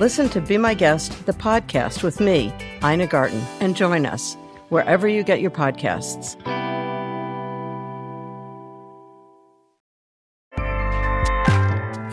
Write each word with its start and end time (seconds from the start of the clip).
Listen 0.00 0.30
to 0.30 0.40
Be 0.40 0.56
My 0.56 0.72
Guest, 0.72 1.26
the 1.26 1.34
podcast 1.34 2.02
with 2.02 2.20
me, 2.20 2.50
Ina 2.82 3.06
Garten, 3.06 3.42
and 3.60 3.76
join 3.76 4.06
us 4.06 4.34
wherever 4.70 5.06
you 5.06 5.22
get 5.22 5.42
your 5.42 5.50
podcasts. 5.50 6.40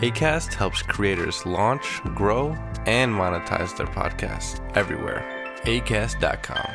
ACAST 0.02 0.52
helps 0.52 0.82
creators 0.82 1.46
launch, 1.46 2.02
grow, 2.14 2.54
and 2.84 3.10
monetize 3.10 3.74
their 3.78 3.86
podcasts 3.86 4.60
everywhere. 4.76 5.24
ACAST.com. 5.64 6.68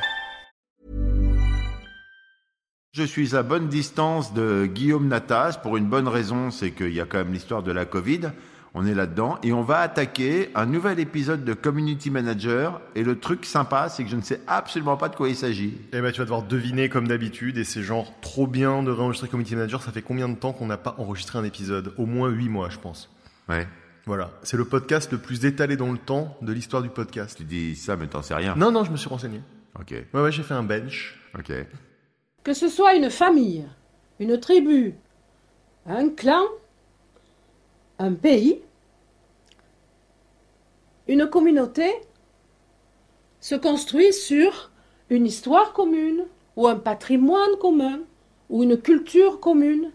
Je 2.93 3.03
suis 3.03 3.35
à 3.35 3.43
bonne 3.43 3.67
distance 3.67 4.33
de 4.33 4.65
Guillaume 4.65 5.07
Natas 5.07 5.59
pour 5.61 5.77
une 5.77 5.85
bonne 5.85 6.07
raison, 6.07 6.49
c'est 6.49 6.71
qu'il 6.71 6.91
y 6.91 6.99
a 6.99 7.05
quand 7.05 7.19
même 7.19 7.33
l'histoire 7.33 7.61
de 7.61 7.71
la 7.71 7.85
Covid. 7.85 8.31
On 8.75 8.87
est 8.87 8.95
là-dedans 8.95 9.37
et 9.43 9.53
on 9.53 9.61
va 9.61 9.79
attaquer 9.79 10.49
un 10.55 10.65
nouvel 10.65 10.99
épisode 10.99 11.45
de 11.45 11.53
Community 11.53 12.09
Manager. 12.09 12.81
Et 12.95 13.03
le 13.03 13.19
truc 13.19 13.45
sympa, 13.45 13.87
c'est 13.87 14.03
que 14.03 14.09
je 14.09 14.15
ne 14.15 14.23
sais 14.23 14.41
absolument 14.47 14.97
pas 14.97 15.09
de 15.09 15.15
quoi 15.15 15.29
il 15.29 15.35
s'agit. 15.35 15.77
Eh 15.91 16.01
ben, 16.01 16.11
tu 16.11 16.17
vas 16.17 16.25
devoir 16.25 16.41
deviner 16.41 16.89
comme 16.89 17.07
d'habitude, 17.07 17.59
et 17.59 17.65
c'est 17.65 17.83
genre 17.83 18.11
trop 18.21 18.47
bien 18.47 18.81
de 18.81 18.89
réenregistrer 18.89 19.27
Community 19.27 19.55
Manager. 19.55 19.83
Ça 19.83 19.91
fait 19.91 20.01
combien 20.01 20.27
de 20.27 20.35
temps 20.35 20.53
qu'on 20.53 20.65
n'a 20.65 20.77
pas 20.77 20.95
enregistré 20.97 21.37
un 21.37 21.43
épisode? 21.43 21.93
Au 21.97 22.07
moins 22.07 22.29
8 22.29 22.49
mois, 22.49 22.69
je 22.69 22.79
pense. 22.79 23.11
Ouais. 23.47 23.67
Voilà. 24.07 24.31
C'est 24.41 24.57
le 24.57 24.65
podcast 24.65 25.11
le 25.11 25.19
plus 25.19 25.45
étalé 25.45 25.77
dans 25.77 25.91
le 25.91 25.99
temps 25.99 26.35
de 26.41 26.51
l'histoire 26.51 26.81
du 26.81 26.89
podcast. 26.89 27.37
Tu 27.37 27.43
dis 27.43 27.75
ça, 27.75 27.95
mais 27.95 28.07
t'en 28.07 28.23
sais 28.23 28.33
rien. 28.33 28.55
Non, 28.55 28.71
non, 28.71 28.83
je 28.83 28.91
me 28.91 28.97
suis 28.97 29.07
renseigné. 29.07 29.39
Ok. 29.79 29.93
Ouais, 30.13 30.21
ouais, 30.21 30.31
j'ai 30.31 30.43
fait 30.43 30.55
un 30.55 30.63
bench. 30.63 31.19
Ok. 31.37 31.51
Que 32.43 32.53
ce 32.53 32.67
soit 32.67 32.95
une 32.95 33.11
famille, 33.11 33.65
une 34.19 34.39
tribu, 34.39 34.95
un 35.85 36.09
clan, 36.09 36.41
un 37.99 38.13
pays, 38.13 38.61
une 41.07 41.27
communauté 41.27 41.91
se 43.39 43.55
construit 43.55 44.13
sur 44.13 44.71
une 45.09 45.25
histoire 45.25 45.73
commune 45.73 46.25
ou 46.55 46.67
un 46.67 46.75
patrimoine 46.75 47.57
commun 47.59 47.99
ou 48.49 48.63
une 48.63 48.77
culture 48.77 49.39
commune. 49.39 49.91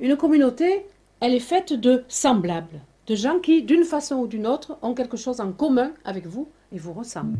Une 0.00 0.16
communauté, 0.16 0.86
elle 1.20 1.34
est 1.34 1.40
faite 1.40 1.72
de 1.72 2.04
semblables, 2.08 2.80
de 3.06 3.14
gens 3.14 3.38
qui, 3.38 3.62
d'une 3.62 3.84
façon 3.84 4.16
ou 4.16 4.26
d'une 4.26 4.46
autre, 4.46 4.76
ont 4.82 4.94
quelque 4.94 5.16
chose 5.16 5.40
en 5.40 5.52
commun 5.52 5.92
avec 6.04 6.26
vous 6.26 6.48
et 6.72 6.78
vous 6.78 6.92
ressemblent. 6.92 7.38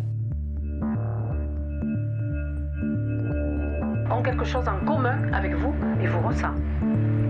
Ont 4.11 4.22
quelque 4.22 4.44
chose 4.44 4.69
en 4.69 4.84
commun 4.84 5.33
avec 5.33 5.55
vous 5.55 5.75
et 6.00 6.06
vous 6.06 6.28
ressemblent. 6.28 7.22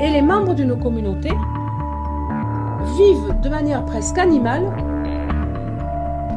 Et 0.00 0.08
les 0.08 0.22
membres 0.22 0.54
d'une 0.54 0.78
communauté 0.78 1.28
vivent 2.96 3.40
de 3.42 3.48
manière 3.50 3.84
presque 3.84 4.16
animale 4.16 4.64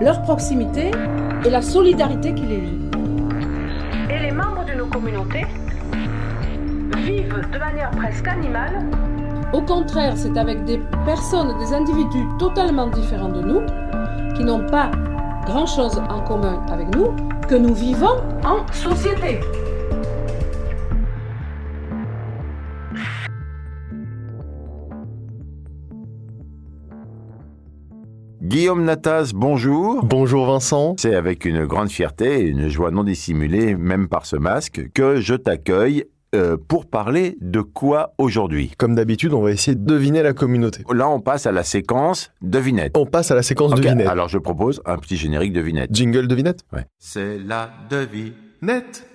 leur 0.02 0.22
proximité 0.24 0.92
et 1.46 1.50
la 1.50 1.62
solidarité 1.62 2.34
qui 2.34 2.46
les 2.46 2.58
lie. 2.58 2.90
Et 4.10 4.20
les 4.20 4.32
membres 4.32 4.66
d'une 4.66 4.90
communauté 4.90 5.46
vivent 6.98 7.42
de 7.52 7.58
manière 7.58 7.92
presque 7.92 8.28
animale. 8.28 8.86
Au 9.54 9.62
contraire, 9.62 10.14
c'est 10.18 10.38
avec 10.38 10.66
des 10.66 10.80
personnes, 11.06 11.58
des 11.60 11.74
individus 11.74 12.26
totalement 12.40 12.88
différents 12.88 13.30
de 13.30 13.42
nous, 13.42 13.62
qui 14.36 14.44
n'ont 14.44 14.66
pas 14.68 14.92
grand-chose 15.46 16.02
en 16.10 16.22
commun 16.22 16.62
avec 16.72 16.94
nous, 16.96 17.16
que 17.48 17.56
nous 17.56 17.74
vivons 17.74 18.18
en 18.44 18.66
société. 18.74 19.40
Guillaume 28.54 28.84
Natas, 28.84 29.32
bonjour. 29.34 30.06
Bonjour 30.06 30.46
Vincent. 30.46 30.94
C'est 31.00 31.16
avec 31.16 31.44
une 31.44 31.66
grande 31.66 31.90
fierté 31.90 32.42
et 32.42 32.44
une 32.44 32.68
joie 32.68 32.92
non 32.92 33.04
dissimulée, 33.04 33.76
même 33.76 34.08
par 34.08 34.28
ce 34.28 34.36
masque, 34.36 34.92
que 34.94 35.20
je 35.20 35.34
t'accueille 35.34 36.06
euh, 36.36 36.56
pour 36.68 36.86
parler 36.86 37.36
de 37.42 37.62
quoi 37.62 38.14
aujourd'hui? 38.20 38.72
Comme 38.78 38.94
d'habitude, 38.94 39.34
on 39.34 39.42
va 39.42 39.50
essayer 39.50 39.74
de 39.74 39.84
deviner 39.84 40.22
la 40.22 40.34
communauté. 40.34 40.84
Là, 40.94 41.10
on 41.10 41.20
passe 41.20 41.48
à 41.48 41.52
la 41.52 41.64
séquence 41.64 42.32
devinette. 42.44 42.96
On 42.96 43.08
passe 43.08 43.32
à 43.32 43.36
la 43.36 43.42
séquence 43.42 43.74
devinette. 43.74 44.06
Alors, 44.06 44.30
je 44.30 44.38
propose 44.38 44.84
un 44.86 45.00
petit 45.00 45.18
générique 45.18 45.52
devinette. 45.52 45.90
Jingle 45.92 46.28
devinette? 46.28 46.60
Ouais. 46.72 46.86
C'est 47.00 47.40
la 47.40 47.72
devinette. 47.90 48.36
Net. 48.62 49.10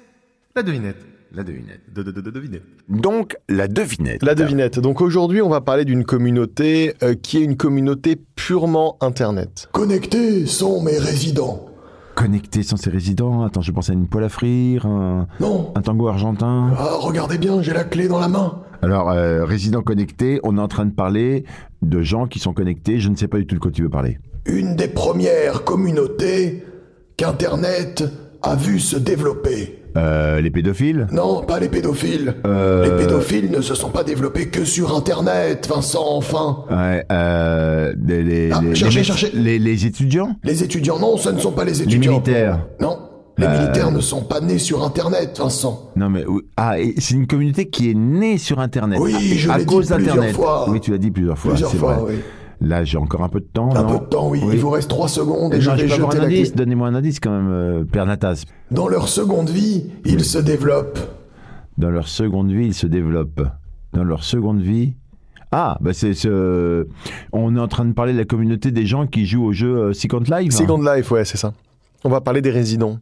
La 0.56 0.64
devinette. 0.64 1.06
La 1.32 1.42
devinette. 1.42 1.80
De, 1.94 2.02
de, 2.02 2.10
de, 2.10 2.20
de 2.22 2.30
devinette. 2.30 2.62
Donc, 2.88 3.36
la 3.50 3.68
devinette. 3.68 4.22
La 4.22 4.34
devinette. 4.34 4.78
Donc 4.78 5.02
aujourd'hui, 5.02 5.42
on 5.42 5.50
va 5.50 5.60
parler 5.60 5.84
d'une 5.84 6.04
communauté 6.04 6.94
euh, 7.02 7.14
qui 7.14 7.36
est 7.38 7.42
une 7.44 7.56
communauté 7.56 8.16
purement 8.34 8.96
Internet. 9.02 9.68
Connectés 9.72 10.46
sont 10.46 10.80
mes 10.82 10.96
résidents. 10.96 11.66
Connecté 12.14 12.62
sans 12.62 12.76
ses 12.78 12.88
résidents. 12.90 13.44
Attends, 13.44 13.60
je 13.60 13.72
pense 13.72 13.90
à 13.90 13.92
une 13.92 14.08
poêle 14.08 14.24
à 14.24 14.28
frire, 14.30 14.86
un, 14.86 15.28
Non. 15.38 15.70
un 15.76 15.82
tango 15.82 16.08
argentin. 16.08 16.72
Ah, 16.78 16.96
regardez 16.98 17.36
bien, 17.36 17.60
j'ai 17.62 17.74
la 17.74 17.84
clé 17.84 18.08
dans 18.08 18.18
la 18.18 18.28
main. 18.28 18.62
Alors, 18.80 19.10
euh, 19.10 19.44
résidents 19.44 19.82
connectés, 19.82 20.40
on 20.44 20.56
est 20.56 20.60
en 20.60 20.68
train 20.68 20.86
de 20.86 20.94
parler 20.94 21.44
de 21.82 22.00
gens 22.02 22.26
qui 22.26 22.38
sont 22.38 22.54
connectés. 22.54 23.00
Je 23.00 23.08
ne 23.10 23.16
sais 23.16 23.28
pas 23.28 23.38
du 23.38 23.46
tout 23.46 23.54
de 23.54 23.60
quoi 23.60 23.70
tu 23.70 23.82
veux 23.82 23.90
parler. 23.90 24.18
Une 24.46 24.76
des 24.76 24.88
premières 24.88 25.64
communautés 25.64 26.64
qu'Internet 27.18 28.04
a 28.42 28.56
vu 28.56 28.80
se 28.80 28.96
développer. 28.96 29.77
Euh, 29.96 30.40
les 30.40 30.50
pédophiles 30.50 31.06
Non, 31.12 31.42
pas 31.42 31.58
les 31.58 31.68
pédophiles. 31.68 32.34
Euh, 32.46 32.84
Les 32.84 33.04
pédophiles 33.04 33.50
ne 33.50 33.60
se 33.60 33.74
sont 33.74 33.88
pas 33.90 34.04
développés 34.04 34.48
que 34.48 34.64
sur 34.64 34.94
Internet, 34.94 35.66
Vincent, 35.68 36.04
enfin. 36.06 36.64
Ouais, 36.70 37.04
euh, 37.10 37.92
les, 38.06 38.22
les, 38.22 38.50
Ah, 38.52 38.60
les- 38.62 38.74
cherchez, 38.74 38.98
les- 38.98 39.04
cherchez. 39.04 39.30
Les, 39.34 39.58
les 39.58 39.86
étudiants 39.86 40.36
Les 40.44 40.62
étudiants, 40.62 40.98
non, 40.98 41.16
ce 41.16 41.30
ne 41.30 41.38
sont 41.40 41.52
pas 41.52 41.64
les 41.64 41.82
étudiants. 41.82 42.12
militaires. 42.12 42.66
Non, 42.80 42.98
les 43.38 43.46
Euh, 43.46 43.58
militaires 43.60 43.90
ne 43.90 44.00
sont 44.00 44.22
pas 44.22 44.40
nés 44.40 44.58
sur 44.58 44.84
Internet, 44.84 45.38
Vincent. 45.38 45.90
Non, 45.96 46.10
mais 46.10 46.24
oui. 46.26 46.42
ah, 46.56 46.74
c'est 46.98 47.14
une 47.14 47.26
communauté 47.26 47.68
qui 47.68 47.90
est 47.90 47.94
née 47.94 48.36
sur 48.38 48.60
Internet. 48.60 48.98
Oui, 49.00 49.14
à, 49.14 49.18
je 49.36 49.50
à 49.50 49.58
l'ai 49.58 49.64
dit 49.64 49.66
cause 49.66 49.86
plusieurs 49.86 50.14
d'Internet. 50.16 50.34
fois. 50.36 50.66
Oui, 50.68 50.80
tu 50.80 50.90
l'as 50.90 50.98
dit 50.98 51.10
plusieurs 51.10 51.38
fois. 51.38 51.52
Plusieurs 51.52 51.72
fois, 51.74 51.94
vrai. 51.94 52.14
oui. 52.14 52.20
Là, 52.60 52.84
j'ai 52.84 52.98
encore 52.98 53.22
un 53.22 53.28
peu 53.28 53.40
de 53.40 53.46
temps. 53.46 53.74
Un 53.74 53.82
non 53.82 53.98
peu 53.98 54.04
de 54.04 54.10
temps, 54.10 54.28
oui. 54.28 54.40
Oui. 54.42 54.54
Il 54.54 54.60
vous 54.60 54.70
reste 54.70 54.88
trois 54.90 55.08
secondes 55.08 55.54
et 55.54 55.58
Non, 55.58 55.62
je 55.62 55.70
vais 55.70 55.88
jeter 55.88 56.02
un 56.02 56.20
la 56.20 56.24
indice. 56.24 56.54
Donnez-moi 56.54 56.88
un 56.88 56.94
indice 56.94 57.20
quand 57.20 57.30
même, 57.30 57.50
euh, 57.50 57.84
Père 57.84 58.06
Natas. 58.06 58.44
Dans 58.70 58.88
leur 58.88 59.08
seconde 59.08 59.48
vie, 59.48 59.90
ils 60.04 60.24
se 60.24 60.38
développent. 60.38 60.98
Dans 61.76 61.90
leur 61.90 62.08
seconde 62.08 62.50
vie, 62.50 62.66
ils 62.66 62.74
se 62.74 62.86
développent. 62.86 63.46
Dans 63.92 64.02
leur 64.04 64.24
seconde 64.24 64.60
vie. 64.60 64.94
Ah, 65.52 65.78
bah 65.80 65.92
c'est 65.94 66.12
ce. 66.12 66.86
On 67.32 67.56
est 67.56 67.60
en 67.60 67.68
train 67.68 67.84
de 67.84 67.92
parler 67.92 68.12
de 68.12 68.18
la 68.18 68.24
communauté 68.24 68.70
des 68.70 68.84
gens 68.84 69.06
qui 69.06 69.24
jouent 69.24 69.44
au 69.44 69.52
jeu 69.52 69.76
euh, 69.76 69.92
Second 69.92 70.20
Life. 70.28 70.52
Second 70.52 70.82
Life, 70.82 71.10
ouais, 71.10 71.24
c'est 71.24 71.38
ça. 71.38 71.54
On 72.04 72.10
va 72.10 72.20
parler 72.20 72.42
des 72.42 72.50
résidents. 72.50 72.98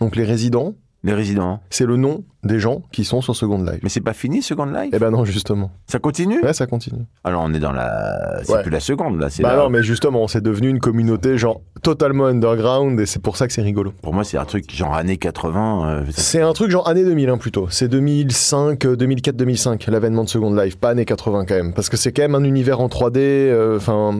Donc 0.00 0.14
les 0.14 0.24
résidents, 0.24 0.74
Les 1.08 1.14
résidents. 1.14 1.60
c'est 1.70 1.86
le 1.86 1.96
nom 1.96 2.24
des 2.44 2.60
gens 2.60 2.82
qui 2.92 3.04
sont 3.04 3.20
sur 3.20 3.34
Second 3.34 3.58
Life. 3.62 3.80
Mais 3.82 3.88
c'est 3.88 4.00
pas 4.00 4.12
fini 4.12 4.42
Second 4.42 4.66
Life? 4.66 4.90
Eh 4.92 4.98
ben 4.98 5.10
non, 5.10 5.24
justement. 5.24 5.70
Ça 5.86 5.98
continue? 5.98 6.40
Ouais, 6.40 6.52
ça 6.52 6.66
continue. 6.66 7.02
Alors 7.24 7.42
on 7.44 7.52
est 7.52 7.58
dans 7.58 7.72
la. 7.72 8.40
C'est 8.44 8.52
Ouais. 8.52 8.62
plus 8.62 8.70
la 8.70 8.78
seconde 8.80 9.20
là. 9.20 9.28
Bah 9.40 9.56
la- 9.56 9.62
non, 9.64 9.68
mais 9.70 9.82
justement, 9.82 10.28
c'est 10.28 10.40
devenu 10.40 10.68
une 10.68 10.78
communauté 10.78 11.36
genre 11.36 11.60
totalement 11.82 12.26
underground 12.26 12.98
et 13.00 13.06
c'est 13.06 13.20
pour 13.20 13.36
ça 13.36 13.46
que 13.48 13.52
c'est 13.52 13.62
rigolo. 13.62 13.92
Pour 14.02 14.14
moi, 14.14 14.22
c'est 14.24 14.38
un 14.38 14.44
truc 14.44 14.72
genre 14.72 14.94
années 14.94 15.16
80. 15.16 15.88
euh, 15.88 16.04
C'est 16.10 16.40
un 16.42 16.52
truc 16.52 16.70
genre 16.70 16.88
année 16.88 17.04
2000 17.04 17.28
hein, 17.28 17.38
plutôt. 17.38 17.66
C'est 17.70 17.88
2005, 17.88 18.84
euh, 18.84 18.96
2004, 18.96 19.36
2005 19.36 19.86
l'avènement 19.88 20.24
de 20.24 20.28
Second 20.28 20.54
Life, 20.54 20.76
pas 20.78 20.90
années 20.90 21.04
80 21.04 21.44
quand 21.46 21.54
même, 21.56 21.72
parce 21.74 21.88
que 21.88 21.96
c'est 21.96 22.12
quand 22.12 22.22
même 22.22 22.34
un 22.36 22.44
univers 22.44 22.80
en 22.80 22.88
3D. 22.88 23.18
euh, 23.20 23.76
Enfin, 23.78 24.14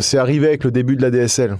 c'est 0.00 0.18
arrivé 0.18 0.48
avec 0.48 0.64
le 0.64 0.70
début 0.70 0.96
de 0.96 1.02
la 1.02 1.10
DSL. 1.10 1.56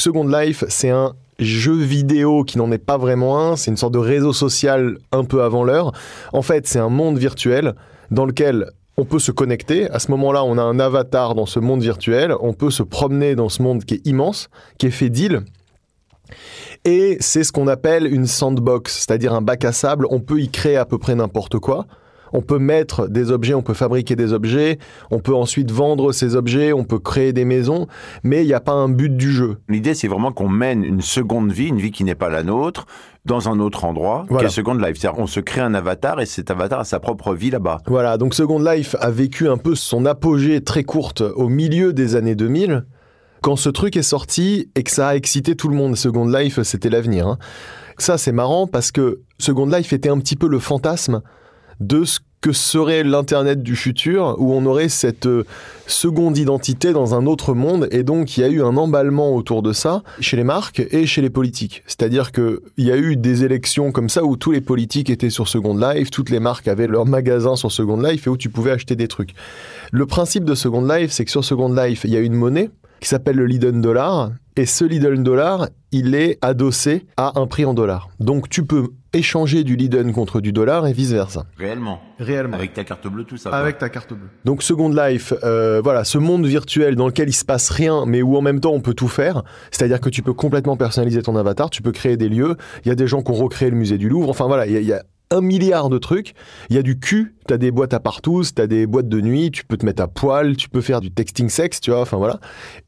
Second 0.00 0.28
Life, 0.28 0.64
c'est 0.68 0.90
un 0.90 1.14
jeu 1.38 1.74
vidéo 1.74 2.44
qui 2.44 2.58
n'en 2.58 2.70
est 2.70 2.78
pas 2.78 2.98
vraiment 2.98 3.40
un, 3.40 3.56
c'est 3.56 3.70
une 3.70 3.76
sorte 3.76 3.94
de 3.94 3.98
réseau 3.98 4.32
social 4.32 4.98
un 5.12 5.24
peu 5.24 5.42
avant 5.42 5.64
l'heure. 5.64 5.92
En 6.32 6.42
fait, 6.42 6.66
c'est 6.66 6.78
un 6.78 6.88
monde 6.88 7.18
virtuel 7.18 7.74
dans 8.10 8.24
lequel 8.24 8.70
on 8.96 9.04
peut 9.04 9.18
se 9.18 9.30
connecter. 9.30 9.88
À 9.90 9.98
ce 9.98 10.10
moment-là, 10.10 10.44
on 10.44 10.58
a 10.58 10.62
un 10.62 10.80
avatar 10.80 11.34
dans 11.34 11.46
ce 11.46 11.60
monde 11.60 11.82
virtuel. 11.82 12.34
On 12.40 12.52
peut 12.52 12.70
se 12.70 12.82
promener 12.82 13.34
dans 13.34 13.48
ce 13.48 13.62
monde 13.62 13.84
qui 13.84 13.94
est 13.94 14.06
immense, 14.06 14.50
qui 14.78 14.86
est 14.86 14.90
fait 14.90 15.10
d'îles. 15.10 15.42
Et 16.84 17.16
c'est 17.20 17.44
ce 17.44 17.52
qu'on 17.52 17.68
appelle 17.68 18.12
une 18.12 18.26
sandbox, 18.26 18.98
c'est-à-dire 18.98 19.34
un 19.34 19.42
bac 19.42 19.64
à 19.64 19.72
sable. 19.72 20.06
On 20.10 20.20
peut 20.20 20.40
y 20.40 20.48
créer 20.48 20.76
à 20.76 20.84
peu 20.84 20.98
près 20.98 21.14
n'importe 21.14 21.58
quoi. 21.58 21.86
On 22.32 22.40
peut 22.42 22.58
mettre 22.58 23.08
des 23.08 23.30
objets, 23.30 23.54
on 23.54 23.62
peut 23.62 23.74
fabriquer 23.74 24.16
des 24.16 24.32
objets, 24.32 24.78
on 25.10 25.18
peut 25.20 25.34
ensuite 25.34 25.70
vendre 25.70 26.12
ces 26.12 26.36
objets, 26.36 26.72
on 26.72 26.84
peut 26.84 26.98
créer 26.98 27.32
des 27.32 27.44
maisons, 27.44 27.86
mais 28.22 28.42
il 28.42 28.46
n'y 28.46 28.54
a 28.54 28.60
pas 28.60 28.72
un 28.72 28.88
but 28.88 29.16
du 29.16 29.30
jeu. 29.32 29.56
L'idée, 29.68 29.94
c'est 29.94 30.08
vraiment 30.08 30.32
qu'on 30.32 30.48
mène 30.48 30.84
une 30.84 31.00
seconde 31.00 31.52
vie, 31.52 31.68
une 31.68 31.78
vie 31.78 31.90
qui 31.90 32.04
n'est 32.04 32.14
pas 32.14 32.28
la 32.28 32.42
nôtre, 32.42 32.86
dans 33.24 33.48
un 33.48 33.60
autre 33.60 33.84
endroit, 33.84 34.24
Voilà. 34.30 34.48
qui 34.48 34.52
est 34.52 34.56
Second 34.56 34.74
Life. 34.74 34.96
C'est-à-dire, 34.98 35.18
on 35.20 35.26
se 35.26 35.40
crée 35.40 35.60
un 35.60 35.74
avatar 35.74 36.20
et 36.20 36.26
cet 36.26 36.50
avatar 36.50 36.80
a 36.80 36.84
sa 36.84 36.98
propre 37.00 37.34
vie 37.34 37.50
là-bas. 37.50 37.78
Voilà, 37.86 38.16
donc 38.16 38.34
Second 38.34 38.58
Life 38.58 38.96
a 39.00 39.10
vécu 39.10 39.48
un 39.48 39.58
peu 39.58 39.74
son 39.74 40.06
apogée 40.06 40.62
très 40.62 40.84
courte 40.84 41.20
au 41.20 41.48
milieu 41.48 41.92
des 41.92 42.16
années 42.16 42.34
2000, 42.34 42.86
quand 43.42 43.56
ce 43.56 43.68
truc 43.68 43.96
est 43.96 44.02
sorti 44.02 44.70
et 44.74 44.82
que 44.82 44.90
ça 44.90 45.08
a 45.08 45.14
excité 45.14 45.54
tout 45.56 45.68
le 45.68 45.76
monde. 45.76 45.94
Second 45.96 46.26
Life, 46.26 46.60
c'était 46.62 46.88
l'avenir. 46.90 47.26
hein. 47.28 47.38
Ça, 47.98 48.16
c'est 48.16 48.32
marrant 48.32 48.66
parce 48.66 48.92
que 48.92 49.20
Second 49.38 49.66
Life 49.66 49.92
était 49.92 50.08
un 50.08 50.18
petit 50.18 50.36
peu 50.36 50.48
le 50.48 50.58
fantasme 50.58 51.20
de 51.80 52.04
ce 52.04 52.20
que 52.40 52.52
serait 52.52 53.02
l'Internet 53.02 53.62
du 53.62 53.74
futur, 53.74 54.36
où 54.38 54.52
on 54.54 54.64
aurait 54.64 54.88
cette 54.88 55.26
euh, 55.26 55.44
seconde 55.86 56.38
identité 56.38 56.92
dans 56.92 57.14
un 57.14 57.26
autre 57.26 57.52
monde, 57.52 57.88
et 57.90 58.04
donc 58.04 58.36
il 58.36 58.42
y 58.42 58.44
a 58.44 58.48
eu 58.48 58.62
un 58.62 58.76
emballement 58.76 59.34
autour 59.34 59.62
de 59.62 59.72
ça 59.72 60.02
chez 60.20 60.36
les 60.36 60.44
marques 60.44 60.80
et 60.90 61.06
chez 61.06 61.20
les 61.20 61.30
politiques. 61.30 61.82
C'est-à-dire 61.86 62.30
qu'il 62.30 62.60
y 62.78 62.92
a 62.92 62.96
eu 62.96 63.16
des 63.16 63.44
élections 63.44 63.90
comme 63.90 64.08
ça 64.08 64.24
où 64.24 64.36
tous 64.36 64.52
les 64.52 64.60
politiques 64.60 65.10
étaient 65.10 65.30
sur 65.30 65.48
Second 65.48 65.76
Life, 65.76 66.10
toutes 66.10 66.30
les 66.30 66.40
marques 66.40 66.68
avaient 66.68 66.86
leur 66.86 67.06
magasin 67.06 67.56
sur 67.56 67.72
Second 67.72 68.00
Life 68.00 68.26
et 68.26 68.30
où 68.30 68.36
tu 68.36 68.50
pouvais 68.50 68.70
acheter 68.70 68.94
des 68.94 69.08
trucs. 69.08 69.34
Le 69.90 70.06
principe 70.06 70.44
de 70.44 70.54
Second 70.54 70.86
Life, 70.86 71.10
c'est 71.10 71.24
que 71.24 71.30
sur 71.32 71.44
Second 71.44 71.74
Life, 71.74 72.02
il 72.04 72.10
y 72.10 72.16
a 72.16 72.20
une 72.20 72.34
monnaie 72.34 72.70
qui 73.00 73.08
s'appelle 73.08 73.36
le 73.36 73.46
Lidl 73.46 73.80
Dollar, 73.80 74.30
et 74.56 74.66
ce 74.66 74.84
Lidl 74.84 75.22
Dollar, 75.22 75.68
il 75.92 76.14
est 76.14 76.36
adossé 76.42 77.06
à 77.16 77.38
un 77.38 77.46
prix 77.46 77.64
en 77.64 77.74
dollars. 77.74 78.08
Donc 78.18 78.48
tu 78.48 78.64
peux 78.64 78.88
échanger 79.12 79.64
du 79.64 79.76
Lidl 79.76 80.12
contre 80.12 80.40
du 80.40 80.52
dollar 80.52 80.86
et 80.86 80.92
vice-versa. 80.92 81.46
Réellement. 81.56 82.00
Réellement. 82.18 82.56
Avec 82.56 82.74
ta 82.74 82.84
carte 82.84 83.06
bleue, 83.06 83.24
tout 83.24 83.36
ça. 83.36 83.50
Avec 83.50 83.78
ta 83.78 83.88
carte 83.88 84.12
bleue. 84.12 84.28
Donc 84.44 84.62
Second 84.62 84.88
Life, 84.88 85.32
euh, 85.44 85.80
voilà, 85.82 86.04
ce 86.04 86.18
monde 86.18 86.44
virtuel 86.44 86.96
dans 86.96 87.06
lequel 87.06 87.28
il 87.28 87.34
se 87.34 87.44
passe 87.44 87.70
rien, 87.70 88.04
mais 88.06 88.20
où 88.20 88.36
en 88.36 88.42
même 88.42 88.60
temps 88.60 88.72
on 88.72 88.80
peut 88.80 88.94
tout 88.94 89.08
faire. 89.08 89.44
C'est-à-dire 89.70 90.00
que 90.00 90.10
tu 90.10 90.22
peux 90.22 90.34
complètement 90.34 90.76
personnaliser 90.76 91.22
ton 91.22 91.36
avatar, 91.36 91.70
tu 91.70 91.80
peux 91.80 91.92
créer 91.92 92.16
des 92.16 92.28
lieux. 92.28 92.56
Il 92.84 92.88
y 92.88 92.92
a 92.92 92.96
des 92.96 93.06
gens 93.06 93.22
qui 93.22 93.30
ont 93.30 93.34
recréé 93.34 93.70
le 93.70 93.76
musée 93.76 93.96
du 93.96 94.08
Louvre. 94.08 94.28
Enfin 94.28 94.46
voilà, 94.46 94.66
il 94.66 94.72
y 94.72 94.76
a, 94.76 94.80
il 94.80 94.86
y 94.86 94.92
a 94.92 95.02
un 95.30 95.40
milliard 95.40 95.88
de 95.88 95.98
trucs. 95.98 96.34
Il 96.70 96.76
y 96.76 96.78
a 96.78 96.82
du 96.82 96.98
cul, 96.98 97.34
tu 97.46 97.54
as 97.54 97.58
des 97.58 97.70
boîtes 97.70 97.94
à 97.94 98.00
partout, 98.00 98.42
tu 98.44 98.62
as 98.62 98.66
des 98.66 98.86
boîtes 98.86 99.08
de 99.08 99.20
nuit, 99.20 99.50
tu 99.50 99.64
peux 99.64 99.76
te 99.76 99.86
mettre 99.86 100.02
à 100.02 100.08
poil, 100.08 100.56
tu 100.56 100.68
peux 100.68 100.80
faire 100.80 101.00
du 101.00 101.10
texting 101.10 101.48
sexe, 101.48 101.80
tu 101.80 101.90
vois, 101.90 102.00
enfin 102.00 102.16
voilà. 102.16 102.40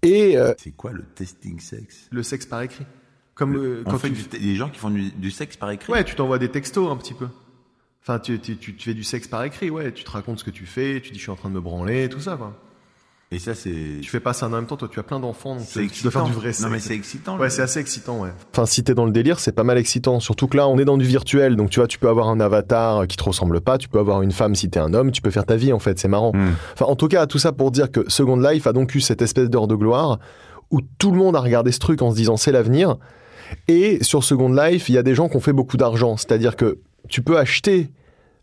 Et 0.02 0.36
euh, 0.36 0.52
C'est 0.58 0.72
quoi 0.72 0.92
le 0.92 1.02
testing 1.02 1.60
sexe? 1.60 2.08
Le 2.10 2.22
sexe 2.22 2.46
par 2.46 2.62
écrit. 2.62 2.84
Comme 3.34 3.56
euh, 3.56 3.82
quand 3.84 3.98
fait 3.98 4.10
tu 4.10 4.38
des 4.38 4.54
gens 4.54 4.68
qui 4.68 4.78
font 4.78 4.90
du, 4.90 5.10
du 5.12 5.30
sexe 5.30 5.56
par 5.56 5.70
écrit? 5.70 5.92
Ouais, 5.92 6.04
tu 6.04 6.14
t'envoies 6.14 6.38
des 6.38 6.50
textos 6.50 6.90
un 6.90 6.96
petit 6.96 7.14
peu. 7.14 7.28
Enfin, 8.02 8.18
tu, 8.18 8.38
tu, 8.38 8.56
tu, 8.56 8.74
tu 8.74 8.84
fais 8.90 8.94
du 8.94 9.04
sexe 9.04 9.28
par 9.28 9.44
écrit, 9.44 9.70
ouais. 9.70 9.92
Tu 9.92 10.04
te 10.04 10.10
racontes 10.10 10.38
ce 10.38 10.44
que 10.44 10.50
tu 10.50 10.66
fais, 10.66 11.00
tu 11.00 11.10
dis 11.10 11.18
je 11.18 11.22
suis 11.22 11.30
en 11.30 11.36
train 11.36 11.48
de 11.48 11.54
me 11.54 11.60
branler, 11.60 12.08
tout 12.08 12.20
ça, 12.20 12.36
quoi. 12.36 12.58
Et 13.32 13.38
ça, 13.38 13.54
c'est. 13.54 14.00
Tu 14.02 14.10
fais 14.10 14.18
pas 14.18 14.32
ça 14.32 14.46
en 14.46 14.48
même 14.48 14.66
temps, 14.66 14.76
toi 14.76 14.88
tu 14.90 14.98
as 14.98 15.04
plein 15.04 15.20
d'enfants, 15.20 15.54
donc 15.54 15.64
C'est 15.64 15.82
tu, 15.82 15.90
tu 15.90 16.02
dois 16.02 16.10
faire 16.10 16.24
du 16.24 16.32
vrai 16.32 16.52
sexe. 16.52 16.62
Non, 16.62 16.68
mais 16.68 16.80
c'est 16.80 16.94
excitant. 16.94 17.38
Ouais, 17.38 17.48
c'est 17.48 17.62
assez 17.62 17.78
excitant, 17.78 18.22
ouais. 18.22 18.30
Enfin, 18.52 18.66
si 18.66 18.82
t'es 18.82 18.92
dans 18.92 19.04
le 19.04 19.12
délire, 19.12 19.38
c'est 19.38 19.52
pas 19.52 19.62
mal 19.62 19.78
excitant. 19.78 20.18
Surtout 20.18 20.48
que 20.48 20.56
là, 20.56 20.66
on 20.66 20.78
est 20.78 20.84
dans 20.84 20.98
du 20.98 21.04
virtuel, 21.04 21.54
donc 21.54 21.70
tu 21.70 21.78
vois, 21.78 21.86
tu 21.86 22.00
peux 22.00 22.08
avoir 22.08 22.28
un 22.28 22.40
avatar 22.40 23.06
qui 23.06 23.16
te 23.16 23.22
ressemble 23.22 23.60
pas, 23.60 23.78
tu 23.78 23.88
peux 23.88 24.00
avoir 24.00 24.22
une 24.22 24.32
femme 24.32 24.56
si 24.56 24.68
t'es 24.68 24.80
un 24.80 24.94
homme, 24.94 25.12
tu 25.12 25.22
peux 25.22 25.30
faire 25.30 25.46
ta 25.46 25.54
vie 25.54 25.72
en 25.72 25.78
fait, 25.78 25.96
c'est 26.00 26.08
marrant. 26.08 26.32
Hmm. 26.34 26.54
Enfin, 26.72 26.86
en 26.86 26.96
tout 26.96 27.06
cas, 27.06 27.26
tout 27.26 27.38
ça 27.38 27.52
pour 27.52 27.70
dire 27.70 27.92
que 27.92 28.00
Second 28.08 28.36
Life 28.36 28.66
a 28.66 28.72
donc 28.72 28.96
eu 28.96 29.00
cette 29.00 29.22
espèce 29.22 29.48
d'heure 29.48 29.68
de 29.68 29.76
gloire 29.76 30.18
où 30.72 30.80
tout 30.98 31.12
le 31.12 31.16
monde 31.16 31.36
a 31.36 31.40
regardé 31.40 31.70
ce 31.70 31.78
truc 31.78 32.02
en 32.02 32.10
se 32.10 32.16
disant 32.16 32.36
c'est 32.36 32.52
l'avenir. 32.52 32.96
Et 33.68 34.02
sur 34.02 34.24
Second 34.24 34.52
Life, 34.52 34.88
il 34.88 34.96
y 34.96 34.98
a 34.98 35.04
des 35.04 35.14
gens 35.14 35.28
qui 35.28 35.36
ont 35.36 35.40
fait 35.40 35.52
beaucoup 35.52 35.76
d'argent. 35.76 36.16
C'est-à-dire 36.16 36.56
que 36.56 36.78
tu 37.08 37.22
peux 37.22 37.38
acheter 37.38 37.90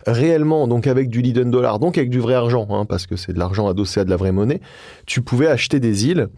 réellement, 0.08 0.68
donc 0.68 0.88
avec 0.88 1.10
du 1.10 1.22
Lidl 1.22 1.50
dollar, 1.52 1.78
donc 1.80 1.98
avec 1.98 2.10
du 2.10 2.20
vrai 2.20 2.34
argent, 2.34 2.66
hein, 2.72 2.86
parce 2.86 3.06
que 3.06 3.16
c'est 3.16 3.34
de 3.34 3.40
l'argent 3.40 3.68
adossé 3.68 4.00
à 4.00 4.06
de 4.06 4.10
la 4.10 4.16
vraie 4.16 4.32
monnaie, 4.32 4.62
tu 5.06 5.22
pouvais 5.22 5.48
acheter 5.48 5.80
des 5.80 6.08
îles, 6.08 6.30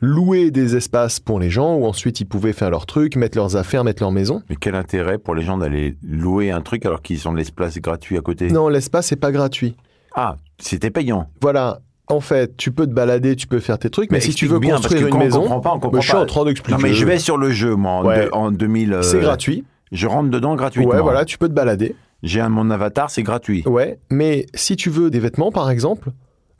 louer 0.00 0.50
des 0.50 0.76
espaces 0.76 1.20
pour 1.20 1.38
les 1.38 1.50
gens, 1.50 1.76
où 1.76 1.84
ensuite 1.84 2.20
ils 2.20 2.24
pouvaient 2.24 2.52
faire 2.54 2.70
leurs 2.70 2.86
trucs, 2.86 3.16
mettre 3.16 3.36
leurs 3.36 3.56
affaires, 3.56 3.84
mettre 3.84 4.02
leur 4.02 4.12
maison. 4.12 4.42
Mais 4.48 4.56
quel 4.56 4.74
intérêt 4.74 5.18
pour 5.18 5.34
les 5.34 5.42
gens 5.42 5.58
d'aller 5.58 5.96
louer 6.02 6.50
un 6.50 6.62
truc 6.62 6.86
alors 6.86 7.02
qu'ils 7.02 7.28
ont 7.28 7.32
l'espace 7.34 7.78
gratuit 7.78 8.16
à 8.16 8.20
côté? 8.22 8.48
Non, 8.50 8.68
l'espace 8.68 9.10
n'est 9.10 9.18
pas 9.18 9.30
gratuit. 9.32 9.76
Ah, 10.14 10.36
c'était 10.58 10.90
payant. 10.90 11.28
Voilà. 11.42 11.80
En 12.08 12.18
fait, 12.20 12.56
tu 12.56 12.72
peux 12.72 12.86
te 12.88 12.92
balader, 12.92 13.36
tu 13.36 13.46
peux 13.46 13.60
faire 13.60 13.78
tes 13.78 13.88
trucs, 13.88 14.10
mais, 14.10 14.18
si 14.18 14.34
tu 14.34 14.46
veux 14.46 14.58
bien, 14.58 14.74
construire 14.76 15.06
une 15.06 15.14
on 15.14 15.18
maison, 15.18 15.40
comprend 15.42 15.60
pas, 15.60 15.70
on 15.70 15.72
comprend 15.74 15.90
mais 15.92 16.00
je 16.00 16.06
suis 16.08 16.12
pas. 16.12 16.22
en 16.22 16.26
train 16.26 16.44
d'expliquer. 16.44 16.76
Non, 16.76 16.82
mais 16.82 16.92
je 16.92 17.04
vais 17.06 17.18
sur 17.20 17.36
le 17.36 17.52
jeu, 17.52 17.76
moi, 17.76 17.92
en, 17.92 18.04
Ouais. 18.04 18.24
de- 18.26 18.30
en 18.32 18.50
2000. 18.50 18.94
euh, 18.94 19.02
C'est 19.02 19.20
gratuit. 19.20 19.62
Je 19.92 20.08
rentre 20.08 20.28
dedans 20.28 20.56
gratuitement. 20.56 20.92
Ouais, 20.92 21.00
voilà, 21.02 21.24
tu 21.24 21.38
peux 21.38 21.46
te 21.48 21.52
balader. 21.52 21.94
J'ai 22.22 22.40
un 22.40 22.48
mon 22.48 22.70
avatar, 22.70 23.10
c'est 23.10 23.22
gratuit. 23.22 23.62
Ouais, 23.66 23.98
mais 24.10 24.46
si 24.54 24.76
tu 24.76 24.90
veux 24.90 25.10
des 25.10 25.20
vêtements, 25.20 25.50
par 25.52 25.70
exemple, 25.70 26.10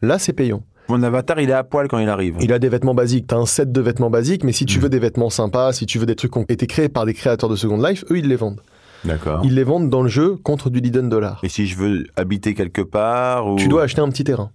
là, 0.02 0.18
c'est 0.18 0.32
payant. 0.32 0.62
Mon 0.88 1.02
avatar, 1.02 1.38
il 1.40 1.50
est 1.50 1.52
à 1.54 1.62
poil 1.62 1.86
quand 1.86 1.98
il 1.98 2.08
arrive. 2.08 2.36
Il 2.40 2.52
a 2.52 2.58
des 2.58 2.68
vêtements 2.68 2.94
basiques. 2.94 3.26
T'as 3.28 3.36
un 3.36 3.46
set 3.46 3.70
de 3.70 3.80
vêtements 3.80 4.10
basiques, 4.10 4.42
mais 4.42 4.52
si 4.52 4.64
tu 4.66 4.78
Mm. 4.78 4.82
veux 4.82 4.88
des 4.88 4.98
vêtements 4.98 5.30
sympas, 5.30 5.72
si 5.72 5.86
tu 5.86 5.98
veux 5.98 6.06
des 6.06 6.16
trucs 6.16 6.32
qui 6.32 6.38
ont 6.38 6.46
été 6.48 6.66
créés 6.66 6.88
par 6.88 7.06
des 7.06 7.14
créateurs 7.14 7.48
de 7.48 7.56
Second 7.56 7.76
Life, 7.80 8.04
eux, 8.10 8.18
ils 8.18 8.26
les 8.28 8.36
vendent. 8.36 8.60
D'accord. 9.04 9.40
Ils 9.44 9.54
les 9.54 9.62
vendent 9.64 9.88
dans 9.88 10.02
le 10.02 10.08
jeu 10.08 10.36
contre 10.36 10.68
du 10.68 10.80
Lidl 10.80 11.08
dollar. 11.08 11.40
Et 11.42 11.48
si 11.48 11.66
je 11.66 11.76
veux 11.76 12.06
habiter 12.16 12.54
quelque 12.54 12.82
part 12.82 13.46
ou, 13.46 13.56
Tu 13.56 13.68
dois 13.68 13.82
acheter 13.84 14.00
un 14.00 14.08
petit 14.08 14.24
terrain. 14.24 14.50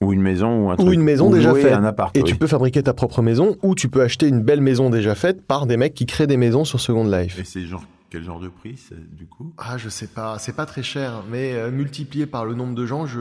ou 0.00 0.12
une 0.12 0.22
maison 0.22 0.66
ou 0.66 0.70
un 0.70 0.74
Ou 0.74 0.76
truc. 0.76 0.94
une 0.94 1.02
maison 1.02 1.28
déjà 1.30 1.52
faite. 1.54 1.72
un 1.72 1.82
appart. 1.84 2.16
Et 2.16 2.20
oui. 2.20 2.24
tu 2.24 2.36
peux 2.36 2.46
fabriquer 2.46 2.82
ta 2.84 2.94
propre 2.94 3.20
maison, 3.20 3.56
ou 3.62 3.74
tu 3.74 3.88
peux 3.88 4.00
acheter 4.02 4.28
une 4.28 4.42
belle 4.42 4.60
maison 4.60 4.90
déjà 4.90 5.14
faite 5.16 5.42
par 5.44 5.66
des 5.66 5.76
mecs 5.76 5.92
qui 5.94 6.06
créent 6.06 6.26
des 6.28 6.36
maisons 6.36 6.64
sur 6.64 6.78
Second 6.80 7.04
Life. 7.04 7.38
Et 7.40 7.44
c'est 7.44 7.62
genre 7.62 7.82
quel 8.10 8.22
genre 8.24 8.40
de 8.40 8.48
prix 8.48 8.78
du 9.12 9.26
coup? 9.26 9.52
Ah, 9.58 9.76
je 9.78 9.88
sais 9.88 10.06
pas, 10.08 10.38
c'est 10.38 10.54
pas 10.56 10.66
très 10.66 10.82
cher, 10.82 11.22
mais 11.30 11.54
euh, 11.54 11.70
multiplié 11.70 12.26
par 12.26 12.44
le 12.44 12.54
nombre 12.54 12.74
de 12.74 12.86
gens, 12.86 13.06
je, 13.06 13.20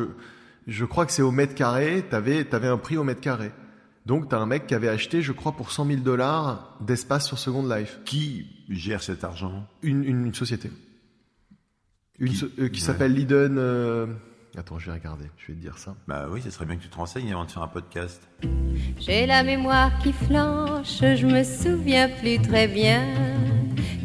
je 0.68 0.86
crois 0.86 1.06
que 1.06 1.12
c'est 1.12 1.22
au 1.22 1.32
mètre 1.32 1.56
carré, 1.56 2.04
t'avais, 2.10 2.44
t'avais 2.46 2.68
un 2.68 2.78
prix 2.78 2.98
au 2.98 3.04
mètre 3.04 3.22
carré. 3.22 3.52
Donc 4.06 4.30
t'as 4.30 4.38
un 4.40 4.46
mec 4.46 4.68
qui 4.68 4.74
avait 4.76 4.88
acheté, 4.88 5.22
je 5.22 5.34
crois, 5.34 5.52
pour 5.52 5.72
100 5.72 5.86
000 5.88 6.00
dollars 6.00 6.78
d'espace 6.80 7.28
sur 7.28 7.38
Second 7.38 7.68
Life. 7.68 8.00
Qui 8.06 8.48
gère 8.70 9.04
cet 9.04 9.24
argent? 9.26 9.68
Une, 9.82 10.04
une, 10.06 10.28
une 10.28 10.34
société. 10.34 10.72
Une 12.20 12.30
Qui- 12.30 12.36
so- 12.38 12.48
euh, 12.60 12.70
qui 12.70 12.80
ouais. 12.80 12.86
s'appelle 12.86 13.14
Liden... 13.14 13.58
euh, 13.58 14.08
Attends, 14.58 14.80
je 14.80 14.88
vais 14.88 14.94
regarder, 14.98 15.26
je 15.38 15.48
vais 15.50 15.54
te 15.54 15.60
dire 15.62 15.78
ça. 15.78 15.96
Bah 16.08 16.28
oui, 16.32 16.42
ça 16.42 16.50
serait 16.50 16.66
bien 16.66 16.78
que 16.78 16.82
tu 16.82 16.90
te 16.90 16.96
renseignes 16.96 17.32
avant 17.32 17.46
de 17.46 17.52
faire 17.52 17.62
un 17.62 17.68
podcast. 17.68 18.28
J'ai 18.98 19.28
la 19.28 19.44
mémoire 19.44 19.92
qui 20.00 20.12
flanche, 20.14 21.00
je 21.02 21.28
me 21.28 21.44
souviens 21.44 22.10
plus 22.10 22.40
très 22.42 22.68
bien 22.68 23.04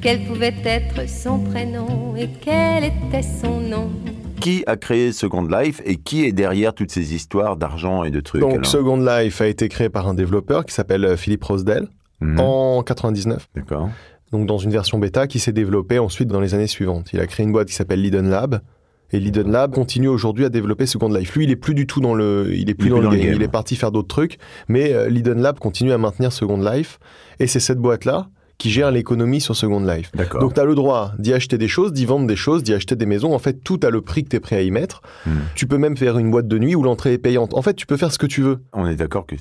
quel 0.02 0.24
pouvait 0.24 0.54
être 0.64 1.08
son 1.08 1.38
prénom 1.38 2.14
et 2.16 2.28
quel 2.40 2.84
était 2.84 3.22
son 3.22 3.60
nom. 3.60 3.90
Qui 4.40 4.64
a 4.66 4.76
créé 4.76 5.12
Second 5.12 5.46
Life 5.46 5.80
et 5.84 5.96
qui 5.96 6.24
est 6.24 6.32
derrière 6.32 6.74
toutes 6.74 6.90
ces 6.90 7.14
histoires 7.14 7.56
d'argent 7.56 8.02
et 8.02 8.10
de 8.10 8.20
trucs 8.20 8.40
Donc 8.40 8.54
alors 8.54 8.66
Second 8.66 8.96
Life 8.96 9.40
a 9.40 9.46
été 9.46 9.68
créé 9.68 9.88
par 9.88 10.08
un 10.08 10.14
développeur 10.14 10.66
qui 10.66 10.74
s'appelle 10.74 11.04
euh, 11.04 11.16
Philippe 11.16 11.44
Rosedale 11.44 11.88
Mhm. 12.22 12.40
en 12.40 12.82
99. 12.82 13.48
D'accord. 13.54 13.90
donc 14.30 14.46
dans 14.46 14.56
une 14.58 14.70
version 14.70 14.98
bêta 14.98 15.26
qui 15.26 15.38
s'est 15.38 15.52
développée 15.52 15.98
ensuite 15.98 16.28
dans 16.28 16.40
les 16.40 16.54
années 16.54 16.66
suivantes. 16.66 17.08
Il 17.12 17.20
a 17.20 17.26
créé 17.26 17.44
une 17.44 17.52
boîte 17.52 17.68
qui 17.68 17.74
s'appelle 17.74 18.00
Liden 18.00 18.30
Lab. 18.30 18.60
Et 19.14 19.20
Liden 19.20 19.50
Lab 19.50 19.74
continue 19.74 20.08
aujourd'hui 20.08 20.46
à 20.46 20.48
développer 20.48 20.86
Second 20.86 21.10
Life. 21.12 21.34
Lui, 21.36 21.44
il 21.44 21.50
est 21.50 21.56
plus 21.56 21.74
du 21.74 21.86
tout 21.86 22.00
dans 22.00 22.14
le, 22.14 22.48
il 22.54 22.70
est 22.70 22.74
plus 22.74 22.88
dans, 22.88 22.98
le, 22.98 23.10
game. 23.10 23.34
Il 23.34 23.42
est 23.42 23.48
parti 23.48 23.76
faire 23.76 23.92
d'autres 23.92 24.08
trucs. 24.08 24.38
Mais 24.68 24.94
euh, 24.94 25.10
Liden 25.10 25.42
Lab 25.42 25.58
continue 25.58 25.92
à 25.92 25.98
maintenir 25.98 26.32
Second 26.32 26.56
Life. 26.56 26.98
Et 27.38 27.46
c'est 27.46 27.60
cette 27.60 27.76
boîte-là 27.76 28.28
qui 28.62 28.70
gère 28.70 28.92
l'économie 28.92 29.40
sur 29.40 29.56
Second 29.56 29.80
Life. 29.80 30.12
Donc 30.38 30.54
tu 30.54 30.60
as 30.60 30.64
le 30.64 30.76
droit 30.76 31.14
d'y 31.18 31.32
acheter 31.32 31.58
des 31.58 31.66
choses, 31.66 31.92
d'y 31.92 32.06
vendre 32.06 32.28
des 32.28 32.36
choses, 32.36 32.62
d'y 32.62 32.72
acheter 32.72 32.94
des 32.94 33.06
maisons. 33.06 33.34
En 33.34 33.40
fait, 33.40 33.54
tout 33.64 33.80
a 33.82 33.90
le 33.90 34.02
prix 34.02 34.22
que 34.22 34.28
tu 34.28 34.36
es 34.36 34.40
prêt 34.40 34.54
à 34.54 34.62
y 34.62 34.70
mettre. 34.70 35.02
Hmm. 35.26 35.40
Tu 35.56 35.66
peux 35.66 35.78
même 35.78 35.96
faire 35.96 36.16
une 36.16 36.30
boîte 36.30 36.46
de 36.46 36.58
nuit 36.60 36.76
où 36.76 36.84
l'entrée 36.84 37.14
est 37.14 37.18
payante. 37.18 37.54
En 37.54 37.62
fait, 37.62 37.74
tu 37.74 37.86
peux 37.86 37.96
faire 37.96 38.12
ce 38.12 38.18
que 38.18 38.26
tu 38.26 38.40
veux. 38.40 38.60
On 38.72 38.86
est 38.86 38.94
d'accord 38.94 39.26
que 39.26 39.34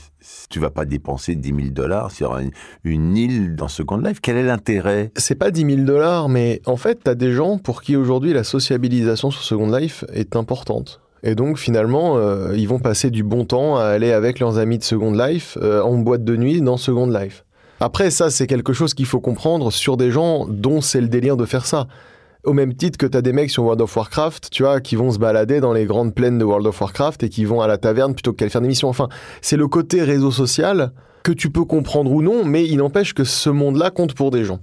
tu 0.50 0.60
vas 0.60 0.72
pas 0.72 0.86
dépenser 0.86 1.36
10 1.36 1.50
000 1.50 1.60
dollars 1.70 2.10
sur 2.10 2.36
une, 2.36 2.50
une 2.84 3.16
île 3.16 3.56
dans 3.56 3.68
Second 3.68 3.98
Life. 3.98 4.22
Quel 4.24 4.38
est 4.38 4.44
l'intérêt? 4.44 5.12
C'est 5.16 5.36
pas 5.36 5.51
10 5.51 5.68
000 5.68 5.82
dollars, 5.84 6.28
mais 6.28 6.60
en 6.66 6.75
fait, 6.75 7.01
t'as 7.04 7.13
des 7.13 7.32
gens 7.32 7.60
pour 7.60 7.84
qui 7.84 7.96
aujourd'hui 7.96 8.34
la 8.34 8.44
sociabilisation 8.44 9.30
sur 9.30 9.44
Second 9.44 9.70
Life 9.70 10.04
est 10.12 10.36
importante. 10.36 11.00
Et 11.22 11.36
donc 11.36 11.60
finalement, 11.60 12.18
euh, 12.18 12.56
ils 12.58 12.68
vont 12.68 12.80
passer 12.80 13.12
du 13.12 13.22
bon 13.22 13.46
temps 13.46 13.78
à 13.78 13.84
aller 13.84 14.13
avec 14.13 14.40
leurs 14.40 14.58
amis 14.58 14.80
de 14.80 14.84
Second 14.84 15.12
Life 15.12 15.60
euh, 15.62 15.84
en 15.84 16.00
boîte 16.00 16.24
de 16.24 16.36
nuit 16.36 16.60
dans 16.60 16.78
Second 16.78 17.06
Life. 17.06 17.46
Après, 17.84 18.12
ça, 18.12 18.30
c'est 18.30 18.46
quelque 18.46 18.74
chose 18.74 18.94
qu'il 18.94 19.08
faut 19.08 19.20
comprendre 19.20 19.72
sur 19.72 19.98
des 19.98 20.12
gens 20.12 20.46
dont 20.48 20.82
c'est 20.82 21.02
le 21.02 21.08
délire 21.08 21.36
de 21.36 21.46
faire 21.46 21.66
ça. 21.66 21.88
Au 22.44 22.54
même 22.54 22.76
titre 22.76 22.96
que 22.96 23.08
t'as 23.08 23.22
des 23.22 23.34
mecs 23.34 23.50
sur 23.50 23.64
World 23.64 23.82
of 23.82 23.96
Warcraft, 23.96 24.52
tu 24.52 24.62
vois, 24.62 24.80
qui 24.82 24.96
vont 24.96 25.10
se 25.10 25.18
balader 25.18 25.62
dans 25.62 25.74
les 25.74 25.86
grandes 25.86 26.14
plaines 26.14 26.38
de 26.38 26.44
World 26.44 26.68
of 26.68 26.80
Warcraft 26.80 27.24
et 27.24 27.30
qui 27.30 27.44
vont 27.44 27.60
à 27.60 27.66
la 27.66 27.80
taverne 27.80 28.14
plutôt 28.14 28.34
qu'aller 28.34 28.52
faire 28.52 28.62
des 28.62 28.68
missions. 28.68 28.88
Enfin, 28.88 29.10
c'est 29.42 29.58
le 29.58 29.68
côté 29.68 30.04
réseau 30.04 30.30
social 30.30 30.92
que 31.24 31.32
tu 31.32 31.50
peux 31.50 31.66
comprendre 31.66 32.12
ou 32.12 32.22
non, 32.22 32.46
mais 32.46 32.68
il 32.68 32.78
n'empêche 32.78 33.16
que 33.16 33.24
ce 33.24 33.50
monde-là 33.50 33.90
compte 33.90 34.14
pour 34.14 34.30
des 34.30 34.46
gens. 34.46 34.60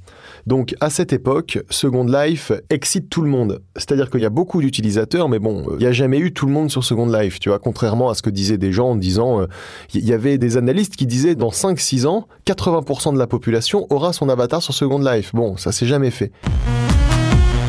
Donc 0.49 0.75
à 0.81 0.89
cette 0.89 1.13
époque, 1.13 1.59
Second 1.69 2.07
Life 2.07 2.53
excite 2.71 3.11
tout 3.11 3.21
le 3.21 3.29
monde. 3.29 3.61
C'est-à-dire 3.77 4.09
qu'il 4.09 4.23
y 4.23 4.25
a 4.25 4.31
beaucoup 4.31 4.63
d'utilisateurs, 4.63 5.29
mais 5.29 5.39
bon, 5.39 5.67
il 5.73 5.81
n'y 5.81 5.85
a 5.85 5.93
jamais 5.93 6.19
eu 6.19 6.33
tout 6.33 6.47
le 6.47 6.53
monde 6.53 6.71
sur 6.71 6.83
Second 6.83 7.05
Life, 7.05 7.39
tu 7.39 7.51
vois, 7.51 7.59
contrairement 7.59 8.09
à 8.09 8.15
ce 8.15 8.23
que 8.23 8.31
disaient 8.31 8.57
des 8.57 8.73
gens 8.73 8.89
en 8.89 8.97
disant, 8.97 9.43
euh, 9.43 9.47
il 9.93 10.09
y 10.09 10.15
avait 10.15 10.39
des 10.39 10.57
analystes 10.57 10.97
qui 10.97 11.07
disaient 11.07 11.35
dans 11.35 11.51
5-6 11.51 12.07
ans, 12.07 12.29
80% 12.47 13.13
de 13.13 13.19
la 13.19 13.27
population 13.27 13.87
aura 13.91 14.15
son 14.15 14.31
avatar 14.31 14.63
sur 14.63 14.73
Second 14.73 15.01
Life. 15.01 15.35
Bon, 15.35 15.59
ça 15.59 15.71
s'est 15.71 15.85
jamais 15.85 16.11
fait. 16.11 16.33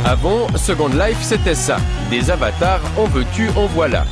Avant, 0.05 0.47
Second 0.55 0.87
Life, 0.87 1.19
c'était 1.21 1.55
ça. 1.55 1.79
Des 2.09 2.31
avatars, 2.31 2.79
en 2.97 3.03
veux-tu, 3.07 3.49
en 3.57 3.65
voilà. 3.65 4.05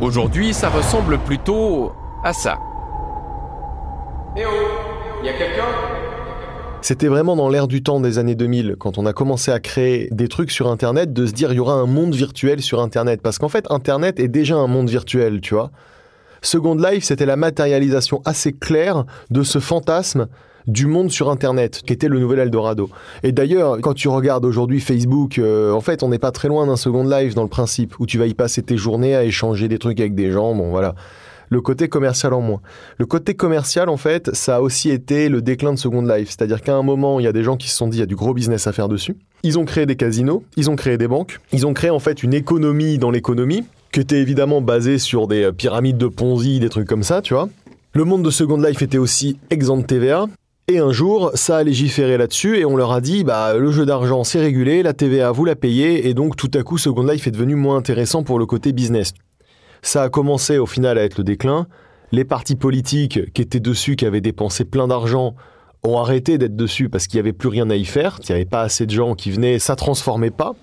Aujourd'hui, 0.00 0.54
ça 0.54 0.70
ressemble 0.70 1.18
plutôt 1.18 1.92
à 2.24 2.32
ça. 2.32 2.58
Eh 4.34 4.44
oh, 4.46 5.22
y 5.22 5.28
a 5.28 5.34
quelqu'un? 5.34 6.03
C'était 6.84 7.08
vraiment 7.08 7.34
dans 7.34 7.48
l'ère 7.48 7.66
du 7.66 7.82
temps 7.82 7.98
des 7.98 8.18
années 8.18 8.34
2000, 8.34 8.76
quand 8.78 8.98
on 8.98 9.06
a 9.06 9.14
commencé 9.14 9.50
à 9.50 9.58
créer 9.58 10.10
des 10.10 10.28
trucs 10.28 10.50
sur 10.50 10.70
Internet, 10.70 11.14
de 11.14 11.24
se 11.24 11.32
dire 11.32 11.50
il 11.50 11.56
y 11.56 11.58
aura 11.58 11.72
un 11.72 11.86
monde 11.86 12.14
virtuel 12.14 12.60
sur 12.60 12.82
Internet. 12.82 13.22
Parce 13.22 13.38
qu'en 13.38 13.48
fait, 13.48 13.64
Internet 13.70 14.20
est 14.20 14.28
déjà 14.28 14.56
un 14.56 14.66
monde 14.66 14.90
virtuel, 14.90 15.40
tu 15.40 15.54
vois. 15.54 15.70
Second 16.42 16.74
Life, 16.74 17.04
c'était 17.04 17.24
la 17.24 17.36
matérialisation 17.36 18.20
assez 18.26 18.52
claire 18.52 19.06
de 19.30 19.42
ce 19.42 19.60
fantasme 19.60 20.26
du 20.66 20.84
monde 20.84 21.10
sur 21.10 21.30
Internet, 21.30 21.80
qui 21.86 21.94
était 21.94 22.08
le 22.08 22.18
nouvel 22.18 22.40
Eldorado. 22.40 22.90
Et 23.22 23.32
d'ailleurs, 23.32 23.78
quand 23.80 23.94
tu 23.94 24.08
regardes 24.08 24.44
aujourd'hui 24.44 24.80
Facebook, 24.80 25.38
euh, 25.38 25.72
en 25.72 25.80
fait, 25.80 26.02
on 26.02 26.10
n'est 26.10 26.18
pas 26.18 26.32
très 26.32 26.48
loin 26.48 26.66
d'un 26.66 26.76
Second 26.76 27.08
Life 27.08 27.34
dans 27.34 27.44
le 27.44 27.48
principe, 27.48 27.98
où 27.98 28.04
tu 28.04 28.18
vas 28.18 28.26
y 28.26 28.34
passer 28.34 28.62
tes 28.62 28.76
journées 28.76 29.16
à 29.16 29.24
échanger 29.24 29.68
des 29.68 29.78
trucs 29.78 30.00
avec 30.00 30.14
des 30.14 30.30
gens, 30.30 30.54
bon 30.54 30.68
voilà. 30.68 30.94
Le 31.50 31.60
côté 31.60 31.88
commercial 31.88 32.32
en 32.32 32.40
moins. 32.40 32.60
Le 32.98 33.06
côté 33.06 33.34
commercial, 33.34 33.88
en 33.88 33.96
fait, 33.96 34.34
ça 34.34 34.56
a 34.56 34.60
aussi 34.60 34.90
été 34.90 35.28
le 35.28 35.42
déclin 35.42 35.72
de 35.72 35.78
Second 35.78 36.02
Life. 36.02 36.30
C'est-à-dire 36.30 36.62
qu'à 36.62 36.74
un 36.74 36.82
moment, 36.82 37.20
il 37.20 37.24
y 37.24 37.28
a 37.28 37.32
des 37.32 37.42
gens 37.42 37.56
qui 37.56 37.68
se 37.68 37.76
sont 37.76 37.88
dit, 37.88 37.98
il 37.98 38.00
y 38.00 38.02
a 38.02 38.06
du 38.06 38.16
gros 38.16 38.34
business 38.34 38.66
à 38.66 38.72
faire 38.72 38.88
dessus. 38.88 39.16
Ils 39.42 39.58
ont 39.58 39.64
créé 39.64 39.86
des 39.86 39.96
casinos, 39.96 40.42
ils 40.56 40.70
ont 40.70 40.76
créé 40.76 40.96
des 40.96 41.08
banques, 41.08 41.38
ils 41.52 41.66
ont 41.66 41.74
créé 41.74 41.90
en 41.90 41.98
fait 41.98 42.22
une 42.22 42.34
économie 42.34 42.98
dans 42.98 43.10
l'économie, 43.10 43.64
qui 43.92 44.00
était 44.00 44.20
évidemment 44.20 44.60
basée 44.60 44.98
sur 44.98 45.28
des 45.28 45.52
pyramides 45.52 45.98
de 45.98 46.08
Ponzi, 46.08 46.60
des 46.60 46.70
trucs 46.70 46.88
comme 46.88 47.02
ça, 47.02 47.20
tu 47.22 47.34
vois. 47.34 47.48
Le 47.92 48.04
monde 48.04 48.24
de 48.24 48.30
Second 48.30 48.56
Life 48.56 48.82
était 48.82 48.98
aussi 48.98 49.38
exempt 49.50 49.78
de 49.78 49.82
TVA, 49.84 50.26
et 50.66 50.78
un 50.78 50.92
jour, 50.92 51.30
ça 51.34 51.58
a 51.58 51.62
légiféré 51.62 52.16
là-dessus 52.16 52.56
et 52.56 52.64
on 52.64 52.74
leur 52.74 52.92
a 52.92 53.02
dit 53.02 53.22
bah 53.22 53.52
le 53.54 53.70
jeu 53.70 53.84
d'argent 53.84 54.24
c'est 54.24 54.40
régulé, 54.40 54.82
la 54.82 54.94
TVA 54.94 55.30
vous 55.30 55.44
la 55.44 55.56
payez 55.56 56.08
et 56.08 56.14
donc 56.14 56.36
tout 56.36 56.50
à 56.54 56.62
coup 56.62 56.78
Second 56.78 57.02
Life 57.02 57.26
est 57.26 57.32
devenu 57.32 57.54
moins 57.54 57.76
intéressant 57.76 58.22
pour 58.22 58.38
le 58.38 58.46
côté 58.46 58.72
business. 58.72 59.12
Ça 59.84 60.02
a 60.02 60.08
commencé 60.08 60.56
au 60.58 60.66
final 60.66 60.96
à 60.98 61.04
être 61.04 61.18
le 61.18 61.24
déclin. 61.24 61.66
Les 62.10 62.24
partis 62.24 62.56
politiques 62.56 63.32
qui 63.34 63.42
étaient 63.42 63.60
dessus, 63.60 63.96
qui 63.96 64.06
avaient 64.06 64.20
dépensé 64.22 64.64
plein 64.64 64.88
d'argent, 64.88 65.34
ont 65.82 65.98
arrêté 65.98 66.38
d'être 66.38 66.56
dessus 66.56 66.88
parce 66.88 67.06
qu'il 67.06 67.18
n'y 67.18 67.20
avait 67.20 67.32
plus 67.34 67.48
rien 67.50 67.68
à 67.68 67.76
y 67.76 67.84
faire. 67.84 68.18
Il 68.22 68.26
n'y 68.32 68.34
avait 68.36 68.44
pas 68.46 68.62
assez 68.62 68.86
de 68.86 68.90
gens 68.90 69.14
qui 69.14 69.30
venaient, 69.30 69.58
ça 69.58 69.76
transformait 69.76 70.30
pas. 70.30 70.54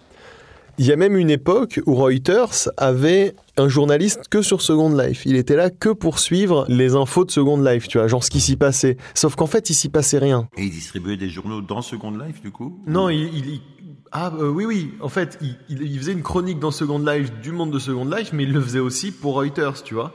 Il 0.79 0.85
y 0.87 0.91
a 0.91 0.95
même 0.95 1.15
une 1.15 1.29
époque 1.29 1.79
où 1.85 1.93
Reuters 1.93 2.69
avait 2.77 3.35
un 3.57 3.67
journaliste 3.67 4.29
que 4.31 4.41
sur 4.41 4.61
Second 4.63 4.89
Life. 4.95 5.23
Il 5.25 5.35
était 5.35 5.55
là 5.57 5.69
que 5.69 5.89
pour 5.89 6.17
suivre 6.17 6.65
les 6.69 6.95
infos 6.95 7.23
de 7.25 7.29
Second 7.29 7.61
Life, 7.61 7.87
tu 7.87 7.99
vois, 7.99 8.07
genre 8.07 8.23
ce 8.23 8.31
qui 8.31 8.39
s'y 8.39 8.55
passait. 8.55 8.97
Sauf 9.13 9.35
qu'en 9.35 9.45
fait, 9.45 9.69
il 9.69 9.75
s'y 9.75 9.89
passait 9.89 10.17
rien. 10.17 10.47
Et 10.57 10.63
il 10.63 10.71
distribuait 10.71 11.17
des 11.17 11.29
journaux 11.29 11.61
dans 11.61 11.83
Second 11.83 12.11
Life, 12.17 12.41
du 12.41 12.49
coup? 12.51 12.79
Non, 12.87 13.09
il, 13.09 13.19
il- 13.35 13.61
ah 14.13 14.29
euh, 14.37 14.49
oui 14.49 14.65
oui, 14.65 14.93
en 14.99 15.07
fait, 15.07 15.39
il, 15.69 15.97
faisait 15.97 16.11
une 16.11 16.21
chronique 16.21 16.59
dans 16.59 16.71
Second 16.71 16.99
Life 16.99 17.31
du 17.41 17.53
monde 17.53 17.71
de 17.71 17.79
Second 17.79 18.03
Life, 18.03 18.31
mais 18.33 18.43
il 18.43 18.51
le 18.51 18.59
faisait 18.59 18.79
aussi 18.79 19.09
pour 19.09 19.35
Reuters, 19.35 19.83
tu 19.83 19.93
vois. 19.93 20.11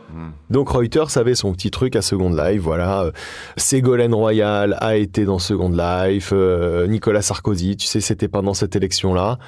Donc 0.50 0.68
Reuters 0.68 1.16
avait 1.16 1.34
son 1.34 1.52
petit 1.54 1.70
truc 1.70 1.96
à 1.96 2.02
Second 2.02 2.28
Life, 2.28 2.60
voilà. 2.60 3.04
Euh, 3.04 3.12
Ségolène 3.56 4.12
Royal 4.12 4.76
a 4.80 4.96
été 4.96 5.24
dans 5.24 5.38
Second 5.38 5.70
Life, 5.70 6.30
euh, 6.34 6.86
Nicolas 6.86 7.22
Sarkozy, 7.22 7.78
tu 7.78 7.86
sais, 7.86 8.02
c'était 8.02 8.28
pendant 8.28 8.52
cette 8.52 8.76
élection-là. 8.76 9.38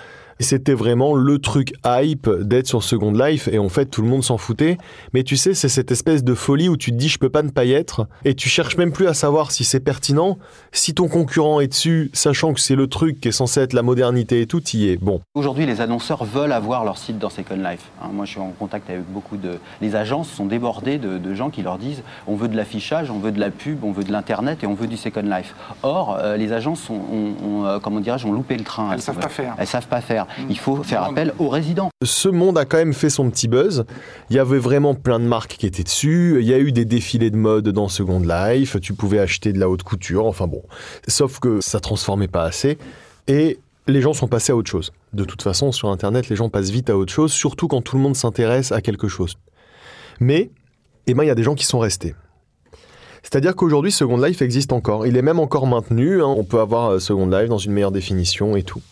Et 0.40 0.44
C'était 0.44 0.74
vraiment 0.74 1.14
le 1.14 1.38
truc 1.38 1.72
hype 1.84 2.28
d'être 2.42 2.66
sur 2.68 2.82
Second 2.82 3.12
Life 3.12 3.48
et 3.48 3.58
en 3.58 3.68
fait 3.68 3.86
tout 3.86 4.02
le 4.02 4.08
monde 4.08 4.22
s'en 4.22 4.38
foutait. 4.38 4.78
Mais 5.12 5.22
tu 5.24 5.36
sais, 5.36 5.52
c'est 5.54 5.68
cette 5.68 5.90
espèce 5.90 6.22
de 6.22 6.34
folie 6.34 6.68
où 6.68 6.76
tu 6.76 6.92
te 6.92 6.96
dis 6.96 7.08
je 7.08 7.18
peux 7.18 7.28
pas 7.28 7.42
ne 7.42 7.50
pas 7.50 7.64
y 7.64 7.72
être 7.72 8.06
et 8.24 8.34
tu 8.34 8.48
cherches 8.48 8.76
même 8.76 8.92
plus 8.92 9.08
à 9.08 9.14
savoir 9.14 9.50
si 9.50 9.64
c'est 9.64 9.80
pertinent. 9.80 10.38
Si 10.72 10.94
ton 10.94 11.08
concurrent 11.08 11.60
est 11.60 11.66
dessus, 11.68 12.10
sachant 12.12 12.52
que 12.54 12.60
c'est 12.60 12.76
le 12.76 12.86
truc 12.86 13.20
qui 13.20 13.28
est 13.28 13.32
censé 13.32 13.60
être 13.60 13.72
la 13.72 13.82
modernité 13.82 14.40
et 14.40 14.46
tout, 14.46 14.62
y 14.74 14.88
est. 14.88 14.96
Bon. 14.96 15.20
Aujourd'hui, 15.34 15.66
les 15.66 15.80
annonceurs 15.80 16.24
veulent 16.24 16.52
avoir 16.52 16.84
leur 16.84 16.98
site 16.98 17.18
dans 17.18 17.30
Second 17.30 17.56
Life. 17.56 17.82
Hein, 18.02 18.10
moi, 18.12 18.24
je 18.24 18.30
suis 18.32 18.40
en 18.40 18.52
contact 18.58 18.88
avec 18.90 19.02
beaucoup 19.10 19.36
de. 19.36 19.58
Les 19.80 19.96
agences 19.96 20.28
sont 20.30 20.46
débordées 20.46 20.98
de, 20.98 21.18
de 21.18 21.34
gens 21.34 21.50
qui 21.50 21.62
leur 21.62 21.78
disent 21.78 22.02
on 22.28 22.36
veut 22.36 22.48
de 22.48 22.56
l'affichage, 22.56 23.10
on 23.10 23.18
veut 23.18 23.32
de 23.32 23.40
la 23.40 23.50
pub, 23.50 23.82
on 23.82 23.90
veut 23.92 24.04
de 24.04 24.12
l'internet 24.12 24.62
et 24.62 24.66
on 24.66 24.74
veut 24.74 24.86
du 24.86 24.96
Second 24.96 25.22
Life. 25.22 25.54
Or, 25.82 26.16
euh, 26.20 26.36
les 26.36 26.52
agences 26.52 26.88
ont, 26.90 26.94
ont- 26.94 27.34
ont, 27.44 27.64
euh, 27.66 27.78
comment 27.80 27.98
dirais-je, 28.00 28.26
ont 28.26 28.32
loupé 28.32 28.56
le 28.56 28.64
train. 28.64 28.92
Elles 28.92 29.00
savent 29.02 29.16
peuvent- 29.16 29.24
pas 29.24 29.28
faire. 29.30 29.54
Elles 29.58 29.66
savent 29.66 29.88
pas 29.88 30.00
faire. 30.00 30.26
Il 30.48 30.58
faut 30.58 30.82
faire 30.82 31.02
appel 31.02 31.32
aux 31.38 31.48
résidents. 31.48 31.90
Ce 32.04 32.28
monde 32.28 32.58
a 32.58 32.64
quand 32.64 32.76
même 32.76 32.92
fait 32.94 33.10
son 33.10 33.30
petit 33.30 33.48
buzz. 33.48 33.84
Il 34.30 34.36
y 34.36 34.38
avait 34.38 34.58
vraiment 34.58 34.94
plein 34.94 35.18
de 35.18 35.24
marques 35.24 35.56
qui 35.58 35.66
étaient 35.66 35.82
dessus. 35.82 36.38
Il 36.40 36.46
y 36.46 36.54
a 36.54 36.58
eu 36.58 36.72
des 36.72 36.84
défilés 36.84 37.30
de 37.30 37.36
mode 37.36 37.68
dans 37.68 37.88
Second 37.88 38.20
Life. 38.20 38.76
Tu 38.80 38.94
pouvais 38.94 39.18
acheter 39.18 39.52
de 39.52 39.58
la 39.58 39.68
haute 39.68 39.82
couture. 39.82 40.26
Enfin 40.26 40.46
bon. 40.46 40.62
Sauf 41.06 41.38
que 41.40 41.60
ça 41.60 41.80
transformait 41.80 42.28
pas 42.28 42.44
assez. 42.44 42.78
Et 43.26 43.58
les 43.86 44.00
gens 44.02 44.12
sont 44.12 44.28
passés 44.28 44.52
à 44.52 44.56
autre 44.56 44.70
chose. 44.70 44.92
De 45.12 45.24
toute 45.24 45.42
façon, 45.42 45.72
sur 45.72 45.88
Internet, 45.88 46.28
les 46.28 46.36
gens 46.36 46.50
passent 46.50 46.70
vite 46.70 46.90
à 46.90 46.96
autre 46.96 47.12
chose, 47.12 47.32
surtout 47.32 47.68
quand 47.68 47.80
tout 47.80 47.96
le 47.96 48.02
monde 48.02 48.16
s'intéresse 48.16 48.70
à 48.72 48.82
quelque 48.82 49.08
chose. 49.08 49.36
Mais, 50.20 50.50
eh 51.06 51.14
ben, 51.14 51.22
il 51.24 51.26
y 51.26 51.30
a 51.30 51.34
des 51.34 51.42
gens 51.42 51.54
qui 51.54 51.64
sont 51.64 51.78
restés. 51.78 52.14
C'est-à-dire 53.22 53.56
qu'aujourd'hui, 53.56 53.90
Second 53.92 54.18
Life 54.18 54.42
existe 54.42 54.72
encore. 54.72 55.06
Il 55.06 55.16
est 55.16 55.22
même 55.22 55.38
encore 55.40 55.66
maintenu. 55.66 56.22
hein. 56.22 56.26
On 56.26 56.44
peut 56.44 56.60
avoir 56.60 56.92
euh, 56.92 56.98
Second 56.98 57.26
Life 57.26 57.48
dans 57.48 57.58
une 57.58 57.72
meilleure 57.72 57.90
définition 57.92 58.56
et 58.56 58.62
tout. 58.62 58.82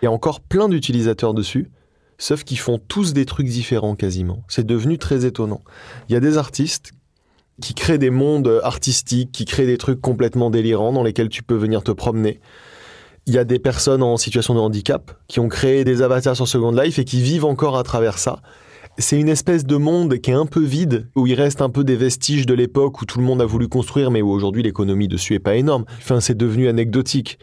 Il 0.00 0.06
y 0.06 0.08
a 0.08 0.12
encore 0.12 0.40
plein 0.40 0.68
d'utilisateurs 0.68 1.34
dessus, 1.34 1.70
sauf 2.18 2.44
qu'ils 2.44 2.58
font 2.58 2.78
tous 2.78 3.12
des 3.12 3.24
trucs 3.24 3.48
différents 3.48 3.96
quasiment. 3.96 4.42
C'est 4.48 4.66
devenu 4.66 4.98
très 4.98 5.24
étonnant. 5.26 5.62
Il 6.08 6.12
y 6.12 6.16
a 6.16 6.20
des 6.20 6.38
artistes 6.38 6.92
qui 7.60 7.74
créent 7.74 7.98
des 7.98 8.10
mondes 8.10 8.60
artistiques, 8.62 9.32
qui 9.32 9.44
créent 9.44 9.66
des 9.66 9.78
trucs 9.78 10.00
complètement 10.00 10.50
délirants 10.50 10.92
dans 10.92 11.02
lesquels 11.02 11.28
tu 11.28 11.42
peux 11.42 11.56
venir 11.56 11.82
te 11.82 11.92
promener. 11.92 12.40
Il 13.26 13.34
y 13.34 13.38
a 13.38 13.44
des 13.44 13.58
personnes 13.58 14.02
en 14.02 14.16
situation 14.16 14.54
de 14.54 14.60
handicap 14.60 15.12
qui 15.28 15.40
ont 15.40 15.48
créé 15.48 15.84
des 15.84 16.02
avatars 16.02 16.36
sur 16.36 16.48
Second 16.48 16.72
Life 16.72 16.98
et 16.98 17.04
qui 17.04 17.20
vivent 17.20 17.44
encore 17.44 17.76
à 17.76 17.82
travers 17.82 18.18
ça. 18.18 18.40
C'est 18.98 19.20
une 19.20 19.28
espèce 19.28 19.64
de 19.64 19.76
monde 19.76 20.18
qui 20.18 20.30
est 20.30 20.34
un 20.34 20.46
peu 20.46 20.62
vide, 20.62 21.08
où 21.14 21.26
il 21.26 21.34
reste 21.34 21.62
un 21.62 21.70
peu 21.70 21.84
des 21.84 21.96
vestiges 21.96 22.44
de 22.46 22.54
l'époque 22.54 23.00
où 23.00 23.04
tout 23.04 23.18
le 23.18 23.24
monde 23.24 23.40
a 23.40 23.46
voulu 23.46 23.68
construire, 23.68 24.10
mais 24.10 24.20
où 24.20 24.30
aujourd'hui 24.30 24.62
l'économie 24.62 25.08
dessus 25.08 25.34
est 25.34 25.40
pas 25.40 25.54
énorme. 25.54 25.84
Enfin, 25.98 26.20
c'est 26.20 26.36
devenu 26.36 26.68
anecdotique. 26.68 27.38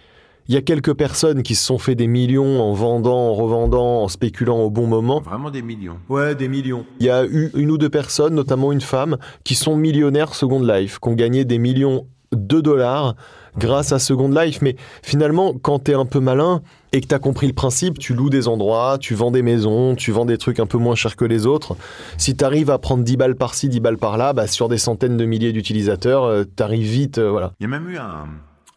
Il 0.49 0.55
y 0.55 0.57
a 0.57 0.61
quelques 0.61 0.93
personnes 0.93 1.43
qui 1.43 1.55
se 1.55 1.65
sont 1.65 1.77
fait 1.77 1.95
des 1.95 2.07
millions 2.07 2.61
en 2.61 2.71
vendant, 2.71 3.17
en 3.17 3.33
revendant, 3.33 4.03
en 4.03 4.07
spéculant 4.07 4.59
au 4.59 4.69
bon 4.69 4.87
moment. 4.87 5.19
Vraiment 5.19 5.51
des 5.51 5.61
millions. 5.61 5.97
Ouais, 6.07 6.35
des 6.35 6.47
millions. 6.47 6.85
Il 7.01 7.05
y 7.05 7.09
a 7.09 7.25
eu 7.25 7.51
une 7.53 7.69
ou 7.69 7.77
deux 7.77 7.89
personnes, 7.89 8.33
notamment 8.33 8.71
une 8.71 8.79
femme, 8.79 9.17
qui 9.43 9.55
sont 9.55 9.75
millionnaires 9.75 10.33
Second 10.35 10.61
Life, 10.61 10.99
qui 11.01 11.09
ont 11.09 11.15
gagné 11.15 11.43
des 11.43 11.57
millions 11.57 12.07
de 12.31 12.61
dollars 12.61 13.15
grâce 13.57 13.91
à 13.91 13.99
Second 13.99 14.29
Life. 14.29 14.61
Mais 14.61 14.77
finalement, 15.03 15.53
quand 15.53 15.79
t'es 15.79 15.95
un 15.95 16.05
peu 16.05 16.21
malin 16.21 16.61
et 16.93 17.01
que 17.01 17.07
t'as 17.07 17.19
compris 17.19 17.47
le 17.47 17.53
principe, 17.53 17.99
tu 17.99 18.13
loues 18.13 18.29
des 18.29 18.47
endroits, 18.47 18.97
tu 19.01 19.15
vends 19.15 19.31
des 19.31 19.41
maisons, 19.41 19.95
tu 19.95 20.13
vends 20.13 20.25
des 20.25 20.37
trucs 20.37 20.61
un 20.61 20.65
peu 20.65 20.77
moins 20.77 20.95
chers 20.95 21.17
que 21.17 21.25
les 21.25 21.45
autres. 21.45 21.75
Si 22.17 22.37
t'arrives 22.37 22.69
à 22.69 22.77
prendre 22.77 23.03
10 23.03 23.17
balles 23.17 23.35
par-ci, 23.35 23.67
10 23.67 23.81
balles 23.81 23.97
par-là, 23.97 24.31
bah, 24.31 24.47
sur 24.47 24.69
des 24.69 24.77
centaines 24.77 25.17
de 25.17 25.25
milliers 25.25 25.51
d'utilisateurs, 25.51 26.23
euh, 26.23 26.45
t'arrives 26.45 26.87
vite, 26.87 27.17
euh, 27.17 27.29
voilà. 27.29 27.51
Il 27.59 27.63
y 27.63 27.65
a 27.65 27.69
même 27.69 27.89
eu 27.89 27.97
un, 27.97 28.27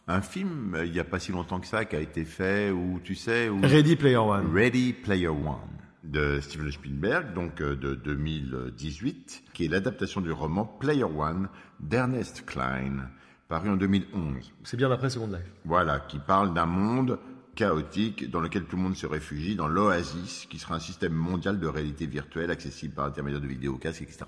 un 0.07 0.21
film, 0.21 0.75
euh, 0.75 0.85
il 0.85 0.91
n'y 0.91 0.99
a 0.99 1.03
pas 1.03 1.19
si 1.19 1.31
longtemps 1.31 1.59
que 1.59 1.67
ça, 1.67 1.85
qui 1.85 1.95
a 1.95 1.99
été 1.99 2.25
fait, 2.25 2.71
où 2.71 2.99
tu 3.03 3.15
sais... 3.15 3.49
Où... 3.49 3.61
Ready 3.61 3.95
Player 3.95 4.17
One. 4.17 4.53
Ready 4.53 4.93
Player 4.93 5.27
One 5.27 5.71
de 6.03 6.39
Steven 6.39 6.71
Spielberg, 6.71 7.33
donc 7.33 7.61
euh, 7.61 7.75
de 7.75 7.93
2018, 7.95 9.43
qui 9.53 9.65
est 9.65 9.67
l'adaptation 9.67 10.21
du 10.21 10.31
roman 10.31 10.65
Player 10.65 11.03
One 11.03 11.47
d'Ernest 11.79 12.43
Klein, 12.45 13.09
paru 13.47 13.69
en 13.69 13.75
2011. 13.75 14.51
C'est 14.63 14.77
bien 14.77 14.91
après 14.91 15.09
Second 15.09 15.27
Life. 15.27 15.51
Voilà, 15.65 15.99
qui 15.99 16.19
parle 16.19 16.53
d'un 16.53 16.65
monde 16.65 17.19
chaotique 17.55 18.29
dans 18.31 18.39
lequel 18.39 18.63
tout 18.63 18.75
le 18.77 18.81
monde 18.81 18.95
se 18.95 19.05
réfugie, 19.05 19.55
dans 19.55 19.67
l'Oasis, 19.67 20.47
qui 20.49 20.57
sera 20.57 20.75
un 20.75 20.79
système 20.79 21.13
mondial 21.13 21.59
de 21.59 21.67
réalité 21.67 22.05
virtuelle 22.05 22.49
accessible 22.51 22.93
par 22.93 23.05
intermédiaire 23.05 23.41
de 23.41 23.47
vidéocasques, 23.47 24.01
etc. 24.01 24.19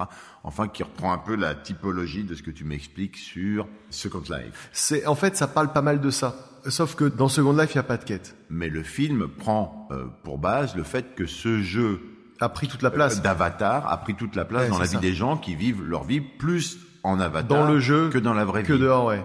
Enfin, 0.44 0.68
qui 0.68 0.84
reprend 0.84 1.14
un 1.14 1.18
peu 1.18 1.36
la 1.36 1.56
typologie 1.56 2.24
de 2.24 2.36
ce 2.36 2.44
que 2.44 2.52
tu 2.52 2.64
m'expliques 2.66 3.18
sur 3.18 3.68
Second 3.90 4.24
Life. 4.30 4.70
C'est, 4.74 5.06
en 5.08 5.16
fait, 5.16 5.36
ça 5.38 5.48
parle 5.48 5.72
pas 5.72 5.82
mal 5.82 6.02
de 6.02 6.10
ça. 6.10 6.36
Sauf 6.68 6.96
que 6.96 7.06
dans 7.06 7.28
Second 7.28 7.54
Life, 7.54 7.72
il 7.74 7.78
n'y 7.78 7.82
a 7.82 7.84
pas 7.84 7.98
de 7.98 8.04
quête. 8.06 8.36
Mais 8.50 8.70
le 8.70 8.84
film 8.84 9.28
prend 9.28 9.88
euh, 9.92 10.06
pour 10.24 10.38
base 10.38 10.76
le 10.76 10.84
fait 10.84 11.16
que 11.16 11.26
ce 11.26 11.62
jeu 11.62 12.02
A 12.40 12.50
pris 12.50 12.68
toute 12.68 12.82
la 12.82 12.92
place. 12.92 13.20
euh, 13.20 13.22
d'avatar 13.22 13.92
a 13.92 13.98
pris 13.98 14.16
toute 14.16 14.36
la 14.36 14.46
place 14.46 14.64
Ouais, 14.64 14.70
dans 14.70 14.80
la 14.80 14.86
vie 14.86 14.98
des 14.98 15.14
gens 15.14 15.38
qui 15.38 15.56
vivent 15.56 15.84
leur 15.84 16.04
vie 16.04 16.22
plus 16.22 16.78
en 17.04 17.20
avatar 17.20 17.48
Dans 17.60 17.68
le 17.70 17.80
jeu 17.80 18.10
que 18.10 18.18
dans 18.18 18.34
la 18.34 18.46
vraie 18.46 18.64
que 18.64 18.74
vie. 18.74 18.80
dehors, 18.80 19.06
ouais. 19.08 19.22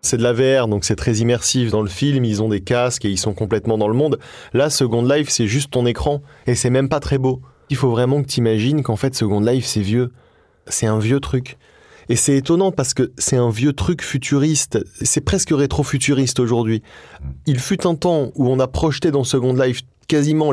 C'est 0.00 0.16
de 0.16 0.22
la 0.22 0.32
VR, 0.32 0.68
donc 0.68 0.84
c'est 0.84 0.96
très 0.96 1.16
immersif. 1.16 1.70
Dans 1.70 1.82
le 1.82 1.88
film, 1.88 2.24
ils 2.24 2.42
ont 2.42 2.48
des 2.48 2.60
casques 2.60 3.04
et 3.04 3.10
ils 3.10 3.18
sont 3.18 3.34
complètement 3.34 3.78
dans 3.78 3.88
le 3.88 3.94
monde. 3.94 4.18
Là, 4.52 4.70
Second 4.70 5.04
Life, 5.04 5.28
c'est 5.28 5.46
juste 5.46 5.70
ton 5.70 5.86
écran 5.86 6.22
et 6.46 6.54
c'est 6.54 6.70
même 6.70 6.88
pas 6.88 7.00
très 7.00 7.18
beau. 7.18 7.42
Il 7.70 7.76
faut 7.76 7.90
vraiment 7.90 8.22
que 8.22 8.28
t'imagines 8.28 8.82
qu'en 8.82 8.96
fait, 8.96 9.14
Second 9.14 9.40
Life, 9.40 9.66
c'est 9.66 9.80
vieux. 9.80 10.12
C'est 10.66 10.86
un 10.86 10.98
vieux 10.98 11.20
truc. 11.20 11.58
Et 12.08 12.16
c'est 12.16 12.36
étonnant 12.36 12.72
parce 12.72 12.94
que 12.94 13.12
c'est 13.18 13.36
un 13.36 13.50
vieux 13.50 13.74
truc 13.74 14.02
futuriste. 14.02 14.78
C'est 15.02 15.20
presque 15.20 15.50
rétro-futuriste 15.50 16.40
aujourd'hui. 16.40 16.82
Il 17.46 17.58
fut 17.58 17.86
un 17.86 17.94
temps 17.94 18.30
où 18.34 18.48
on 18.48 18.60
a 18.60 18.66
projeté 18.66 19.10
dans 19.10 19.24
Second 19.24 19.52
Life 19.52 19.82
quasiment 20.08 20.52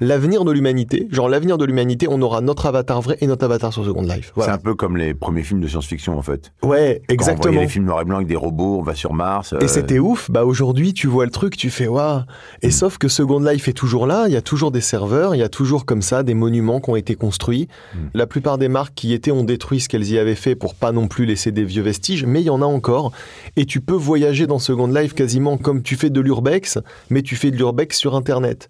l'avenir 0.00 0.44
de 0.44 0.50
l'humanité. 0.50 1.06
Genre 1.10 1.28
l'avenir 1.28 1.58
de 1.58 1.64
l'humanité, 1.64 2.08
on 2.10 2.20
aura 2.22 2.40
notre 2.40 2.66
avatar 2.66 3.00
vrai 3.00 3.16
et 3.20 3.26
notre 3.26 3.44
avatar 3.44 3.72
sur 3.72 3.84
Second 3.84 4.02
Life. 4.02 4.32
C'est 4.36 4.48
un 4.50 4.58
peu 4.58 4.74
comme 4.74 4.96
les 4.96 5.14
premiers 5.14 5.44
films 5.44 5.60
de 5.60 5.68
science-fiction 5.68 6.18
en 6.18 6.22
fait. 6.22 6.52
Ouais, 6.62 7.00
Quand 7.08 7.14
exactement. 7.14 7.60
les 7.60 7.68
films 7.68 7.84
noir 7.86 8.02
et 8.02 8.04
blanc 8.04 8.16
avec 8.16 8.26
des 8.28 8.36
robots, 8.36 8.78
on 8.80 8.82
va 8.82 8.94
sur 8.94 9.14
Mars. 9.14 9.54
Et 9.60 9.64
euh, 9.64 9.68
c'était 9.68 10.00
ouf. 10.00 10.30
Bah 10.30 10.44
aujourd'hui, 10.44 10.92
tu 10.92 11.06
vois 11.06 11.24
le 11.24 11.30
truc, 11.30 11.56
tu 11.56 11.70
fais 11.70 11.86
waouh. 11.86 12.22
Et 12.62 12.70
sauf 12.70 12.98
que 12.98 13.08
Second 13.08 13.40
Life 13.40 13.68
est 13.68 13.72
toujours 13.72 14.06
là. 14.06 14.24
Il 14.26 14.32
y 14.32 14.36
a 14.36 14.42
toujours 14.42 14.72
des 14.72 14.80
serveurs, 14.80 15.34
il 15.34 15.38
y 15.38 15.44
a 15.44 15.48
toujours 15.48 15.86
comme 15.86 16.02
ça 16.02 16.22
des 16.24 16.34
monuments 16.34 16.80
qui 16.80 16.90
ont 16.90 16.96
été 16.96 17.14
construits. 17.14 17.68
La 18.12 18.26
plupart 18.26 18.58
des 18.58 18.68
marques 18.68 18.94
qui 18.94 19.08
y 19.08 19.12
étaient 19.14 19.30
ont 19.30 19.44
détruit 19.44 19.80
ce 19.80 19.88
qu'elles 19.88 20.10
y 20.10 20.18
avaient 20.18 20.34
fait 20.34 20.56
pour 20.56 20.74
pas 20.74 20.90
non 20.90 21.06
plus 21.06 21.26
laisser 21.26 21.52
des 21.52 21.64
vieux 21.64 21.82
vestiges, 21.82 22.24
mais 22.24 22.40
il 22.40 22.46
y 22.46 22.50
en 22.50 22.60
a 22.60 22.66
encore. 22.66 23.12
Et 23.56 23.66
tu 23.66 23.80
peux 23.80 23.94
voyager 23.94 24.48
dans 24.48 24.58
Second 24.58 24.88
Life 24.88 25.14
quasiment 25.14 25.56
comme 25.58 25.82
tu 25.82 25.94
fais 25.94 26.10
de 26.10 26.20
l'urbex, 26.20 26.78
mais 27.08 27.22
tu 27.22 27.36
fais 27.36 27.50
de 27.52 27.56
l'urbex 27.56 27.96
sur 27.96 28.16
Internet. 28.16 28.68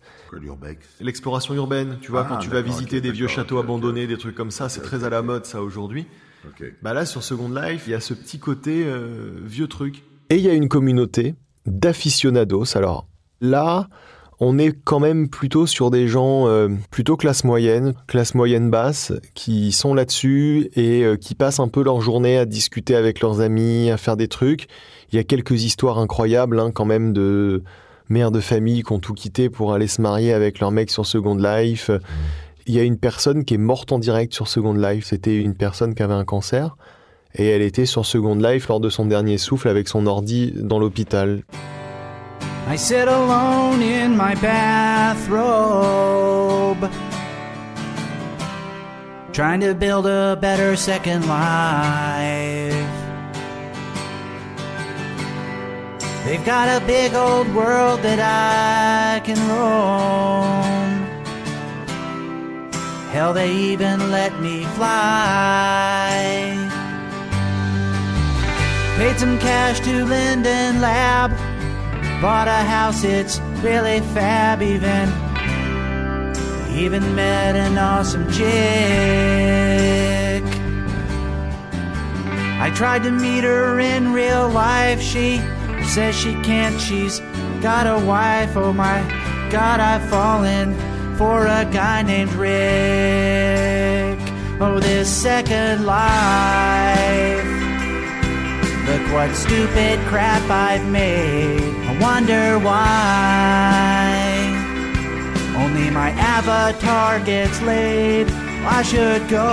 L'exploration 1.01 1.55
urbaine, 1.55 1.99
tu 2.01 2.11
vois, 2.11 2.25
Ah, 2.25 2.29
quand 2.29 2.39
tu 2.39 2.51
vas 2.51 2.63
visiter 2.63 3.01
des 3.01 3.11
vieux 3.11 3.27
châteaux 3.27 3.59
abandonnés, 3.59 4.07
des 4.07 4.17
trucs 4.17 4.35
comme 4.35 4.51
ça, 4.51 4.69
c'est 4.69 4.81
très 4.81 5.05
à 5.05 5.11
la 5.11 5.23
mode 5.23 5.45
ça 5.45 5.63
aujourd'hui. 5.63 6.07
Bah 6.83 6.95
là, 6.95 7.05
sur 7.05 7.23
Second 7.23 7.51
Life, 7.51 7.85
il 7.87 7.91
y 7.91 7.95
a 7.95 8.01
ce 8.01 8.15
petit 8.15 8.39
côté 8.39 8.85
euh, 8.87 9.33
vieux 9.45 9.67
truc. 9.67 10.03
Et 10.31 10.37
il 10.37 10.43
y 10.43 10.49
a 10.49 10.55
une 10.55 10.69
communauté 10.69 11.35
d'aficionados. 11.67 12.77
Alors 12.77 13.07
là, 13.41 13.89
on 14.39 14.59
est 14.59 14.73
quand 14.73 15.01
même 15.01 15.29
plutôt 15.29 15.67
sur 15.67 15.91
des 15.91 16.09
gens 16.09 16.49
euh, 16.49 16.69
plutôt 16.91 17.17
classe 17.17 17.45
moyenne, 17.45 17.95
classe 18.07 18.35
moyenne 18.35 18.71
basse, 18.71 19.13
qui 19.35 19.71
sont 19.71 19.93
là-dessus 19.93 20.71
et 20.75 21.05
euh, 21.05 21.17
qui 21.17 21.35
passent 21.35 21.61
un 21.61 21.69
peu 21.69 21.83
leur 21.83 22.01
journée 22.01 22.39
à 22.39 22.47
discuter 22.47 22.97
avec 22.97 23.21
leurs 23.21 23.41
amis, 23.41 23.91
à 23.91 23.99
faire 23.99 24.17
des 24.17 24.29
trucs. 24.29 24.67
Il 25.13 25.17
y 25.17 25.19
a 25.19 25.25
quelques 25.25 25.63
histoires 25.63 25.99
incroyables 25.99 26.59
hein, 26.59 26.71
quand 26.73 26.87
même 26.87 27.13
de 27.13 27.63
mères 28.11 28.31
de 28.31 28.41
famille 28.41 28.83
qui 28.83 28.93
ont 28.93 28.99
tout 28.99 29.15
quitté 29.15 29.49
pour 29.49 29.73
aller 29.73 29.87
se 29.87 30.03
marier 30.03 30.33
avec 30.33 30.61
leur 30.61 30.71
mec 30.71 30.91
sur 30.91 31.07
Second 31.07 31.37
Life. 31.37 31.91
Il 32.67 32.75
y 32.75 32.81
a 32.81 32.83
une 32.83 32.99
personne 32.99 33.45
qui 33.45 33.55
est 33.55 33.59
morte 33.59 33.93
en 33.93 33.99
direct 33.99 34.35
sur 34.35 34.47
Second 34.49 34.75
Life. 34.75 35.07
C'était 35.07 35.37
une 35.37 35.55
personne 35.55 35.95
qui 35.95 36.03
avait 36.03 36.15
un 36.15 36.25
cancer. 36.25 36.77
Et 37.35 37.49
elle 37.49 37.63
était 37.63 37.87
sur 37.87 38.05
Second 38.05 38.35
Life 38.35 38.69
lors 38.69 38.81
de 38.81 38.91
son 38.91 39.07
dernier 39.07 39.39
souffle 39.39 39.69
avec 39.69 39.89
son 39.89 40.07
ordi 40.07 40.53
dans 40.57 40.79
l'hôpital. 40.79 41.45
I 42.69 42.77
sit 42.77 43.09
alone 43.09 43.83
in 43.83 44.11
my 44.17 44.35
bathrobe, 44.37 45.39
trying 49.33 49.61
to 49.61 49.75
build 49.75 50.07
a 50.07 50.37
better 50.37 50.77
second 50.77 51.27
life. 51.27 52.80
They've 56.25 56.45
got 56.45 56.69
a 56.69 56.85
big 56.87 57.15
old 57.15 57.53
world 57.55 58.03
that 58.03 58.21
I 58.21 59.21
can 59.21 59.39
roam. 59.49 61.01
Hell, 63.11 63.33
they 63.33 63.51
even 63.53 64.11
let 64.11 64.39
me 64.41 64.65
fly. 64.77 66.11
Paid 68.99 69.19
some 69.19 69.39
cash 69.39 69.81
to 69.81 70.05
Linden 70.05 70.81
Lab. 70.83 71.31
Bought 72.21 72.49
a 72.49 72.63
house, 72.65 73.03
it's 73.03 73.41
really 73.63 74.01
fab. 74.15 74.61
Even, 74.61 75.09
even 76.77 77.15
met 77.15 77.57
an 77.57 77.79
awesome 77.79 78.31
chick. 78.31 78.51
I 82.61 82.71
tried 82.75 83.03
to 83.05 83.11
meet 83.11 83.43
her 83.43 83.81
in 83.81 84.13
real 84.13 84.51
life. 84.51 85.01
She 85.01 85.41
says 85.91 86.15
she 86.15 86.35
can't. 86.43 86.81
She's 86.81 87.19
got 87.61 87.85
a 87.89 87.99
wife. 88.07 88.57
Oh 88.57 88.73
my 88.73 89.03
God, 89.51 89.81
I've 89.81 90.09
fallen 90.09 90.77
for 91.17 91.47
a 91.47 91.65
guy 91.65 92.03
named 92.03 92.33
Rick. 92.35 94.21
Oh, 94.61 94.79
this 94.79 95.09
second 95.11 95.85
life. 95.85 97.45
Look 98.87 99.13
what 99.13 99.35
stupid 99.35 99.99
crap 100.07 100.49
I've 100.49 100.89
made. 100.89 101.75
I 101.89 101.99
wonder 102.01 102.61
why. 102.61 104.07
Only 105.57 105.91
my 105.91 106.11
avatar 106.11 107.19
gets 107.19 107.61
laid. 107.63 108.31
I 108.63 108.83
should 108.83 109.29
go 109.29 109.49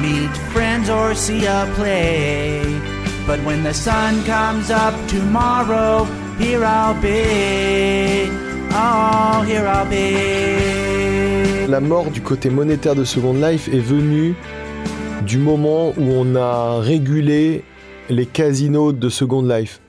meet 0.00 0.34
friends 0.54 0.88
or 0.88 1.14
see 1.14 1.44
a 1.44 1.70
play. 1.74 2.81
But 3.26 3.38
when 3.44 3.62
the 3.62 3.72
sun 3.72 4.24
comes 4.24 4.70
up 4.70 4.94
tomorrow, 5.06 6.06
here 6.38 6.64
I'll 6.64 7.00
be. 7.00 8.28
Oh, 8.72 9.44
here 9.46 9.64
I'll 9.64 9.86
be. 9.88 11.68
La 11.68 11.80
mort 11.80 12.10
du 12.10 12.20
côté 12.20 12.50
monétaire 12.50 12.96
de 12.96 13.04
Second 13.04 13.34
Life 13.34 13.68
est 13.68 13.78
venue 13.78 14.34
du 15.24 15.38
moment 15.38 15.90
où 15.90 16.02
on 16.02 16.34
a 16.34 16.80
régulé 16.80 17.62
les 18.10 18.26
casinos 18.26 18.92
de 18.92 19.08
Second 19.08 19.42
Life. 19.42 19.80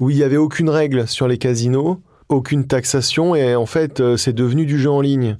Où 0.00 0.08
il 0.08 0.16
n'y 0.16 0.22
avait 0.22 0.38
aucune 0.38 0.70
règle 0.70 1.06
sur 1.06 1.28
les 1.28 1.36
casinos, 1.36 2.00
aucune 2.30 2.66
taxation, 2.66 3.34
et 3.34 3.54
en 3.54 3.66
fait, 3.66 4.00
euh, 4.00 4.16
c'est 4.16 4.32
devenu 4.32 4.64
du 4.64 4.78
jeu 4.78 4.90
en 4.90 5.02
ligne. 5.02 5.38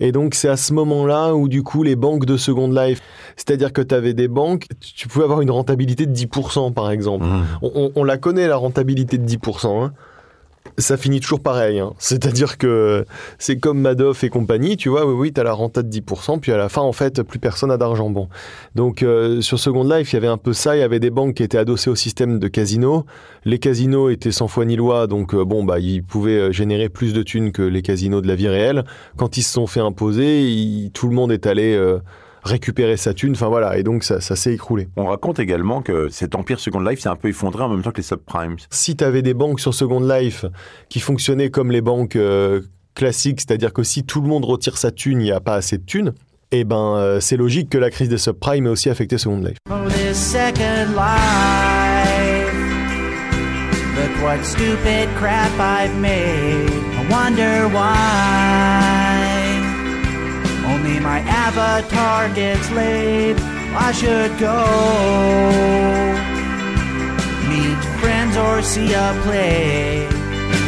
Et 0.00 0.12
donc, 0.12 0.34
c'est 0.34 0.48
à 0.48 0.56
ce 0.56 0.72
moment-là 0.74 1.34
où, 1.34 1.48
du 1.48 1.62
coup, 1.62 1.82
les 1.82 1.96
banques 1.96 2.24
de 2.24 2.36
Second 2.36 2.68
Life, 2.70 3.00
c'est-à-dire 3.36 3.72
que 3.72 3.82
tu 3.82 3.94
avais 3.94 4.14
des 4.14 4.28
banques, 4.28 4.66
tu 4.80 5.08
pouvais 5.08 5.24
avoir 5.24 5.40
une 5.40 5.50
rentabilité 5.50 6.06
de 6.06 6.12
10%, 6.12 6.72
par 6.72 6.90
exemple. 6.90 7.26
On, 7.62 7.70
on- 7.74 7.92
on 7.94 8.04
la 8.04 8.18
connaît, 8.18 8.48
la 8.48 8.56
rentabilité 8.56 9.18
de 9.18 9.24
10%. 9.24 9.84
hein. 9.84 9.92
Ça 10.78 10.96
finit 10.96 11.20
toujours 11.20 11.40
pareil. 11.40 11.80
hein. 11.80 11.92
C'est-à-dire 11.98 12.56
que 12.56 13.04
c'est 13.38 13.58
comme 13.58 13.80
Madoff 13.80 14.24
et 14.24 14.30
compagnie, 14.30 14.76
tu 14.76 14.88
vois, 14.88 15.04
oui, 15.04 15.12
oui, 15.12 15.32
tu 15.32 15.40
as 15.40 15.44
la 15.44 15.52
renta 15.52 15.82
de 15.82 15.88
10%, 15.90 16.38
puis 16.40 16.50
à 16.50 16.56
la 16.56 16.68
fin, 16.68 16.80
en 16.80 16.92
fait, 16.92 17.22
plus 17.22 17.38
personne 17.38 17.68
n'a 17.68 17.76
d'argent. 17.76 18.08
Bon. 18.10 18.28
Donc, 18.74 19.02
euh, 19.02 19.40
sur 19.42 19.58
Second 19.58 19.84
Life, 19.84 20.12
il 20.12 20.16
y 20.16 20.18
avait 20.18 20.28
un 20.28 20.38
peu 20.38 20.52
ça. 20.52 20.76
Il 20.76 20.80
y 20.80 20.82
avait 20.82 21.00
des 21.00 21.10
banques 21.10 21.34
qui 21.34 21.42
étaient 21.42 21.58
adossées 21.58 21.90
au 21.90 21.94
système 21.94 22.38
de 22.38 22.48
casino. 22.48 23.04
Les 23.44 23.58
casinos 23.58 24.08
étaient 24.08 24.32
sans 24.32 24.48
foi 24.48 24.64
ni 24.64 24.76
loi, 24.76 25.06
donc, 25.06 25.34
euh, 25.34 25.44
bon, 25.44 25.62
bah, 25.62 25.78
ils 25.78 26.02
pouvaient 26.02 26.38
euh, 26.38 26.52
générer 26.52 26.88
plus 26.88 27.12
de 27.12 27.22
thunes 27.22 27.52
que 27.52 27.62
les 27.62 27.82
casinos 27.82 28.20
de 28.22 28.28
la 28.28 28.34
vie 28.34 28.48
réelle. 28.48 28.84
Quand 29.16 29.36
ils 29.36 29.42
se 29.42 29.52
sont 29.52 29.66
fait 29.66 29.80
imposer, 29.80 30.90
tout 30.94 31.08
le 31.08 31.14
monde 31.14 31.32
est 31.32 31.46
allé 31.46 31.78
récupérer 32.42 32.96
sa 32.96 33.14
thune. 33.14 33.32
Enfin, 33.32 33.48
voilà. 33.48 33.78
Et 33.78 33.82
donc, 33.82 34.04
ça, 34.04 34.20
ça 34.20 34.36
s'est 34.36 34.52
écroulé. 34.52 34.88
On 34.96 35.06
raconte 35.06 35.38
également 35.38 35.82
que 35.82 36.08
cet 36.08 36.34
empire 36.34 36.60
Second 36.60 36.80
Life 36.80 37.00
s'est 37.00 37.08
un 37.08 37.16
peu 37.16 37.28
effondré 37.28 37.62
en 37.62 37.68
même 37.68 37.82
temps 37.82 37.90
que 37.90 37.98
les 37.98 38.02
subprimes. 38.02 38.56
si 38.70 38.96
tu 38.96 39.04
avais 39.04 39.22
des 39.22 39.34
banques 39.34 39.60
sur 39.60 39.74
Second 39.74 40.00
Life 40.00 40.44
qui 40.88 41.00
fonctionnaient 41.00 41.50
comme 41.50 41.70
les 41.70 41.80
banques 41.80 42.16
euh, 42.16 42.62
classiques, 42.94 43.40
c'est-à-dire 43.40 43.72
que 43.72 43.82
si 43.82 44.04
tout 44.04 44.20
le 44.20 44.28
monde 44.28 44.44
retire 44.44 44.76
sa 44.78 44.90
thune, 44.90 45.20
il 45.20 45.24
n'y 45.24 45.32
a 45.32 45.40
pas 45.40 45.54
assez 45.54 45.78
de 45.78 45.84
thunes, 45.84 46.12
eh 46.50 46.64
ben 46.64 46.96
euh, 46.96 47.20
c'est 47.20 47.36
logique 47.36 47.70
que 47.70 47.78
la 47.78 47.90
crise 47.90 48.08
des 48.08 48.18
subprimes 48.18 48.66
ait 48.66 48.70
aussi 48.70 48.90
affecté 48.90 49.16
Second 49.16 49.38
Life. 49.40 49.56
Oh, 49.70 49.88
this 49.88 50.18
second 50.18 50.94
life. 50.94 52.52
Look 53.96 54.22
what 54.22 54.44
stupid 54.44 55.08
crap 55.16 55.52
I've 55.58 55.98
made. 55.98 56.70
I 56.70 57.06
wonder 57.10 57.68
why. 57.68 59.11
My 61.02 61.18
avatar 61.20 62.28
gets 62.34 62.70
laid. 62.70 63.36
I 63.74 63.90
should 63.92 64.38
go 64.38 64.58
meet 67.48 67.82
friends 68.00 68.36
or 68.36 68.62
see 68.62 68.92
a 68.92 69.20
play. 69.24 70.06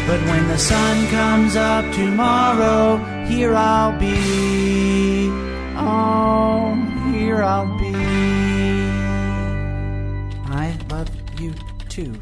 But 0.09 0.20
when 0.31 0.49
the 0.49 0.59
sun 0.59 1.07
comes 1.09 1.55
up 1.57 1.85
tomorrow, 1.94 2.97
here 3.27 3.55
I'll 3.55 3.99
be. 3.99 5.29
Oh, 5.77 6.75
here 7.12 7.42
I'll 7.42 7.79
be. 7.79 7.94
I 10.53 10.77
love 10.90 11.11
you 11.40 11.55
too. 11.88 12.12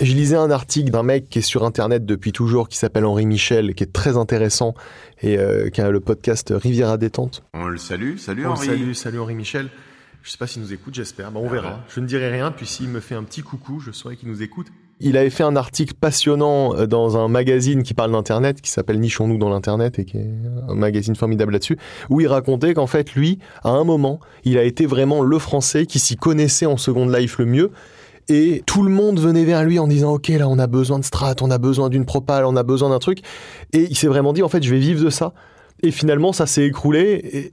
Je 0.00 0.12
lisais 0.14 0.36
un 0.36 0.50
article 0.50 0.90
d'un 0.90 1.02
mec 1.02 1.28
qui 1.28 1.38
est 1.38 1.42
sur 1.42 1.64
Internet 1.64 2.04
depuis 2.04 2.32
toujours, 2.32 2.68
qui 2.68 2.76
s'appelle 2.78 3.04
Henri 3.04 3.26
Michel, 3.26 3.74
qui 3.74 3.84
est 3.84 3.92
très 3.92 4.16
intéressant, 4.16 4.74
et 5.22 5.38
euh, 5.38 5.70
qui 5.70 5.80
a 5.80 5.90
le 5.90 6.00
podcast 6.00 6.52
Riviera 6.56 6.96
Détente. 6.98 7.42
On 7.54 7.66
le 7.66 7.78
salue. 7.78 8.16
Salut 8.16 8.44
Oh, 8.46 8.50
Henri. 8.52 8.66
salut, 8.66 8.94
salut 8.94 9.20
Henri 9.20 9.34
Michel. 9.34 9.68
Je 10.22 10.30
sais 10.30 10.38
pas 10.38 10.46
s'il 10.46 10.62
nous 10.62 10.72
écoute, 10.72 10.94
j'espère. 10.94 11.32
Bon, 11.32 11.40
on 11.44 11.48
verra. 11.48 11.80
Je 11.88 11.98
ne 12.00 12.06
dirai 12.06 12.30
rien, 12.30 12.52
puis 12.52 12.66
s'il 12.66 12.88
me 12.88 13.00
fait 13.00 13.14
un 13.16 13.24
petit 13.24 13.42
coucou, 13.42 13.80
je 13.80 13.90
saurai 13.90 14.16
qu'il 14.16 14.28
nous 14.28 14.42
écoute. 14.42 14.68
Il 15.00 15.16
avait 15.16 15.30
fait 15.30 15.42
un 15.42 15.56
article 15.56 15.94
passionnant 16.00 16.76
euh, 16.76 16.86
dans 16.86 17.16
un 17.16 17.26
magazine 17.26 17.82
qui 17.82 17.92
parle 17.92 18.12
d'Internet, 18.12 18.60
qui 18.60 18.70
s'appelle 18.70 19.00
Nichons-nous 19.00 19.38
dans 19.38 19.48
l'Internet, 19.48 19.98
et 19.98 20.04
qui 20.04 20.18
est 20.18 20.30
un 20.68 20.74
magazine 20.76 21.16
formidable 21.16 21.52
là-dessus, 21.52 21.76
où 22.08 22.20
il 22.20 22.28
racontait 22.28 22.72
qu'en 22.74 22.86
fait, 22.86 23.14
lui, 23.14 23.38
à 23.64 23.70
un 23.70 23.82
moment, 23.84 24.20
il 24.44 24.58
a 24.58 24.62
été 24.62 24.86
vraiment 24.86 25.22
le 25.22 25.38
Français 25.40 25.86
qui 25.86 25.98
s'y 25.98 26.16
connaissait 26.16 26.66
en 26.66 26.76
Second 26.76 27.08
Life 27.08 27.38
le 27.38 27.46
mieux. 27.46 27.70
Et 28.28 28.62
tout 28.66 28.82
le 28.82 28.90
monde 28.90 29.18
venait 29.20 29.44
vers 29.44 29.64
lui 29.64 29.78
en 29.78 29.86
disant 29.86 30.14
Ok, 30.14 30.28
là, 30.28 30.48
on 30.48 30.58
a 30.58 30.66
besoin 30.66 30.98
de 30.98 31.04
strat, 31.04 31.34
on 31.40 31.50
a 31.50 31.58
besoin 31.58 31.88
d'une 31.88 32.04
propale, 32.04 32.44
on 32.44 32.56
a 32.56 32.62
besoin 32.62 32.90
d'un 32.90 32.98
truc. 32.98 33.18
Et 33.72 33.82
il 33.90 33.96
s'est 33.96 34.06
vraiment 34.06 34.32
dit 34.32 34.42
En 34.42 34.48
fait, 34.48 34.62
je 34.62 34.70
vais 34.70 34.80
vivre 34.80 35.04
de 35.04 35.10
ça. 35.10 35.32
Et 35.82 35.90
finalement, 35.90 36.32
ça 36.32 36.46
s'est 36.46 36.64
écroulé. 36.64 37.52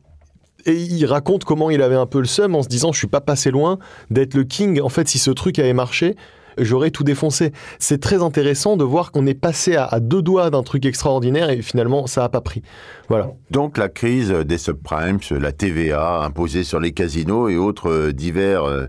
Et, 0.65 0.73
il 0.73 1.05
raconte 1.05 1.45
comment 1.45 1.69
il 1.69 1.81
avait 1.81 1.95
un 1.95 2.05
peu 2.05 2.19
le 2.19 2.25
seum 2.25 2.53
en 2.53 2.61
se 2.61 2.67
disant 2.67 2.91
je 2.91 2.97
suis 2.97 3.07
pas 3.07 3.21
passé 3.21 3.49
loin 3.49 3.79
d'être 4.11 4.33
le 4.33 4.43
king. 4.43 4.81
En 4.81 4.89
fait, 4.89 5.07
si 5.07 5.17
ce 5.17 5.31
truc 5.31 5.57
avait 5.57 5.73
marché, 5.73 6.17
j'aurais 6.59 6.91
tout 6.91 7.03
défoncé. 7.03 7.51
C'est 7.79 8.01
très 8.01 8.21
intéressant 8.21 8.77
de 8.77 8.83
voir 8.83 9.11
qu'on 9.11 9.25
est 9.25 9.33
passé 9.33 9.75
à, 9.75 9.99
deux 9.99 10.21
doigts 10.21 10.49
d'un 10.49 10.63
truc 10.63 10.85
extraordinaire 10.85 11.49
et 11.49 11.61
finalement 11.61 12.07
ça 12.07 12.23
a 12.23 12.29
pas 12.29 12.41
pris. 12.41 12.61
Voilà. 13.07 13.31
Donc 13.51 13.77
la 13.77 13.89
crise 13.89 14.31
des 14.31 14.57
subprimes, 14.57 15.19
la 15.31 15.51
TVA 15.51 16.23
imposée 16.23 16.63
sur 16.63 16.79
les 16.79 16.91
casinos 16.91 17.49
et 17.49 17.57
autres 17.57 17.89
euh, 17.89 18.13
divers 18.13 18.63
euh, 18.63 18.87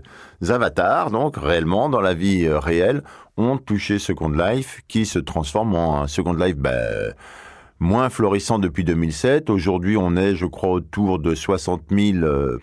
avatars, 0.49 1.11
donc 1.11 1.37
réellement 1.37 1.89
dans 1.89 2.01
la 2.01 2.13
vie 2.13 2.45
euh, 2.45 2.59
réelle, 2.59 3.03
ont 3.37 3.57
touché 3.57 3.99
Second 3.99 4.29
Life, 4.29 4.81
qui 4.87 5.05
se 5.05 5.19
transforme 5.19 5.75
en 5.75 6.07
Second 6.07 6.33
Life 6.33 6.57
ben, 6.57 7.13
moins 7.81 8.09
florissant 8.09 8.59
depuis 8.59 8.83
2007. 8.83 9.49
Aujourd'hui, 9.49 9.97
on 9.97 10.15
est, 10.15 10.35
je 10.35 10.45
crois, 10.45 10.69
autour 10.69 11.19
de 11.19 11.35
60 11.35 11.81
000 11.89 12.17
euh, 12.19 12.59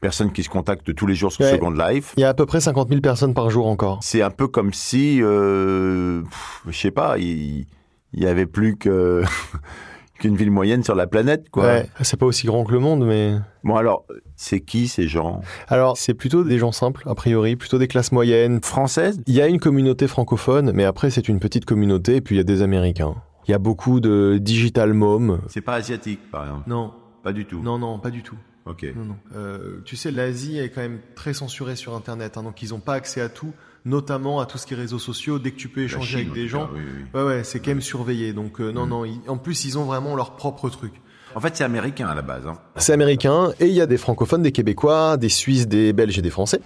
personnes 0.00 0.32
qui 0.32 0.42
se 0.42 0.48
contactent 0.48 0.94
tous 0.94 1.06
les 1.06 1.14
jours 1.14 1.32
sur 1.32 1.44
Ouais. 1.44 1.52
Second 1.52 1.70
Life. 1.70 2.14
Il 2.16 2.20
y 2.20 2.24
a 2.24 2.28
à 2.30 2.34
peu 2.34 2.46
près 2.46 2.60
50 2.60 2.88
000 2.88 3.00
personnes 3.00 3.34
par 3.34 3.50
jour 3.50 3.66
encore. 3.66 3.98
C'est 4.02 4.22
un 4.22 4.30
peu 4.30 4.48
comme 4.48 4.72
si, 4.72 5.20
euh, 5.22 6.22
je 6.68 6.76
sais 6.78 6.90
pas, 6.90 7.18
il 7.18 7.66
y 8.14 8.26
avait 8.26 8.46
plus 8.46 8.76
que 8.76 9.22
qu'une 10.18 10.36
ville 10.36 10.50
moyenne 10.50 10.82
sur 10.82 10.94
la 10.96 11.06
planète, 11.06 11.48
quoi. 11.50 11.64
Ouais, 11.64 11.86
c'est 12.02 12.18
pas 12.18 12.26
aussi 12.26 12.46
grand 12.46 12.64
que 12.64 12.72
le 12.72 12.80
monde, 12.80 13.06
mais. 13.06 13.34
Bon 13.64 13.76
alors, 13.76 14.04
c'est 14.36 14.60
qui 14.60 14.88
ces 14.88 15.06
gens? 15.06 15.42
Alors, 15.68 15.96
c'est 15.96 16.14
plutôt 16.14 16.42
des 16.44 16.58
gens 16.58 16.72
simples, 16.72 17.02
a 17.06 17.14
priori, 17.14 17.54
plutôt 17.56 17.78
des 17.78 17.86
classes 17.88 18.10
moyennes. 18.12 18.60
Françaises? 18.62 19.20
Il 19.26 19.34
y 19.34 19.40
a 19.40 19.46
une 19.46 19.60
communauté 19.60 20.08
francophone, 20.08 20.72
mais 20.74 20.84
après, 20.84 21.10
c'est 21.10 21.28
une 21.28 21.38
petite 21.38 21.64
communauté, 21.66 22.16
et 22.16 22.20
puis 22.20 22.34
il 22.34 22.38
y 22.38 22.40
a 22.40 22.44
des 22.44 22.62
Américains. 22.62 23.14
Il 23.46 23.52
y 23.52 23.54
a 23.54 23.58
beaucoup 23.58 24.00
de 24.00 24.38
digital 24.40 24.92
moms. 24.92 25.38
C'est 25.48 25.60
pas 25.60 25.74
asiatique, 25.74 26.20
par 26.30 26.44
exemple? 26.44 26.64
Non, 26.68 26.92
Pas 27.22 27.32
du 27.32 27.44
tout. 27.46 27.60
non, 27.62 27.78
non, 27.78 27.98
pas 27.98 28.10
du 28.10 28.22
tout. 28.22 28.36
Ok. 28.68 28.84
Non, 28.96 29.04
non. 29.04 29.16
Euh, 29.34 29.80
tu 29.84 29.96
sais, 29.96 30.10
l'Asie 30.10 30.58
est 30.58 30.68
quand 30.70 30.80
même 30.82 30.98
très 31.14 31.32
censurée 31.34 31.76
sur 31.76 31.94
Internet, 31.94 32.36
hein, 32.36 32.42
donc 32.42 32.62
ils 32.62 32.70
n'ont 32.70 32.80
pas 32.80 32.94
accès 32.94 33.20
à 33.20 33.28
tout, 33.28 33.52
notamment 33.84 34.40
à 34.40 34.46
tout 34.46 34.58
ce 34.58 34.66
qui 34.66 34.74
est 34.74 34.76
réseaux 34.76 34.98
sociaux. 34.98 35.38
Dès 35.38 35.50
que 35.52 35.56
tu 35.56 35.68
peux 35.68 35.82
échanger 35.82 36.18
Chine, 36.18 36.28
avec 36.30 36.32
des 36.34 36.48
gens, 36.48 36.66
cas, 36.66 36.72
oui, 36.74 36.80
oui. 37.14 37.20
ouais, 37.20 37.26
ouais, 37.26 37.44
c'est 37.44 37.60
quand 37.60 37.70
même 37.70 37.80
surveillé. 37.80 38.32
Donc 38.32 38.60
euh, 38.60 38.70
non, 38.72 38.86
non. 38.86 39.04
ils- 39.04 39.20
en 39.28 39.38
plus, 39.38 39.64
ils 39.64 39.78
ont 39.78 39.84
vraiment 39.84 40.14
leur 40.16 40.36
propre 40.36 40.68
truc. 40.70 40.92
En 41.34 41.40
fait, 41.40 41.54
c'est 41.56 41.64
américain 41.64 42.06
à 42.08 42.14
la 42.14 42.22
base. 42.22 42.46
hein. 42.46 42.58
C'est 42.76 42.92
américain 42.94 43.52
et 43.60 43.66
il 43.66 43.72
y 43.74 43.80
a 43.80 43.86
des 43.86 43.98
francophones, 43.98 44.42
des 44.42 44.52
Québécois, 44.52 45.16
des 45.18 45.28
Suisses, 45.28 45.68
des 45.68 45.92
Belges 45.92 46.18
et 46.18 46.22
des 46.22 46.30
Français. 46.30 46.60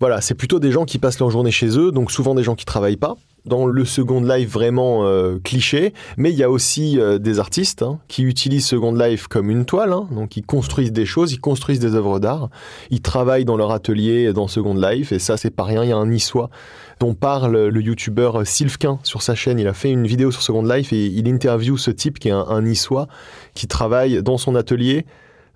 Voilà, 0.00 0.22
c'est 0.22 0.34
plutôt 0.34 0.58
des 0.58 0.72
gens 0.72 0.86
qui 0.86 0.98
passent 0.98 1.18
leur 1.20 1.30
journée 1.30 1.50
chez 1.50 1.78
eux, 1.78 1.92
donc 1.92 2.10
souvent 2.10 2.34
des 2.34 2.42
gens 2.42 2.54
qui 2.54 2.64
travaillent 2.64 2.96
pas. 2.96 3.16
Dans 3.46 3.66
le 3.66 3.84
Second 3.84 4.20
Life 4.20 4.50
vraiment 4.50 5.06
euh, 5.06 5.38
cliché, 5.42 5.94
mais 6.16 6.30
il 6.30 6.36
y 6.36 6.42
a 6.42 6.50
aussi 6.50 6.98
euh, 6.98 7.18
des 7.18 7.38
artistes 7.38 7.82
hein, 7.82 7.98
qui 8.08 8.22
utilisent 8.22 8.66
Second 8.66 8.94
Life 8.94 9.28
comme 9.28 9.50
une 9.50 9.64
toile, 9.64 9.92
hein, 9.92 10.08
donc 10.10 10.36
ils 10.36 10.44
construisent 10.44 10.92
des 10.92 11.06
choses, 11.06 11.32
ils 11.32 11.40
construisent 11.40 11.80
des 11.80 11.94
œuvres 11.94 12.18
d'art, 12.18 12.50
ils 12.90 13.00
travaillent 13.00 13.44
dans 13.44 13.56
leur 13.56 13.70
atelier 13.70 14.32
dans 14.32 14.48
Second 14.48 14.74
Life, 14.74 15.12
et 15.12 15.18
ça 15.18 15.36
c'est 15.36 15.50
pas 15.50 15.64
rien, 15.64 15.84
il 15.84 15.88
y 15.88 15.92
a 15.92 15.96
un 15.96 16.06
niçois 16.06 16.50
dont 17.00 17.14
parle 17.14 17.68
le 17.68 17.80
youtubeur 17.80 18.46
Sylvquin 18.46 18.98
sur 19.04 19.22
sa 19.22 19.34
chaîne, 19.34 19.58
il 19.58 19.68
a 19.68 19.72
fait 19.72 19.90
une 19.90 20.06
vidéo 20.06 20.30
sur 20.30 20.42
Second 20.42 20.62
Life 20.62 20.92
et 20.92 21.06
il 21.06 21.26
interviewe 21.26 21.78
ce 21.78 21.90
type 21.90 22.18
qui 22.18 22.28
est 22.28 22.32
un, 22.32 22.44
un 22.46 22.60
niçois 22.60 23.08
qui 23.54 23.66
travaille 23.66 24.22
dans 24.22 24.36
son 24.36 24.54
atelier 24.54 25.06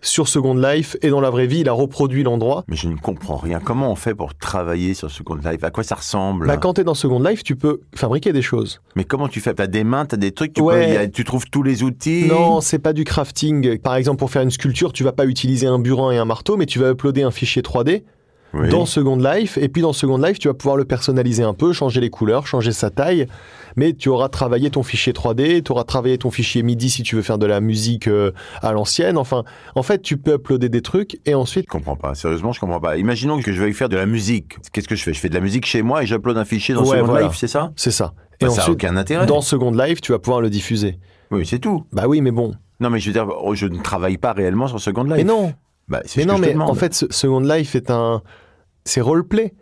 sur 0.04 0.28
Second 0.28 0.54
Life 0.54 0.96
et 1.02 1.08
dans 1.10 1.20
la 1.20 1.30
vraie 1.30 1.46
vie, 1.46 1.60
il 1.60 1.68
a 1.68 1.72
reproduit 1.72 2.22
l'endroit. 2.22 2.64
Mais 2.68 2.76
je 2.76 2.88
ne 2.88 2.96
comprends 2.96 3.36
rien. 3.36 3.58
Comment 3.58 3.90
on 3.90 3.94
fait 3.96 4.14
pour 4.14 4.34
travailler 4.34 4.94
sur 4.94 5.10
Second 5.10 5.34
Life? 5.36 5.64
À 5.64 5.70
quoi 5.70 5.82
ça 5.82 5.94
ressemble? 5.96 6.46
Bah, 6.46 6.56
quand 6.56 6.74
tu 6.74 6.82
es 6.82 6.84
dans 6.84 6.94
Second 6.94 7.20
Life, 7.20 7.42
tu 7.42 7.56
peux 7.56 7.80
fabriquer 7.94 8.32
des 8.32 8.42
choses. 8.42 8.80
Mais 8.96 9.04
comment 9.04 9.28
tu 9.28 9.40
fais? 9.40 9.54
T'as 9.54 9.66
des 9.66 9.82
mains, 9.84 10.04
t'as 10.06 10.16
des 10.16 10.32
trucs, 10.32 10.52
tu, 10.52 10.62
Ouais. 10.62 10.86
peux- 10.86 10.92
y 10.92 10.96
a- 10.96 11.08
tu 11.08 11.24
trouves 11.24 11.46
tous 11.50 11.62
les 11.62 11.82
outils? 11.82 12.26
Non, 12.28 12.60
c'est 12.60 12.78
pas 12.78 12.92
du 12.92 13.04
crafting. 13.04 13.78
Par 13.78 13.96
exemple, 13.96 14.18
pour 14.18 14.30
faire 14.30 14.42
une 14.42 14.50
sculpture, 14.50 14.92
tu 14.92 15.04
vas 15.04 15.12
pas 15.12 15.24
utiliser 15.26 15.66
un 15.66 15.78
burin 15.78 16.10
et 16.12 16.18
un 16.18 16.24
marteau, 16.24 16.56
mais 16.56 16.66
tu 16.66 16.78
vas 16.78 16.90
uploader 16.90 17.22
un 17.22 17.30
fichier 17.30 17.62
3D 17.62 18.04
Oui. 18.54 18.68
dans 18.68 18.86
Second 18.86 19.16
Life. 19.16 19.58
Et 19.58 19.68
puis 19.68 19.82
dans 19.82 19.92
Second 19.92 20.18
Life, 20.18 20.38
tu 20.38 20.48
vas 20.48 20.54
pouvoir 20.54 20.76
le 20.76 20.84
personnaliser 20.84 21.42
un 21.42 21.54
peu, 21.54 21.72
changer 21.72 22.00
les 22.00 22.10
couleurs, 22.10 22.46
changer 22.46 22.72
sa 22.72 22.90
taille. 22.90 23.26
Mais 23.76 23.92
tu 23.92 24.08
auras 24.08 24.28
travaillé 24.28 24.70
ton 24.70 24.82
fichier 24.84 25.12
3D, 25.12 25.62
tu 25.64 25.72
auras 25.72 25.82
travaillé 25.84 26.16
ton 26.18 26.30
fichier 26.30 26.62
MIDI 26.62 26.88
si 26.90 27.02
tu 27.02 27.16
veux 27.16 27.22
faire 27.22 27.38
de 27.38 27.46
la 27.46 27.60
musique 27.60 28.06
euh, 28.06 28.30
à 28.62 28.72
l'ancienne. 28.72 29.18
Enfin, 29.18 29.42
en 29.74 29.82
fait, 29.82 30.00
tu 30.00 30.16
peux 30.16 30.34
uploader 30.34 30.68
des 30.68 30.80
trucs 30.82 31.18
et 31.26 31.34
ensuite 31.34 31.64
Je 31.66 31.70
comprends 31.72 31.96
pas. 31.96 32.14
Sérieusement, 32.14 32.52
je 32.52 32.60
comprends 32.60 32.78
pas. 32.80 32.96
Imaginons 32.96 33.40
que 33.40 33.52
je 33.52 33.60
veuille 33.60 33.72
faire 33.72 33.88
de 33.88 33.96
la 33.96 34.06
musique. 34.06 34.56
Qu'est-ce 34.72 34.86
que 34.86 34.94
je 34.94 35.02
fais? 35.02 35.12
Je 35.12 35.18
fais 35.18 35.28
de 35.28 35.34
la 35.34 35.40
musique 35.40 35.66
chez 35.66 35.82
moi 35.82 36.02
et 36.04 36.06
j'upload 36.06 36.38
un 36.38 36.44
fichier 36.44 36.74
dans 36.74 36.82
Ouais, 36.82 36.98
Second 36.98 37.06
voilà. 37.06 37.26
Life, 37.26 37.36
c'est 37.36 37.48
ça? 37.48 37.72
C'est 37.74 37.90
ça. 37.90 38.14
Bah, 38.14 38.22
Et 38.40 38.50
Ça 38.50 38.56
n'a 38.56 38.62
ensuite, 38.62 38.74
aucun 38.74 38.96
intérêt. 38.96 39.26
dans 39.26 39.40
Second 39.40 39.72
Life, 39.72 40.00
tu 40.00 40.12
vas 40.12 40.20
pouvoir 40.20 40.40
le 40.40 40.50
diffuser. 40.50 40.98
Oui, 41.32 41.44
c'est 41.44 41.58
tout. 41.58 41.84
Bah 41.92 42.04
oui, 42.06 42.20
mais 42.20 42.30
bon. 42.30 42.54
Non, 42.78 42.90
mais 42.90 43.00
je 43.00 43.06
veux 43.06 43.12
dire, 43.12 43.26
oh, 43.42 43.54
je 43.56 43.66
ne 43.66 43.78
travaille 43.80 44.18
pas 44.18 44.32
réellement 44.32 44.68
sur 44.68 44.78
Second 44.80 45.02
Life. 45.04 45.16
Mais 45.16 45.24
non, 45.24 45.52
Bah, 45.88 46.02
mais 46.16 46.24
non, 46.24 46.38
mais 46.38 46.52
demande. 46.52 46.70
en 46.70 46.74
fait, 46.74 46.94
Second 46.94 47.40
Life 47.40 47.74
est 47.74 47.90
un, 47.90 48.22
c'est 48.84 49.00
roleplay. 49.00 49.54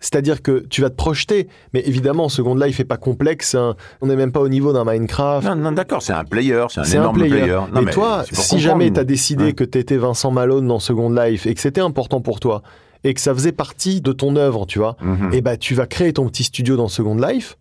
C'est-à-dire 0.00 0.42
que 0.42 0.66
tu 0.68 0.80
vas 0.82 0.90
te 0.90 0.96
projeter, 0.96 1.46
mais 1.72 1.80
évidemment, 1.86 2.28
Second 2.28 2.56
Life 2.56 2.80
est 2.80 2.84
pas 2.84 2.96
complexe. 2.96 3.54
hein. 3.54 3.76
On 4.00 4.06
n'est 4.08 4.16
même 4.16 4.32
pas 4.32 4.40
au 4.40 4.48
niveau 4.48 4.72
d'un 4.72 4.84
Minecraft. 4.84 5.46
Non, 5.46 5.54
non, 5.54 5.70
d'accord, 5.70 6.02
c'est 6.02 6.12
un 6.12 6.24
player, 6.24 6.64
c'est 6.70 6.80
un 6.80 6.84
C'est 6.84 6.96
un 6.96 7.02
énorme 7.02 7.18
player. 7.18 7.38
player. 7.42 7.60
Non, 7.72 7.82
mais, 7.82 7.92
toi, 7.92 8.24
si 8.32 8.58
jamais 8.58 8.90
tu 8.92 8.98
as 8.98 9.04
décidé 9.04 9.44
Ouais. 9.44 9.52
que 9.52 9.62
tu 9.62 9.78
étais 9.78 9.96
Vincent 9.96 10.32
Malone 10.32 10.66
dans 10.66 10.80
Second 10.80 11.10
Life 11.10 11.46
et 11.46 11.54
que 11.54 11.60
c'était 11.60 11.80
important 11.80 12.20
pour 12.20 12.40
toi 12.40 12.62
et 13.04 13.14
que 13.14 13.20
ça 13.20 13.32
faisait 13.32 13.52
partie 13.52 14.00
de 14.00 14.10
ton 14.12 14.34
œuvre, 14.34 14.66
tu 14.66 14.80
vois, 14.80 14.96
Mhm. 15.00 15.34
et 15.34 15.40
bah 15.40 15.56
tu 15.56 15.74
vas 15.76 15.86
créer 15.86 16.12
ton 16.12 16.26
petit 16.26 16.42
studio 16.44 16.74
dans 16.76 16.88
Second 16.88 17.14
Life. 17.16 17.56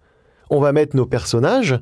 On 0.50 0.60
va 0.60 0.72
mettre 0.72 0.96
nos 0.96 1.06
personnages. 1.06 1.80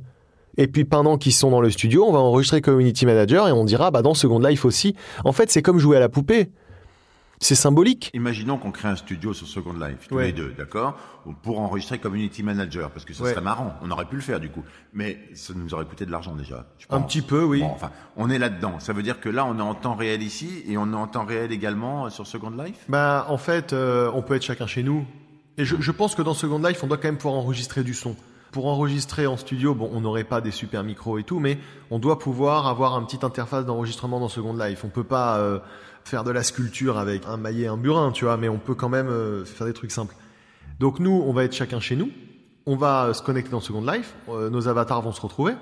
Et 0.58 0.68
puis 0.68 0.84
pendant 0.84 1.18
qu'ils 1.18 1.34
sont 1.34 1.52
dans 1.52 1.62
le 1.62 1.70
studio, 1.70 2.04
on 2.06 2.12
va 2.12 2.20
enregistrer 2.20 2.60
Community 2.60 3.06
Manager 3.06 3.48
et 3.48 3.54
on 3.54 3.64
dira 3.64 3.92
bah 3.92 4.02
dans 4.02 4.14
Second 4.14 4.40
Life 4.40 4.66
aussi. 4.66 4.94
En 5.24 5.32
fait, 5.32 5.50
c'est 5.50 5.62
comme 5.62 5.80
jouer 5.80 5.96
à 5.96 6.00
la 6.02 6.10
poupée. 6.10 6.50
C'est 7.42 7.56
symbolique. 7.56 8.12
Imaginons 8.14 8.58
qu'on 8.58 8.72
crée 8.72 8.90
un 8.90 8.98
studio 8.98 9.34
sur 9.34 9.48
Second 9.48 9.72
Life, 9.74 10.08
tous 10.10 10.16
Ouais. 10.16 10.26
les 10.26 10.32
deux, 10.34 10.54
d'accord 10.58 10.98
Pour 11.42 11.60
enregistrer 11.62 11.98
Community 11.98 12.44
Manager, 12.44 12.92
parce 12.92 13.06
que 13.06 13.14
ça 13.14 13.24
Ouais. 13.24 13.32
serait 13.32 13.42
marrant. 13.42 13.76
On 13.82 13.90
aurait 13.92 14.06
pu 14.06 14.18
le 14.18 14.22
faire 14.22 14.42
du 14.42 14.50
coup. 14.50 14.64
Mais 14.94 15.20
ça 15.36 15.54
nous 15.56 15.74
aurait 15.74 15.86
coûté 15.86 16.06
de 16.06 16.12
l'argent 16.12 16.36
déjà. 16.36 16.66
je 16.80 16.86
Un 16.90 17.00
petit 17.02 17.22
peu, 17.22 17.44
oui. 17.44 17.62
Bon, 17.62 17.68
enfin, 17.68 17.92
on 18.18 18.30
est 18.30 18.40
là-dedans. 18.40 18.80
Ça 18.80 18.92
veut 18.92 19.04
dire 19.04 19.22
que 19.22 19.30
là, 19.30 19.46
on 19.46 19.58
est 19.58 19.62
en 19.62 19.74
temps 19.74 19.96
réel 19.96 20.22
ici 20.22 20.64
et 20.68 20.78
on 20.78 20.92
est 20.92 20.96
en 20.96 21.08
temps 21.08 21.24
réel 21.26 21.54
également 21.54 22.08
euh, 22.08 22.10
sur 22.10 22.28
Second 22.28 22.50
Life? 22.52 22.84
Bah, 22.90 23.26
en 23.30 23.38
fait, 23.38 23.72
euh, 23.72 24.12
on 24.14 24.22
peut 24.22 24.36
être 24.36 24.44
chacun 24.44 24.68
chez 24.68 24.84
nous. 24.84 25.06
Et 25.58 25.64
je, 25.64 25.78
je 25.80 25.92
pense 25.92 26.16
que 26.16 26.22
dans 26.22 26.34
Second 26.34 26.60
Life, 26.60 26.84
on 26.84 26.88
doit 26.88 26.98
quand 26.98 27.08
même 27.08 27.18
pouvoir 27.18 27.36
enregistrer 27.36 27.84
du 27.84 27.94
son. 27.94 28.18
Pour 28.52 28.66
enregistrer 28.66 29.28
en 29.28 29.38
studio, 29.38 29.76
bon, 29.76 29.90
on 29.94 30.02
n'aurait 30.02 30.24
pas 30.24 30.42
des 30.42 30.50
super 30.52 30.84
micros 30.84 31.20
et 31.20 31.24
tout, 31.24 31.40
mais 31.40 31.60
on 31.92 32.00
doit 32.00 32.18
pouvoir 32.18 32.66
avoir 32.68 32.96
un 32.96 33.04
petit 33.04 33.24
interface 33.24 33.64
d'enregistrement 33.64 34.20
dans 34.20 34.28
Second 34.28 34.58
Life. 34.58 34.84
On 34.84 34.90
peut 34.90 35.04
pas 35.04 35.38
euh, 35.38 35.60
faire 36.10 36.24
de 36.24 36.32
la 36.32 36.44
sculpture 36.44 36.98
avec 36.98 37.26
un 37.26 37.38
maillet 37.38 37.64
et 37.64 37.68
un 37.68 37.78
burin, 37.78 38.12
tu 38.12 38.26
vois, 38.26 38.38
mais 38.38 38.50
on 38.50 38.58
peut 38.60 38.76
quand 38.76 38.90
même 38.90 39.08
euh, 39.08 39.46
faire 39.46 39.68
des 39.68 39.74
trucs 39.74 39.92
simples. 39.92 40.16
Donc 40.80 41.00
nous, 41.00 41.12
on 41.26 41.34
va 41.34 41.44
être 41.44 41.54
chacun 41.54 41.80
chez 41.80 41.96
nous. 41.96 42.10
On 42.66 42.76
va 42.76 43.14
se 43.14 43.22
connecter 43.24 43.52
dans 43.52 43.60
Second 43.62 43.82
Life. 43.82 44.14
Euh, 44.30 44.50
nos 44.50 44.68
avatars 44.68 45.02
vont 45.02 45.12
se 45.12 45.22
retrouver. 45.22 45.54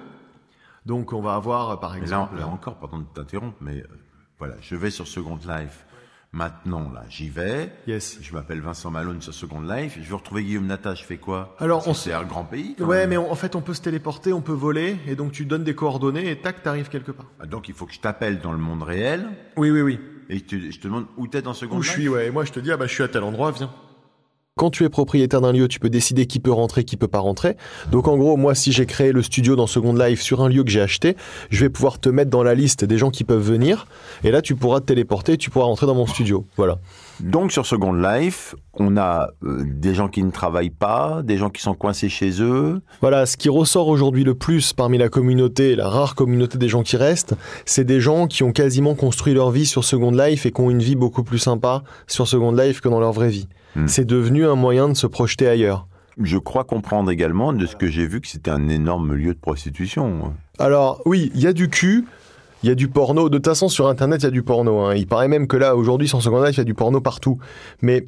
Donc 0.85 1.13
on 1.13 1.21
va 1.21 1.35
avoir, 1.35 1.69
euh, 1.71 1.75
par 1.75 1.91
là, 1.93 1.97
exemple... 1.99 2.37
là 2.37 2.47
encore, 2.47 2.75
pardon 2.75 2.99
de 2.99 3.05
t'interrompre, 3.13 3.57
mais 3.61 3.83
voilà, 4.39 4.55
je 4.61 4.75
vais 4.75 4.89
sur 4.89 5.07
Second 5.07 5.37
Life. 5.47 5.85
Maintenant, 6.33 6.91
là, 6.93 7.03
j'y 7.09 7.29
vais. 7.29 7.71
Yes. 7.87 8.19
Je 8.21 8.33
m'appelle 8.33 8.59
Vincent 8.59 8.91
Malone 8.91 9.21
sur 9.21 9.33
Second 9.33 9.61
Life. 9.61 9.97
Je 10.01 10.07
veux 10.09 10.15
retrouver 10.15 10.43
Guillaume 10.43 10.67
Nata, 10.67 10.93
je 10.93 11.03
fais 11.05 11.17
quoi? 11.17 11.55
Alors, 11.57 11.79
Parce 11.85 11.87
on 11.87 11.93
c'est 11.93 12.11
un 12.13 12.23
grand 12.25 12.43
pays. 12.43 12.75
quand 12.77 12.85
Ouais, 12.85 12.99
même. 12.99 13.11
mais 13.11 13.17
on- 13.17 13.31
en 13.31 13.35
fait, 13.35 13.55
on 13.55 13.61
peut 13.61 13.73
se 13.73 13.81
téléporter, 13.81 14.33
on 14.33 14.41
peut 14.41 14.51
voler, 14.51 14.97
et 15.07 15.15
donc 15.15 15.31
tu 15.31 15.45
donnes 15.45 15.63
des 15.63 15.73
coordonnées, 15.73 16.29
et 16.29 16.35
tac, 16.41 16.61
t'arrives 16.61 16.89
quelque 16.89 17.11
part. 17.13 17.27
Ah, 17.39 17.45
Donc, 17.45 17.69
il 17.69 17.73
faut 17.73 17.85
que 17.85 17.93
je 17.93 18.01
t'appelle 18.01 18.39
dans 18.39 18.51
le 18.51 18.57
monde 18.57 18.83
réel 18.83 19.25
Oui, 19.55 19.71
oui, 19.71 19.81
oui. 19.81 19.99
Et 20.29 20.37
je 20.39 20.43
te, 20.43 20.55
je 20.71 20.77
te 20.79 20.83
demande 20.87 21.05
où 21.17 21.27
t'es 21.27 21.41
dans 21.41 21.53
Second 21.53 21.77
Où 21.77 21.81
Life. 21.81 21.91
je 21.91 21.99
suis, 21.99 22.09
ouais. 22.09 22.27
Et 22.27 22.31
moi, 22.31 22.43
je 22.45 22.51
te 22.51 22.59
dis, 22.59 22.71
ah 22.71 22.77
bah, 22.77 22.87
je 22.87 22.93
suis 22.93 23.03
à 23.03 23.07
tel 23.07 23.23
endroit, 23.23 23.51
viens. 23.51 23.71
Quand 24.57 24.69
tu 24.69 24.83
es 24.83 24.89
propriétaire 24.89 25.39
d'un 25.39 25.53
lieu, 25.53 25.67
tu 25.67 25.79
peux 25.79 25.89
décider 25.89 26.25
qui 26.25 26.39
peut 26.39 26.51
rentrer, 26.51 26.83
qui 26.83 26.97
peut 26.97 27.07
pas 27.07 27.19
rentrer. 27.19 27.55
Donc, 27.91 28.07
en 28.07 28.17
gros, 28.17 28.35
moi, 28.35 28.55
si 28.55 28.71
j'ai 28.73 28.85
créé 28.85 29.13
le 29.13 29.21
studio 29.21 29.55
dans 29.55 29.67
Second 29.67 29.93
Life 29.93 30.21
sur 30.21 30.41
un 30.41 30.49
lieu 30.49 30.63
que 30.63 30.69
j'ai 30.69 30.81
acheté, 30.81 31.15
je 31.49 31.61
vais 31.63 31.69
pouvoir 31.69 31.99
te 31.99 32.09
mettre 32.09 32.29
dans 32.29 32.43
la 32.43 32.55
liste 32.55 32.83
des 32.83 32.97
gens 32.97 33.11
qui 33.11 33.23
peuvent 33.23 33.39
venir. 33.39 33.87
Et 34.23 34.31
là, 34.31 34.41
tu 34.41 34.55
pourras 34.55 34.81
te 34.81 34.85
téléporter, 34.85 35.37
tu 35.37 35.49
pourras 35.49 35.65
rentrer 35.65 35.85
dans 35.85 35.95
mon 35.95 36.07
studio. 36.07 36.45
Voilà. 36.57 36.79
Donc 37.19 37.51
sur 37.51 37.65
Second 37.65 37.93
Life, 37.93 38.55
on 38.73 38.95
a 38.95 39.29
euh, 39.43 39.63
des 39.65 39.95
gens 39.95 40.07
qui 40.07 40.23
ne 40.23 40.29
travaillent 40.29 40.69
pas, 40.69 41.21
des 41.23 41.37
gens 41.37 41.49
qui 41.49 41.61
sont 41.63 41.73
coincés 41.73 42.09
chez 42.09 42.41
eux. 42.41 42.81
Voilà, 43.01 43.25
ce 43.25 43.37
qui 43.37 43.49
ressort 43.49 43.87
aujourd'hui 43.87 44.23
le 44.23 44.35
plus 44.35 44.73
parmi 44.73 44.99
la 44.99 45.09
communauté, 45.09 45.75
la 45.75 45.89
rare 45.89 46.13
communauté 46.13 46.59
des 46.59 46.69
gens 46.69 46.83
qui 46.83 46.95
restent, 46.95 47.33
c'est 47.65 47.85
des 47.85 48.01
gens 48.01 48.27
qui 48.27 48.43
ont 48.43 48.51
quasiment 48.51 48.93
construit 48.93 49.33
leur 49.33 49.49
vie 49.49 49.65
sur 49.65 49.83
Second 49.83 50.11
Life 50.11 50.45
et 50.45 50.51
qui 50.51 50.61
ont 50.61 50.69
une 50.69 50.81
vie 50.81 50.95
beaucoup 50.95 51.23
plus 51.23 51.39
sympa 51.39 51.83
sur 52.05 52.27
Second 52.27 52.51
Life 52.51 52.81
que 52.81 52.89
dans 52.89 52.99
leur 52.99 53.13
vraie 53.13 53.29
vie. 53.29 53.47
Hmm. 53.77 53.87
C'est 53.87 54.05
devenu 54.05 54.45
un 54.45 54.55
moyen 54.55 54.89
de 54.89 54.95
se 54.95 55.07
projeter 55.07 55.47
ailleurs. 55.47 55.87
Je 56.19 56.37
crois 56.37 56.63
comprendre 56.63 57.11
également 57.11 57.53
de 57.53 57.65
ce 57.67 57.75
que 57.75 57.87
j'ai 57.87 58.07
vu 58.07 58.21
que 58.21 58.27
c'était 58.27 58.49
un 58.49 58.69
énorme 58.69 59.13
lieu 59.13 59.35
de 59.35 59.39
prostitution. 59.39 60.33
Alors 60.57 61.01
oui, 61.05 61.31
il 61.35 61.41
y 61.41 61.47
a 61.47 61.53
du 61.53 61.69
cul, 61.69 62.05
il 62.63 62.69
y 62.69 62.71
a 62.71 62.75
du 62.75 62.87
porno. 62.87 63.29
De 63.29 63.37
toute 63.37 63.45
façon, 63.45 63.69
sur 63.69 63.87
Internet, 63.87 64.21
il 64.21 64.25
y 64.25 64.27
a 64.27 64.31
du 64.31 64.41
porno. 64.41 64.79
hein. 64.79 64.95
Il 64.95 65.05
paraît 65.05 65.27
même 65.27 65.45
que 65.47 65.57
là, 65.57 65.75
aujourd'hui, 65.75 66.07
sur 66.07 66.21
Second 66.23 66.41
Life, 66.41 66.55
il 66.55 66.57
y 66.57 66.61
a 66.61 66.65
du 66.65 66.73
porno 66.73 67.01
partout. 67.01 67.37
Mais 67.83 68.03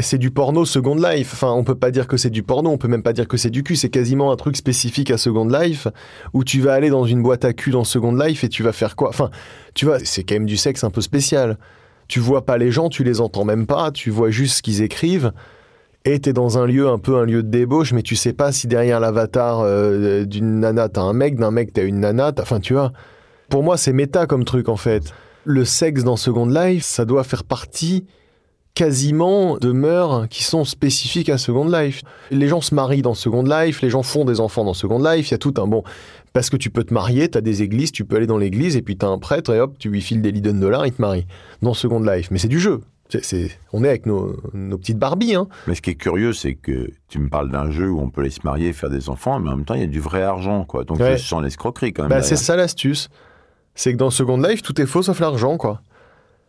c'est 0.00 0.18
du 0.18 0.32
porno 0.32 0.64
Second 0.64 0.96
Life. 0.96 1.30
Enfin, 1.32 1.52
on 1.52 1.62
peut 1.62 1.76
pas 1.76 1.92
dire 1.92 2.08
que 2.08 2.16
c'est 2.16 2.30
du 2.30 2.42
porno, 2.42 2.70
on 2.70 2.76
peut 2.78 2.88
même 2.88 3.04
pas 3.04 3.12
dire 3.12 3.28
que 3.28 3.36
c'est 3.36 3.50
du 3.50 3.62
cul. 3.62 3.76
C'est 3.76 3.90
quasiment 3.90 4.32
un 4.32 4.36
truc 4.36 4.56
spécifique 4.56 5.12
à 5.12 5.16
Second 5.16 5.46
Life, 5.46 5.86
où 6.32 6.42
tu 6.42 6.60
vas 6.60 6.72
aller 6.72 6.90
dans 6.90 7.04
une 7.04 7.22
boîte 7.22 7.44
à 7.44 7.52
cul 7.52 7.70
dans 7.70 7.84
Second 7.84 8.16
Life 8.16 8.42
et 8.42 8.48
tu 8.48 8.64
vas 8.64 8.72
faire 8.72 8.96
quoi? 8.96 9.10
Enfin, 9.10 9.30
tu 9.74 9.84
vois, 9.84 10.00
c'est 10.00 10.24
quand 10.24 10.34
même 10.34 10.46
du 10.46 10.56
sexe 10.56 10.82
un 10.82 10.90
peu 10.90 11.00
spécial. 11.00 11.56
Tu 12.08 12.20
vois 12.20 12.44
pas 12.44 12.58
les 12.58 12.70
gens, 12.70 12.88
tu 12.88 13.04
les 13.04 13.20
entends 13.20 13.44
même 13.44 13.66
pas, 13.66 13.90
tu 13.90 14.10
vois 14.10 14.30
juste 14.30 14.56
ce 14.58 14.62
qu'ils 14.62 14.82
écrivent. 14.82 15.32
Et 16.04 16.20
t'es 16.20 16.34
dans 16.34 16.58
un 16.58 16.66
lieu 16.66 16.88
un 16.88 16.98
peu 16.98 17.16
un 17.16 17.24
lieu 17.24 17.42
de 17.42 17.48
débauche, 17.48 17.92
mais 17.92 18.02
tu 18.02 18.14
sais 18.14 18.34
pas 18.34 18.52
si 18.52 18.66
derrière 18.66 19.00
l'avatar 19.00 19.60
euh, 19.60 20.24
d'une 20.24 20.60
nana 20.60 20.90
t'as 20.90 21.00
un 21.00 21.14
mec, 21.14 21.36
d'un 21.36 21.50
mec 21.50 21.72
t'as 21.72 21.84
une 21.84 22.00
nana. 22.00 22.32
Enfin, 22.38 22.60
tu 22.60 22.74
vois. 22.74 22.92
Pour 23.48 23.62
moi, 23.62 23.76
c'est 23.76 23.92
méta 23.92 24.26
comme 24.26 24.44
truc 24.44 24.68
en 24.68 24.76
fait. 24.76 25.14
Le 25.44 25.64
sexe 25.64 26.04
dans 26.04 26.16
Second 26.16 26.46
Life, 26.46 26.84
ça 26.84 27.04
doit 27.04 27.24
faire 27.24 27.44
partie 27.44 28.04
quasiment 28.74 29.56
de 29.58 29.70
mœurs 29.72 30.26
qui 30.28 30.42
sont 30.42 30.64
spécifiques 30.64 31.28
à 31.28 31.38
Second 31.38 31.68
Life. 31.68 32.02
Les 32.30 32.48
gens 32.48 32.60
se 32.60 32.74
marient 32.74 33.02
dans 33.02 33.14
Second 33.14 33.42
Life, 33.44 33.82
les 33.82 33.90
gens 33.90 34.02
font 34.02 34.24
des 34.24 34.40
enfants 34.40 34.64
dans 34.64 34.74
Second 34.74 34.98
Life, 34.98 35.28
il 35.28 35.32
y 35.32 35.34
a 35.34 35.38
tout 35.38 35.54
un 35.58 35.66
bon. 35.66 35.82
Parce 36.32 36.50
que 36.50 36.56
tu 36.56 36.70
peux 36.70 36.82
te 36.82 36.92
marier, 36.92 37.28
tu 37.30 37.38
as 37.38 37.40
des 37.40 37.62
églises, 37.62 37.92
tu 37.92 38.04
peux 38.04 38.16
aller 38.16 38.26
dans 38.26 38.38
l'église 38.38 38.76
et 38.76 38.82
puis 38.82 38.96
tu 38.98 39.06
as 39.06 39.08
un 39.08 39.18
prêtre 39.18 39.54
et 39.54 39.60
hop, 39.60 39.76
tu 39.78 39.88
lui 39.90 40.00
files 40.00 40.20
des 40.20 40.32
millions 40.32 40.52
de 40.52 40.58
dollars, 40.58 40.86
il 40.86 40.92
te 40.92 41.00
marie. 41.00 41.26
Dans 41.62 41.74
Second 41.74 42.00
Life. 42.00 42.28
Mais 42.32 42.38
c'est 42.38 42.48
du 42.48 42.58
jeu. 42.58 42.80
C'est- 43.10 43.24
c'est- 43.24 43.58
on 43.72 43.84
est 43.84 43.88
avec 43.88 44.06
nos, 44.06 44.34
nos 44.54 44.76
petites 44.78 44.98
Barbies. 44.98 45.36
Hein. 45.36 45.46
Mais 45.68 45.76
ce 45.76 45.82
qui 45.82 45.90
est 45.90 45.94
curieux, 45.94 46.32
c'est 46.32 46.54
que 46.54 46.90
tu 47.08 47.20
me 47.20 47.28
parles 47.28 47.52
d'un 47.52 47.70
jeu 47.70 47.88
où 47.90 48.00
on 48.00 48.10
peut 48.10 48.22
aller 48.22 48.30
se 48.30 48.40
marier, 48.42 48.72
faire 48.72 48.90
des 48.90 49.08
enfants, 49.08 49.38
mais 49.38 49.50
en 49.50 49.56
même 49.56 49.64
temps, 49.64 49.74
il 49.74 49.82
y 49.82 49.84
a 49.84 49.86
du 49.86 50.00
vrai 50.00 50.22
argent, 50.22 50.64
quoi. 50.64 50.82
Donc, 50.82 50.98
Ouais. 50.98 51.16
je 51.16 51.24
sens 51.24 51.40
l'escroquerie 51.42 51.92
quand 51.92 52.04
même. 52.04 52.10
Bah, 52.10 52.22
c'est 52.22 52.34
ça 52.34 52.56
l'astuce. 52.56 53.08
C'est 53.76 53.92
que 53.92 53.98
dans 53.98 54.10
Second 54.10 54.38
Life, 54.38 54.62
tout 54.62 54.80
est 54.80 54.86
faux 54.86 55.02
sauf 55.02 55.20
l'argent, 55.20 55.58
quoi. 55.58 55.80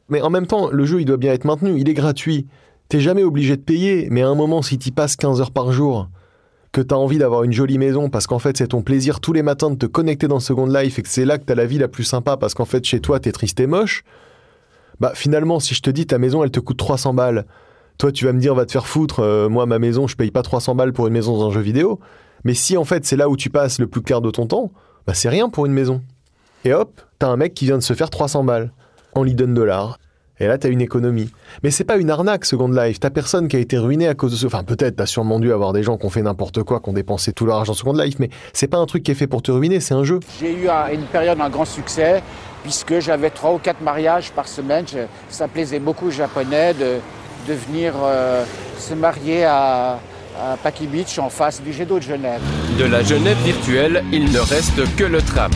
Mais 0.10 0.22
en 0.22 0.30
même 0.30 0.48
temps, 0.48 0.70
le 0.70 0.86
jeu, 0.86 1.02
il 1.02 1.06
doit 1.06 1.18
bien 1.18 1.34
être 1.34 1.46
maintenu. 1.46 1.80
Il 1.80 1.90
est 1.90 1.94
gratuit. 1.94 2.48
T'es 2.90 3.00
jamais 3.00 3.24
obligé 3.24 3.58
de 3.58 3.62
payer. 3.62 4.08
Mais 4.12 4.22
à 4.22 4.28
un 4.28 4.36
moment, 4.36 4.62
si 4.62 4.78
t'y 4.78 4.92
passes 4.92 5.16
15 5.16 5.42
heures 5.42 5.52
par 5.52 5.72
jour, 5.72 6.10
que 6.76 6.82
t'as 6.82 6.96
envie 6.96 7.18
d'avoir 7.18 7.44
une 7.44 7.54
jolie 7.54 7.78
maison 7.78 8.10
parce 8.10 8.28
qu'en 8.28 8.38
fait, 8.38 8.58
c'est 8.58 8.68
ton 8.68 8.82
plaisir 8.82 9.22
tous 9.22 9.32
les 9.32 9.44
matins 9.44 9.72
de 9.72 9.78
te 9.78 9.86
connecter 9.86 10.28
dans 10.28 10.42
Second 10.42 10.66
Life 10.66 11.00
et 11.00 11.04
que 11.04 11.08
c'est 11.08 11.24
là 11.24 11.38
que 11.38 11.46
t'as 11.46 11.56
la 11.56 11.66
vie 11.66 11.78
la 11.78 11.88
plus 11.88 12.04
sympa 12.04 12.36
parce 12.36 12.54
qu'en 12.54 12.66
fait, 12.66 12.84
chez 12.84 13.00
toi, 13.00 13.22
t'es 13.22 13.32
triste 13.32 13.62
et 13.62 13.66
moche, 13.66 14.04
bah 15.00 15.14
finalement, 15.16 15.62
si 15.62 15.74
je 15.74 15.82
te 15.82 15.90
dis 15.90 16.06
ta 16.06 16.18
maison, 16.18 16.44
elle 16.44 16.52
te 16.52 16.60
coûte 16.60 16.76
300 16.76 17.14
balles, 17.14 17.46
toi, 17.98 18.12
tu 18.12 18.26
vas 18.26 18.34
me 18.34 18.42
dire, 18.42 18.54
va 18.56 18.66
te 18.66 18.74
faire 18.74 18.88
foutre, 18.88 19.22
euh, 19.22 19.48
moi, 19.48 19.66
ma 19.66 19.80
maison, 19.80 20.06
je 20.06 20.18
paye 20.18 20.32
pas 20.32 20.42
300 20.42 20.76
balles 20.76 20.92
pour 20.92 21.08
une 21.08 21.14
maison 21.14 21.38
dans 21.38 21.48
un 21.48 21.52
jeu 21.52 21.62
vidéo. 21.62 22.02
Mais 22.44 22.54
si 22.54 22.76
en 22.76 22.84
fait, 22.84 23.06
c'est 23.06 23.16
là 23.16 23.30
où 23.30 23.38
tu 23.38 23.50
passes 23.50 23.80
le 23.80 23.88
plus 23.88 24.02
clair 24.02 24.20
de 24.20 24.30
ton 24.30 24.46
temps, 24.46 24.74
bah 25.08 25.14
c'est 25.14 25.30
rien 25.30 25.48
pour 25.48 25.66
une 25.66 25.72
maison. 25.72 26.02
Et 26.66 26.74
hop, 26.74 27.02
t'as 27.20 27.30
un 27.30 27.38
mec 27.38 27.54
qui 27.54 27.66
vient 27.66 27.78
de 27.78 27.84
se 27.84 27.94
faire 27.94 28.10
300 28.10 28.44
balles 28.44 28.74
en 29.16 29.24
Liden 29.24 29.54
dollars. 29.54 29.98
Et 30.42 30.48
là, 30.48 30.58
t'as 30.58 30.68
une 30.68 30.82
économie. 30.82 31.30
Mais 31.64 31.72
c'est 31.72 31.86
pas 31.86 31.96
une 31.96 32.10
arnaque, 32.10 32.44
Second 32.44 32.68
Life. 32.68 33.00
T'as 33.00 33.10
personne 33.10 33.48
qui 33.48 33.56
a 33.56 33.60
été 33.60 33.78
ruiné 33.78 34.10
à 34.10 34.16
cause 34.16 34.34
de 34.34 34.36
ce. 34.38 34.46
Enfin, 34.46 34.64
peut-être, 34.66 34.98
t'as 34.98 35.06
sûrement 35.06 35.40
dû 35.40 35.54
avoir 35.54 35.72
des 35.72 35.82
gens 35.82 35.98
qui 35.98 36.06
ont 36.06 36.10
fait 36.10 36.22
n'importe 36.22 36.62
quoi, 36.64 36.82
qui 36.82 36.90
ont 36.90 36.94
dépensé 36.94 37.32
tout 37.32 37.46
leur 37.46 37.56
argent 37.56 37.74
Second 37.74 37.94
Life, 37.94 38.16
mais 38.20 38.30
c'est 38.52 38.68
pas 38.68 38.78
un 38.78 38.86
truc 38.86 39.04
qui 39.04 39.12
est 39.12 39.16
fait 39.16 39.28
pour 39.28 39.42
te 39.42 39.52
ruiner, 39.52 39.80
c'est 39.80 39.94
un 39.94 40.04
jeu. 40.04 40.20
J'ai 40.42 40.52
eu 40.54 40.68
un- 40.68 40.90
une 40.92 41.04
période 41.04 41.40
un 41.40 41.50
grand 41.50 41.64
succès 41.64 42.22
puisque 42.64 43.00
j'avais 43.00 43.30
trois 43.30 43.54
ou 43.54 43.60
quatre 43.60 43.80
mariages 43.82 44.32
par 44.32 44.48
semaine. 44.50 44.84
Je- 44.92 44.98
ça 45.30 45.48
plaisait 45.48 45.80
beaucoup 45.80 46.08
aux 46.08 46.12
Japonais 46.12 46.74
de, 46.74 46.98
de 47.48 47.54
venir 47.54 47.94
euh, 48.04 48.44
se 48.78 48.94
marier 48.94 49.46
à, 49.46 50.00
à 50.38 50.58
Paki 50.62 50.88
Beach 50.88 51.18
en 51.18 51.30
face 51.30 51.62
du 51.62 51.72
jet 51.72 51.86
d'eau 51.86 51.98
de 52.00 52.04
Genève. 52.04 52.42
De 52.78 52.84
la 52.84 53.04
Genève 53.04 53.38
virtuelle, 53.46 54.04
il 54.12 54.30
ne 54.34 54.40
reste 54.40 54.82
que 54.98 55.06
le 55.06 55.22
tram. 55.22 55.52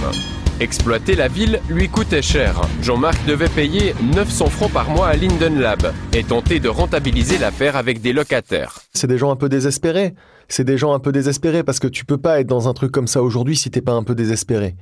Exploiter 0.61 1.15
la 1.15 1.29
ville 1.29 1.61
lui 1.69 1.87
coûtait 1.87 2.21
cher. 2.21 2.59
Jean-Marc 2.81 3.25
devait 3.25 3.47
payer 3.47 3.93
900 4.13 4.47
francs 4.47 4.73
par 4.73 4.89
mois 4.89 5.07
à 5.07 5.15
Linden 5.15 5.57
Lab 5.57 5.93
et 6.11 6.21
tenter 6.21 6.59
de 6.59 6.67
rentabiliser 6.67 7.37
l'affaire 7.37 7.77
avec 7.77 8.01
des 8.01 8.11
locataires. 8.11 8.79
C'est 8.93 9.07
des 9.07 9.17
gens 9.17 9.31
un 9.31 9.37
peu 9.37 9.47
désespérés. 9.47 10.15
C'est 10.49 10.65
des 10.65 10.77
gens 10.77 10.93
un 10.93 10.99
peu 10.99 11.13
désespérés 11.13 11.63
parce 11.63 11.79
que 11.79 11.87
tu 11.87 12.03
peux 12.03 12.17
pas 12.17 12.41
être 12.41 12.47
dans 12.47 12.67
un 12.67 12.73
truc 12.73 12.91
comme 12.91 13.07
ça 13.07 13.23
aujourd'hui 13.23 13.55
si 13.55 13.71
t'es 13.71 13.79
pas 13.79 13.93
un 13.93 14.03
peu 14.03 14.15
désespéré. 14.15 14.75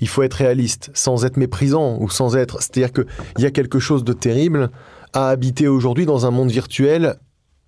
Il 0.00 0.08
faut 0.08 0.22
être 0.22 0.34
réaliste, 0.34 0.90
sans 0.92 1.24
être 1.24 1.38
méprisant 1.38 1.96
ou 1.98 2.10
sans 2.10 2.36
être. 2.36 2.60
C'est-à-dire 2.60 2.92
qu'il 2.92 3.06
y 3.38 3.46
a 3.46 3.50
quelque 3.50 3.78
chose 3.78 4.04
de 4.04 4.12
terrible 4.12 4.70
à 5.14 5.30
habiter 5.30 5.66
aujourd'hui 5.66 6.04
dans 6.04 6.26
un 6.26 6.30
monde 6.30 6.50
virtuel 6.50 7.16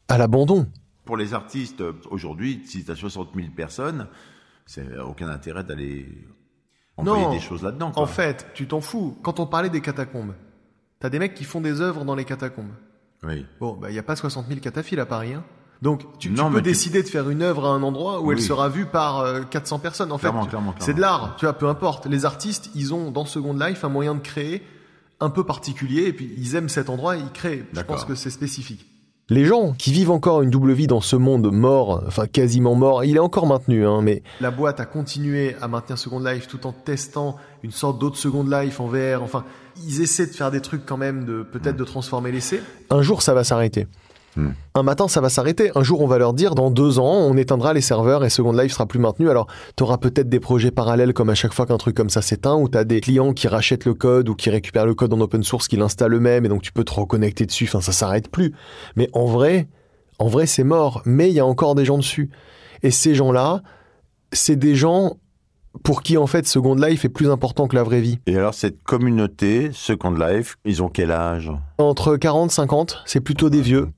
à 0.09 0.18
l'abandon. 0.18 0.66
Pour 1.07 1.16
les 1.16 1.33
artistes, 1.33 1.81
euh, 1.81 1.92
aujourd'hui, 2.11 2.61
si 2.66 2.85
tu 2.85 2.90
as 2.90 2.94
60 2.94 3.31
000 3.35 3.48
personnes, 3.57 4.07
c'est 4.66 4.98
aucun 4.98 5.29
intérêt 5.29 5.64
d'aller 5.64 6.07
envoyer 6.97 7.29
des 7.31 7.41
choses 7.41 7.63
là-dedans. 7.63 7.93
En 7.97 8.07
fait, 8.07 8.47
tu 8.55 8.67
t'en 8.67 8.81
fous. 8.81 9.17
Quand 9.23 9.41
on 9.41 9.47
parlait 9.47 9.71
des 9.71 9.81
catacombes, 9.81 10.35
t'as 11.01 11.11
des 11.11 11.19
mecs 11.19 11.35
qui 11.35 11.45
font 11.45 11.61
des 11.61 11.81
œuvres 11.81 12.05
dans 12.05 12.15
les 12.15 12.25
catacombes. 12.25 12.73
Oui. 13.25 13.47
Bon, 13.61 13.79
il 13.89 13.93
n'y 13.93 13.99
a 13.99 14.03
pas 14.03 14.17
60 14.17 14.47
000 14.49 14.61
cataphiles 14.61 15.01
à 15.01 15.07
Paris. 15.07 15.35
hein. 15.35 15.45
Donc, 15.83 16.01
tu, 16.19 16.29
tu 16.31 16.35
Non, 16.35 16.51
peux 16.51 16.59
tu- 16.59 16.63
décider 16.63 17.03
de 17.03 17.09
faire 17.09 17.29
une 17.29 17.43
œuvre 17.43 17.67
à 17.67 17.71
un 17.71 17.83
endroit 17.83 18.21
où 18.21 18.33
elle 18.33 18.41
sera 18.41 18.69
vue 18.69 18.87
par 18.87 19.21
euh, 19.21 19.43
400 19.43 19.79
personnes. 19.81 20.13
En 20.13 20.19
Clairement, 20.19 20.45
fait, 20.47 20.57
c'est 20.79 20.95
de 20.95 21.01
l'art. 21.01 21.35
Tu 21.37 21.45
vois, 21.47 21.53
peu 21.55 21.69
importe. 21.69 22.07
Les 22.07 22.25
artistes, 22.25 22.71
ils 22.75 22.95
ont 22.95 23.11
dans 23.11 23.25
Second 23.27 23.55
Life 23.55 23.85
un 23.85 23.89
moyen 23.89 24.15
de 24.15 24.21
créer 24.21 24.63
un 25.21 25.31
peu 25.31 25.45
particulier 25.45 26.05
et 26.05 26.13
puis 26.13 26.33
ils 26.39 26.55
aiment 26.55 26.69
cet 26.69 26.89
endroit 26.91 27.17
et 27.17 27.21
ils 27.21 27.33
créent. 27.33 27.65
Je 27.73 27.81
pense 27.83 28.05
que 28.05 28.15
c'est 28.15 28.31
spécifique. 28.31 28.87
Les 29.31 29.47
gens 29.47 29.73
qui 29.73 29.91
vivent 29.91 30.11
encore 30.11 30.43
une 30.43 30.51
double 30.51 30.73
vie 30.73 30.87
dans 30.87 31.01
ce 31.01 31.17
monde 31.17 31.51
mort, 31.51 32.05
enfin 32.07 32.27
quasiment 32.27 32.75
mort, 32.75 33.05
il 33.05 33.17
est 33.17 33.21
encore 33.21 33.47
maintenu, 33.47 33.87
hein, 33.87 34.03
mais 34.03 34.23
la 34.43 34.51
boîte 34.51 34.81
a 34.81 34.85
continué 34.85 35.57
à 35.63 35.69
maintenir 35.69 35.97
Second 35.97 36.21
Life 36.21 36.47
tout 36.47 36.67
en 36.67 36.73
testant 36.73 37.39
une 37.63 37.71
sorte 37.71 37.99
d'autre 37.99 38.19
Second 38.19 38.45
Life 38.45 38.81
en 38.81 38.87
VR. 38.87 39.23
Enfin, 39.23 39.47
ils 39.87 40.03
essaient 40.03 40.27
de 40.27 40.33
faire 40.33 40.51
des 40.51 40.61
trucs 40.61 40.85
quand 40.85 40.99
même, 40.99 41.25
de 41.25 41.43
peut-être 41.43 41.77
de 41.77 41.85
transformer 41.85 42.33
l'essai. 42.33 42.61
Un 42.91 43.01
jour, 43.01 43.23
ça 43.23 43.33
va 43.33 43.45
s'arrêter. 43.45 43.87
Un 44.75 44.83
matin, 44.83 45.09
ça 45.09 45.20
va 45.20 45.29
s'arrêter. 45.29 45.70
Un 45.75 45.83
jour, 45.83 46.01
on 46.01 46.07
va 46.07 46.18
leur 46.18 46.33
dire, 46.33 46.55
dans 46.55 46.70
deux 46.70 46.99
ans, 46.99 47.18
on 47.18 47.37
éteindra 47.37 47.73
les 47.73 47.81
serveurs 47.81 48.25
et 48.25 48.31
Second 48.31 48.53
Life 48.53 48.73
sera 48.73 48.87
plus 48.87 48.99
maintenu. 48.99 49.31
Alors, 49.31 49.47
tu 49.77 49.83
auras 49.83 49.99
peut-être 49.99 50.29
des 50.29 50.40
projets 50.40 50.70
parallèles 50.70 51.12
comme 51.12 51.31
à 51.31 51.35
chaque 51.35 51.53
fois 51.53 51.66
qu'un 51.66 51.77
truc 51.77 51.97
comme 51.97 52.11
ça 52.11 52.23
s'éteint, 52.23 52.57
où 52.57 52.68
tu 52.68 52.77
as 52.77 52.85
des 52.85 53.01
clients 53.01 53.33
qui 53.33 53.49
rachètent 53.49 53.85
le 53.85 53.94
code 53.94 54.29
ou 54.29 54.35
qui 54.35 54.51
récupèrent 54.51 54.87
le 54.87 54.94
code 54.94 55.12
en 55.12 55.20
open 55.20 55.42
source, 55.42 55.68
qui 55.68 55.77
l'installent 55.77 56.14
eux-mêmes, 56.14 56.44
et 56.44 56.49
donc 56.49 56.62
tu 56.62 56.73
peux 56.73 56.85
te 56.85 56.94
reconnecter 56.94 57.47
dessus. 57.47 57.66
Enfin, 57.68 57.81
ça 57.81 57.92
s'arrête 57.92 58.31
plus. 58.31 58.53
Mais 58.97 59.09
en 59.12 59.27
vrai, 59.27 59.68
en 60.18 60.29
vrai, 60.29 60.47
c'est 60.47 60.64
mort. 60.64 61.03
Mais 61.05 61.31
il 61.31 61.35
y 61.35 61.40
a 61.40 61.47
encore 61.47 61.75
des 61.75 61.85
gens 61.85 61.99
dessus. 61.99 62.31
Et 62.83 62.90
ces 62.90 63.14
gens-là, 63.14 63.62
c'est 64.33 64.57
des 64.57 64.75
gens 64.75 65.16
pour 65.83 66.03
qui, 66.03 66.16
en 66.16 66.27
fait, 66.27 66.47
Second 66.47 66.77
Life 66.77 67.05
est 67.05 67.09
plus 67.09 67.31
important 67.31 67.66
que 67.66 67.75
la 67.75 67.83
vraie 67.83 68.01
vie. 68.01 68.18
Et 68.27 68.37
alors, 68.37 68.55
cette 68.55 68.83
communauté, 68.83 69.70
Second 69.73 70.12
Life, 70.12 70.57
ils 70.64 70.83
ont 70.83 70.88
quel 70.88 71.11
âge? 71.11 71.51
Entre 71.79 72.16
40 72.16 72.51
50, 72.51 73.03
c'est 73.07 73.20
plutôt 73.20 73.51
des 73.51 73.61
vieux. 73.61 73.88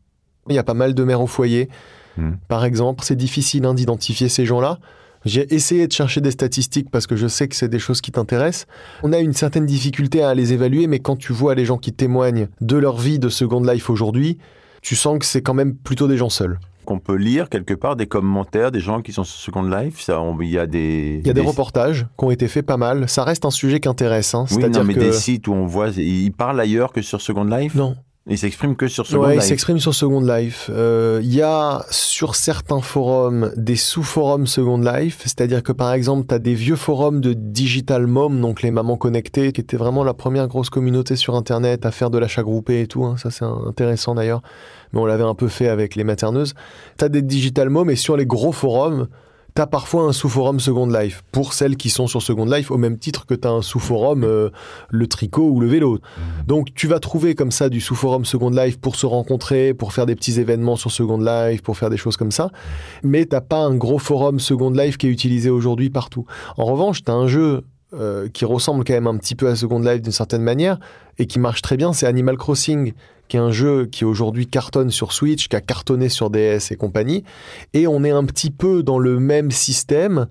Il 0.49 0.55
y 0.55 0.59
a 0.59 0.65
pas 0.65 0.75
mal 0.75 0.95
de 0.95 1.05
mères 1.05 1.21
au 1.21 1.27
foyer, 1.27 1.69
Hmm. 2.17 2.33
par 2.49 2.65
exemple. 2.65 3.05
C'est 3.05 3.17
difficile 3.17 3.67
hein, 3.67 3.75
d'identifier 3.75 4.29
ces 4.29 4.47
gens-là. 4.47 4.79
J'ai 5.27 5.53
essayé 5.55 5.87
de 5.87 5.93
chercher 5.93 6.21
des 6.21 6.31
statistiques 6.31 6.89
parce 6.91 7.07
que 7.07 7.17
je 7.17 7.27
sais 7.27 7.49
que 7.49 7.57
c'est 7.57 7.69
des 7.69 7.79
choses 7.81 8.01
qui 8.01 8.13
t'intéressent. 8.13 8.67
On 9.03 9.13
a 9.13 9.19
une 9.19 9.33
certaine 9.33 9.67
difficulté 9.67 10.23
à 10.23 10.35
les 10.35 10.53
évaluer, 10.53 10.87
mais 10.87 11.01
quand 11.01 11.17
tu 11.17 11.33
vois 11.33 11.55
les 11.55 11.65
gens 11.65 11.79
qui 11.79 11.93
témoignent 11.93 12.49
de 12.61 12.77
leur 12.77 12.97
vie 12.97 13.19
de 13.19 13.29
Second 13.29 13.61
Life 13.61 13.91
aujourd'hui, 13.91 14.39
tu 14.83 14.95
sens 14.95 15.19
que 15.19 15.25
c'est 15.25 15.43
quand 15.43 15.55
même 15.55 15.75
plutôt 15.75 16.07
des 16.07 16.17
gens 16.17 16.31
seuls. 16.31 16.59
Qu'on 16.85 17.01
peut 17.01 17.17
lire 17.17 17.49
quelque 17.49 17.75
part 17.75 17.97
des 17.97 18.07
commentaires 18.07 18.71
des 18.71 18.79
gens 18.79 19.03
qui 19.03 19.13
sont 19.13 19.25
sur 19.25 19.41
Second 19.41 19.65
Life. 19.65 20.01
Ça, 20.01 20.23
il 20.41 20.49
y 20.49 20.59
a 20.59 20.69
des. 20.69 21.19
Il 21.21 21.27
y 21.27 21.31
a 21.31 21.35
des 21.35 21.41
reportages 21.41 22.07
qui 22.17 22.25
ont 22.25 22.31
été 22.31 22.47
faits 22.47 22.65
pas 22.65 22.77
mal. 22.77 23.09
Ça 23.09 23.25
reste 23.25 23.45
un 23.45 23.51
sujet 23.51 23.81
qui 23.81 23.89
intéresse. 23.89 24.33
Hein. 24.35 24.45
Oui, 24.53 24.63
non, 24.71 24.85
mais 24.85 24.95
que... 24.95 25.01
des 25.01 25.13
sites 25.13 25.49
où 25.49 25.53
on 25.53 25.67
voit, 25.67 25.89
ils 25.89 26.31
parlent 26.31 26.61
ailleurs 26.61 26.93
que 26.93 27.03
sur 27.03 27.21
Second 27.21 27.45
Life? 27.45 27.75
Non. 27.75 27.97
Ils 28.29 28.39
s'expriment 28.39 28.75
que 28.75 28.89
sur 28.89 29.07
Second 29.07 29.23
Ouais, 29.25 29.35
il 29.35 29.39
Life. 29.39 29.45
s'exprime 29.49 29.79
sur 29.79 29.95
Second 29.95 30.21
Life. 30.21 30.69
Euh, 30.73 31.21
Il 31.23 31.33
y 31.33 31.43
a 31.43 31.85
sur 31.91 32.35
certains 32.35 32.81
forums 32.81 33.53
des 33.57 33.77
sous-forums 33.77 34.49
Second 34.49 34.79
Life, 34.79 35.19
c'est-à-dire 35.23 35.63
que 35.63 35.71
par 35.71 35.93
exemple, 35.93 36.27
tu 36.29 36.35
as 36.35 36.41
des 36.41 36.55
vieux 36.55 36.75
forums 36.75 37.21
de 37.21 37.35
Digital 37.35 38.09
Mom, 38.09 38.41
donc 38.41 38.63
les 38.63 38.73
mamans 38.73 38.97
connectées, 38.97 39.53
qui 39.53 39.61
étaient 39.61 39.77
vraiment 39.77 40.03
la 40.03 40.13
première 40.13 40.49
grosse 40.49 40.71
communauté 40.71 41.15
sur 41.15 41.37
Internet 41.37 41.87
à 41.87 41.93
faire 41.93 42.11
de 42.11 42.19
l'achat 42.19 42.43
groupé 42.43 42.81
et 42.81 42.87
tout. 42.89 43.05
hein. 43.05 43.15
Ça, 43.17 43.31
c'est 43.31 43.45
intéressant 43.45 44.17
d'ailleurs. 44.17 44.43
Mais 44.93 44.99
on 45.01 45.07
l'avait 45.07 45.23
un 45.23 45.35
peu 45.35 45.47
fait 45.47 45.69
avec 45.69 45.95
les 45.95 46.03
materneuses. 46.03 46.55
Tu 46.99 47.05
as 47.05 47.09
des 47.09 47.23
Digital 47.23 47.71
Mom 47.71 47.89
et 47.91 47.97
sur 47.97 48.17
les 48.17 48.27
gros 48.27 48.51
forums, 48.53 49.07
tu 49.57 49.63
as 49.63 49.67
parfois 49.67 50.03
un 50.03 50.13
sous-forum 50.13 50.61
Second 50.61 50.87
Life 50.87 51.25
pour 51.33 51.55
celles 51.55 51.77
qui 51.77 51.89
sont 51.89 52.07
sur 52.07 52.21
Second 52.21 52.45
Life, 52.45 52.71
au 52.71 52.77
même 52.77 52.99
titre 52.99 53.25
que 53.25 53.35
tu 53.35 53.49
as 53.49 53.51
un 53.51 53.63
sous-forum 53.63 54.23
euh, 54.23 54.51
le 54.91 55.07
tricot 55.07 55.49
ou 55.49 55.61
le 55.61 55.67
vélo. 55.67 55.99
Donc 56.47 56.75
tu 56.75 56.87
vas 56.87 57.01
trouver 57.01 57.35
comme 57.35 57.51
ça 57.51 57.71
du 57.71 57.81
sous-forum 57.81 58.27
Second 58.27 58.51
Life 58.51 58.79
pour 58.79 58.97
se 58.97 59.07
rencontrer, 59.07 59.73
pour 59.73 59.95
faire 59.95 60.05
des 60.05 60.15
petits 60.15 60.39
événements 60.39 60.77
sur 60.77 60.93
Second 60.93 61.19
Life, 61.19 61.63
pour 61.63 61.79
faire 61.79 61.89
des 61.89 61.97
choses 61.97 62.19
comme 62.19 62.31
ça. 62.31 62.51
Mais 63.03 63.25
t'as 63.25 63.41
pas 63.41 63.61
un 63.61 63.75
gros 63.75 63.99
forum 63.99 64.41
Second 64.41 64.71
Life 64.71 64.99
qui 64.99 65.07
est 65.07 65.11
utilisé 65.11 65.49
aujourd'hui 65.49 65.89
partout. 65.89 66.27
En 66.59 66.67
revanche, 66.67 67.03
t'as 67.03 67.15
un 67.15 67.27
jeu 67.27 67.63
euh, 67.95 68.29
qui 68.29 68.45
ressemble 68.45 68.85
quand 68.85 68.93
même 68.93 69.07
un 69.07 69.17
petit 69.17 69.35
peu 69.35 69.49
à 69.49 69.57
Second 69.57 69.79
Life 69.79 70.03
d'une 70.03 70.13
certaine 70.13 70.43
manière 70.43 70.79
et 71.19 71.27
qui 71.27 71.39
marche 71.39 71.63
très 71.63 71.79
bien, 71.79 71.95
c'est 71.95 72.07
Animal 72.07 72.37
Crossing, 72.37 72.93
qui 73.29 73.37
est 73.37 73.41
un 73.41 73.51
jeu 73.51 73.87
qui 73.87 74.05
aujourd'hui 74.05 74.47
cartonne 74.47 74.91
sur 74.91 75.13
Switch, 75.13 75.49
qui 75.49 75.57
a 75.57 75.61
cartonné 75.61 76.09
sur 76.09 76.31
DS 76.31 76.71
et 76.71 76.77
compagnie. 76.77 77.25
Et 77.75 77.87
on 77.87 78.05
est 78.05 78.11
un 78.11 78.25
petit 78.25 78.51
peu 78.51 78.83
dans 78.83 78.99
le 78.99 79.19
même 79.19 79.51
système 79.51 80.27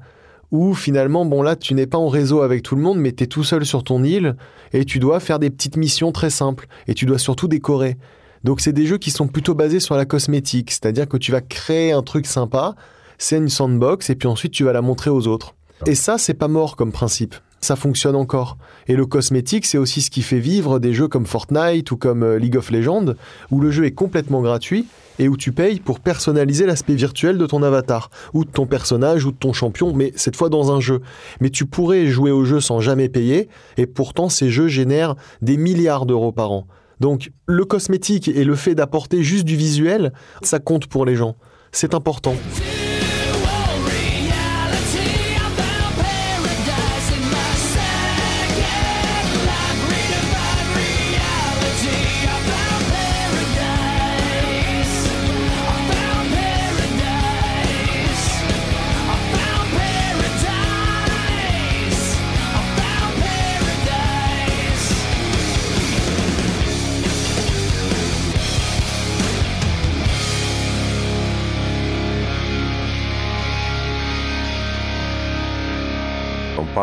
où 0.52 0.74
finalement, 0.74 1.26
bon 1.26 1.42
là, 1.42 1.56
tu 1.56 1.74
n'es 1.74 1.88
pas 1.88 1.98
en 1.98 2.08
réseau 2.08 2.42
avec 2.42 2.64
tout 2.64 2.76
le 2.76 2.82
monde, 2.82 3.00
mais 3.00 3.12
tu 3.12 3.24
es 3.24 3.28
tout 3.28 3.44
seul 3.44 3.66
sur 3.66 3.84
ton 3.84 4.04
île 4.04 4.36
et 4.74 4.86
tu 4.86 5.00
dois 5.00 5.20
faire 5.20 5.40
des 5.40 5.50
petites 5.50 5.78
missions 5.78 6.12
très 6.12 6.30
simples 6.30 6.68
et 6.88 6.94
tu 6.94 7.06
dois 7.06 7.18
surtout 7.18 7.48
décorer. 7.48 7.98
Donc 8.44 8.62
c'est 8.62 8.74
des 8.74 8.86
jeux 8.86 9.00
qui 9.00 9.12
sont 9.12 9.28
plutôt 9.28 9.56
basés 9.56 9.80
sur 9.80 9.96
la 9.96 10.06
cosmétique, 10.06 10.72
c'est-à-dire 10.72 11.08
que 11.08 11.18
tu 11.18 11.32
vas 11.32 11.42
créer 11.42 11.92
un 11.92 12.04
truc 12.04 12.28
sympa, 12.28 12.76
c'est 13.18 13.38
une 13.38 13.50
sandbox 13.50 14.10
et 14.10 14.16
puis 14.16 14.28
ensuite 14.28 14.52
tu 14.52 14.64
vas 14.64 14.74
la 14.74 14.82
montrer 14.82 15.10
aux 15.10 15.28
autres. 15.28 15.56
Et 15.88 15.96
ça, 15.96 16.18
c'est 16.18 16.34
pas 16.34 16.48
mort 16.48 16.76
comme 16.76 16.92
principe. 16.92 17.36
Ça 17.66 17.76
fonctionne 17.76 18.16
encore. 18.16 18.58
Et 18.88 18.96
le 18.96 19.06
cosmétique, 19.06 19.66
c'est 19.66 19.78
aussi 19.78 20.02
ce 20.02 20.12
qui 20.12 20.22
fait 20.22 20.40
vivre 20.40 20.80
des 20.80 20.94
jeux 20.94 21.08
comme 21.08 21.26
Fortnite 21.26 21.92
ou 21.92 21.98
comme 21.98 22.24
euh, 22.24 22.38
League 22.38 22.56
of 22.56 22.72
Legends, 22.72 23.14
où 23.52 23.60
le 23.60 23.72
jeu 23.72 23.86
est 23.86 23.92
complètement 23.92 24.42
gratuit 24.42 24.86
et 25.18 25.28
où 25.28 25.38
tu 25.38 25.52
payes 25.52 25.80
pour 25.80 26.00
personnaliser 26.00 26.66
l'aspect 26.66 26.96
virtuel 26.96 27.38
de 27.38 27.46
ton 27.46 27.64
avatar, 27.64 28.10
ou 28.34 28.44
de 28.44 28.50
ton 28.50 28.66
personnage, 28.66 29.26
ou 29.26 29.32
de 29.32 29.38
ton 29.38 29.54
champion, 29.54 29.94
mais 29.94 30.12
cette 30.16 30.36
fois 30.36 30.50
dans 30.50 30.72
un 30.72 30.82
jeu. 30.82 31.02
Mais 31.40 31.50
tu 31.50 31.66
pourrais 31.66 32.08
jouer 32.08 32.32
au 32.32 32.44
jeu 32.44 32.60
sans 32.60 32.82
jamais 32.82 33.10
payer, 33.10 33.48
et 33.78 33.86
pourtant 33.86 34.30
ces 34.30 34.50
jeux 34.50 34.68
génèrent 34.68 35.16
des 35.42 35.58
milliards 35.58 36.06
d'euros 36.06 36.34
par 36.34 36.52
an. 36.52 36.68
Donc 37.00 37.32
le 37.46 37.66
cosmétique 37.66 38.28
et 38.28 38.44
le 38.44 38.56
fait 38.56 38.76
d'apporter 38.76 39.24
juste 39.24 39.46
du 39.46 39.56
visuel, 39.56 40.14
ça 40.42 40.60
compte 40.60 40.88
pour 40.88 41.06
les 41.06 41.16
gens. 41.16 41.36
C'est 41.72 41.94
important. 41.94 42.36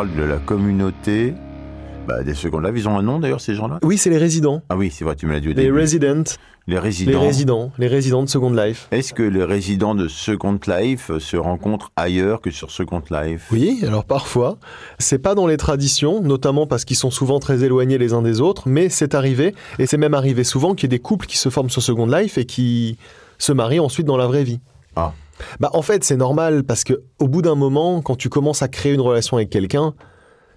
Parle 0.02 0.16
de 0.16 0.22
la 0.24 0.38
communauté 0.38 1.32
bah, 2.08 2.24
des 2.24 2.34
Second 2.34 2.58
Life. 2.58 2.72
Ils 2.74 2.88
ont 2.88 2.98
un 2.98 3.02
nom 3.02 3.20
d'ailleurs, 3.20 3.40
ces 3.40 3.54
gens-là? 3.54 3.78
Oui, 3.84 3.96
c'est 3.98 4.10
les 4.10 4.18
résidents. 4.18 4.60
Ah 4.68 4.76
oui, 4.76 4.90
c'est 4.90 5.04
vrai, 5.04 5.14
tu 5.14 5.26
me 5.26 5.32
l'as 5.32 5.38
dit 5.38 5.46
au 5.46 5.50
Les 5.50 5.62
début. 5.62 5.78
residents. 5.78 6.24
Les 6.66 6.74
Les 6.74 6.78
résidents. 6.80 7.20
résidents. 7.20 7.72
Les 7.78 7.86
résidents 7.86 8.22
de 8.24 8.28
Second 8.28 8.50
Life. 8.52 8.88
Est-ce 8.90 9.14
que 9.14 9.22
les 9.22 9.44
résidents 9.44 9.94
de 9.94 10.08
Second 10.08 10.58
Life 10.66 11.16
se 11.18 11.36
rencontrent 11.36 11.92
ailleurs 11.94 12.40
que 12.40 12.50
sur 12.50 12.72
Second 12.72 13.00
Life? 13.12 13.46
Oui, 13.52 13.80
alors 13.86 14.04
parfois, 14.04 14.58
c'est 14.98 15.20
pas 15.20 15.36
dans 15.36 15.46
les 15.46 15.56
traditions, 15.56 16.20
notamment 16.20 16.66
parce 16.66 16.84
qu'ils 16.84 16.96
sont 16.96 17.12
souvent 17.12 17.38
très 17.38 17.62
éloignés 17.62 17.98
les 17.98 18.12
uns 18.12 18.22
des 18.22 18.40
autres, 18.40 18.64
mais 18.68 18.88
c'est 18.88 19.14
arrivé, 19.14 19.54
et 19.78 19.86
c'est 19.86 19.98
même 19.98 20.14
arrivé 20.14 20.42
souvent 20.42 20.74
qu'il 20.74 20.84
y 20.84 20.86
ait 20.86 20.98
des 20.98 21.02
couples 21.02 21.26
qui 21.26 21.38
se 21.38 21.48
forment 21.48 21.70
sur 21.70 21.82
Second 21.82 22.06
Life 22.06 22.38
et 22.38 22.44
qui 22.44 22.98
se 23.38 23.52
marient 23.52 23.78
ensuite 23.80 24.06
dans 24.08 24.16
la 24.16 24.26
vraie 24.26 24.42
vie. 24.44 24.58
Ah. 24.96 25.12
Bah 25.60 25.70
en 25.72 25.82
fait, 25.82 26.04
c'est 26.04 26.16
normal 26.16 26.64
parce 26.64 26.84
que 26.84 27.02
au 27.18 27.28
bout 27.28 27.42
d'un 27.42 27.54
moment, 27.54 28.00
quand 28.02 28.16
tu 28.16 28.28
commences 28.28 28.62
à 28.62 28.68
créer 28.68 28.92
une 28.92 29.00
relation 29.00 29.36
avec 29.36 29.50
quelqu'un, 29.50 29.94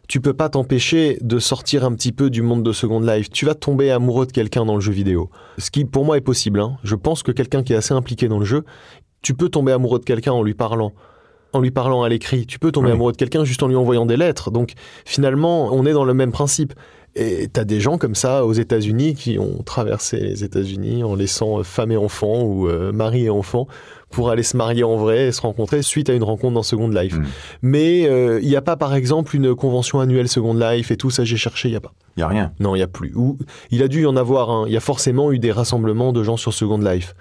tu 0.08 0.21
peux 0.21 0.34
pas 0.34 0.50
t'empêcher 0.50 1.17
de 1.21 1.39
sortir 1.39 1.84
un 1.84 1.91
petit 1.93 2.12
peu 2.12 2.30
du 2.30 2.41
monde 2.43 2.62
de 2.63 2.71
Second 2.71 3.00
Life. 3.00 3.30
Tu 3.32 3.45
vas 3.45 3.56
tomber 3.56 3.89
amoureux 3.91 4.26
de 4.28 4.32
quelqu'un 4.32 4.63
dans 4.65 4.76
le 4.76 4.82
jeu 4.82 4.91
vidéo. 4.91 5.30
Ce 5.58 5.71
qui, 5.71 5.84
pour 5.86 6.06
moi, 6.06 6.17
est 6.17 6.21
possible. 6.21 6.60
hein. 6.60 6.78
Je 6.84 6.95
pense 6.95 7.24
que 7.24 7.32
quelqu'un 7.32 7.63
qui 7.63 7.74
est 7.74 7.76
assez 7.76 7.93
impliqué 7.93 8.28
dans 8.28 8.38
le 8.38 8.45
jeu, 8.45 8.63
tu 9.24 9.34
peux 9.34 9.50
tomber 9.50 9.71
amoureux 9.71 9.98
de 10.00 10.06
quelqu'un 10.06 10.32
en 10.34 10.43
lui 10.43 10.54
parlant. 10.54 10.91
En 11.54 11.60
lui 11.62 11.71
parlant 11.71 12.04
à 12.04 12.10
l'écrit. 12.10 12.45
Tu 12.45 12.60
peux 12.60 12.71
tomber 12.71 12.88
Oui. 12.89 12.93
amoureux 12.93 13.13
de 13.13 13.17
quelqu'un 13.17 13.45
juste 13.45 13.63
en 13.63 13.67
lui 13.67 13.76
envoyant 13.76 14.06
des 14.06 14.17
lettres. 14.17 14.52
Donc, 14.52 14.74
finalement, 15.06 15.74
on 15.74 15.86
est 15.88 15.93
dans 15.93 16.04
le 16.06 16.13
même 16.13 16.32
principe. 16.32 16.74
Et 17.15 17.48
t'as 17.48 17.63
des 17.63 17.80
gens 17.80 17.98
comme 17.98 18.13
ça 18.13 18.45
aux 18.45 18.52
États-Unis 18.54 19.15
qui 19.15 19.39
ont 19.39 19.63
traversé 19.63 20.17
les 20.17 20.43
États-Unis 20.43 21.02
en 21.06 21.15
laissant 21.15 21.60
euh, 21.60 21.63
femme 21.63 21.91
et 21.93 21.98
enfant 21.98 22.43
ou 22.43 22.67
euh, 22.67 22.91
mari 22.91 23.24
et 23.26 23.30
enfant 23.30 23.67
pour 24.12 24.30
aller 24.30 24.44
se 24.44 24.56
marier 24.56 24.84
en 24.84 24.96
vrai 24.98 25.28
et 25.28 25.32
se 25.32 25.41
rencontrer 25.41 25.82
suite 25.82 26.10
à 26.10 26.13
une 26.13 26.24
rencontre 26.24 26.54
dans 26.54 26.63
Second 26.63 26.88
Life. 26.88 27.18
Mm. 27.18 27.26
Mais 27.63 28.08
euh, 28.08 28.39
il 28.41 28.48
n'y 28.48 28.56
a 28.56 28.62
pas, 28.62 28.78
par 28.78 28.96
exemple, 28.96 29.36
une 29.36 29.56
convention 29.56 30.00
annuelle 30.00 30.30
Second 30.30 30.54
Life 30.54 30.91
et 30.91 30.98
tout 30.98 31.10
ça, 31.10 31.24
j'ai 31.26 31.38
cherché, 31.38 31.68
il 31.68 31.72
n'y 31.72 31.78
a 31.78 31.82
pas. 31.82 31.91
Il 32.15 32.20
n'y 32.20 32.24
a 32.24 32.28
rien. 32.28 32.52
Non, 32.60 32.76
il 32.76 32.80
n'y 32.80 32.84
a 32.84 32.88
plus. 32.88 33.12
Ou, 33.15 33.38
il 33.72 33.84
a 33.84 33.88
dû 33.88 34.04
y 34.04 34.06
en 34.06 34.15
avoir 34.15 34.50
un. 34.50 34.68
Il 34.68 34.74
y 34.74 34.78
a 34.78 34.82
forcément 34.82 35.32
eu 35.32 35.39
des 35.39 35.52
rassemblements 35.52 36.13
de 36.13 36.24
gens 36.24 36.38
sur 36.38 36.54
Second 36.54 36.78
Life. 36.78 37.13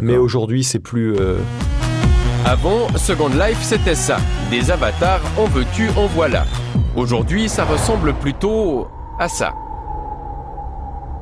Mais 0.00 0.16
aujourd'hui, 0.16 0.64
c'est 0.64 0.78
plus. 0.78 1.14
euh, 1.20 1.36
Avant, 2.46 2.88
Second 2.96 3.28
Life, 3.28 3.58
c'était 3.60 3.94
ça. 3.94 4.16
Des 4.50 4.70
avatars, 4.70 5.20
en 5.38 5.44
veux-tu, 5.44 5.90
en 5.98 6.06
voilà. 6.06 6.46
Aujourd'hui, 6.96 7.48
ça 7.48 7.64
ressemble 7.66 8.14
plutôt 8.14 8.88
à 9.18 9.28
ça. 9.28 9.52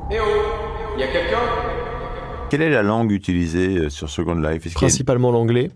Eh 0.09 0.15
oh, 0.19 0.99
y 0.99 1.03
a 1.03 1.07
quelqu'un? 1.07 1.80
Quelle 2.51 2.63
est 2.63 2.69
la 2.69 2.83
langue 2.83 3.13
utilisée 3.13 3.77
euh, 3.77 3.89
sur 3.89 4.09
Second 4.09 4.35
Life? 4.35 4.67
A- 4.67 4.69
principalement 4.71 5.31
l'anglais. 5.31 5.71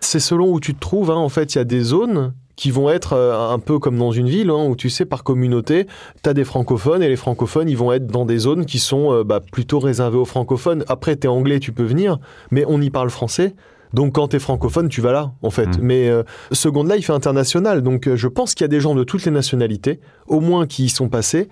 C'est 0.00 0.20
selon 0.20 0.50
où 0.50 0.58
tu 0.58 0.74
te 0.74 0.80
trouves. 0.80 1.10
hein. 1.10 1.16
En 1.16 1.28
fait, 1.28 1.54
il 1.54 1.58
y 1.58 1.60
a 1.60 1.64
des 1.64 1.82
zones 1.82 2.32
qui 2.56 2.70
vont 2.70 2.88
être 2.88 3.12
euh, 3.12 3.50
un 3.50 3.58
peu 3.58 3.78
comme 3.78 3.98
dans 3.98 4.10
une 4.10 4.30
ville, 4.30 4.48
hein, 4.48 4.64
où 4.66 4.74
tu 4.74 4.88
sais, 4.88 5.04
par 5.04 5.22
communauté, 5.22 5.86
tu 6.22 6.30
as 6.30 6.32
des 6.32 6.44
francophones, 6.44 7.02
et 7.02 7.08
les 7.08 7.16
francophones, 7.16 7.68
ils 7.68 7.76
vont 7.76 7.92
être 7.92 8.06
dans 8.06 8.24
des 8.24 8.38
zones 8.38 8.64
qui 8.64 8.78
sont 8.78 9.12
euh, 9.12 9.22
bah, 9.22 9.40
plutôt 9.40 9.80
réservées 9.80 10.16
aux 10.16 10.24
francophones. 10.24 10.82
Après, 10.88 11.14
tu 11.14 11.26
es 11.26 11.28
anglais, 11.28 11.60
tu 11.60 11.72
peux 11.72 11.84
venir, 11.84 12.18
mais 12.50 12.64
on 12.66 12.80
y 12.80 12.88
parle 12.88 13.10
français. 13.10 13.54
Donc 13.92 14.14
quand 14.14 14.28
tu 14.28 14.36
es 14.36 14.38
francophone, 14.38 14.88
tu 14.88 15.02
vas 15.02 15.12
là, 15.12 15.32
en 15.42 15.50
fait. 15.50 15.66
Mm. 15.76 15.80
Mais 15.82 16.08
euh, 16.08 16.22
Second 16.52 16.84
Life 16.84 17.10
est 17.10 17.12
international, 17.12 17.82
donc 17.82 18.08
euh, 18.08 18.16
je 18.16 18.28
pense 18.28 18.54
qu'il 18.54 18.64
y 18.64 18.66
a 18.66 18.68
des 18.68 18.80
gens 18.80 18.94
de 18.94 19.04
toutes 19.04 19.26
les 19.26 19.30
nationalités, 19.30 20.00
au 20.26 20.40
moins 20.40 20.66
qui 20.66 20.84
y 20.84 20.88
sont 20.88 21.10
passés, 21.10 21.48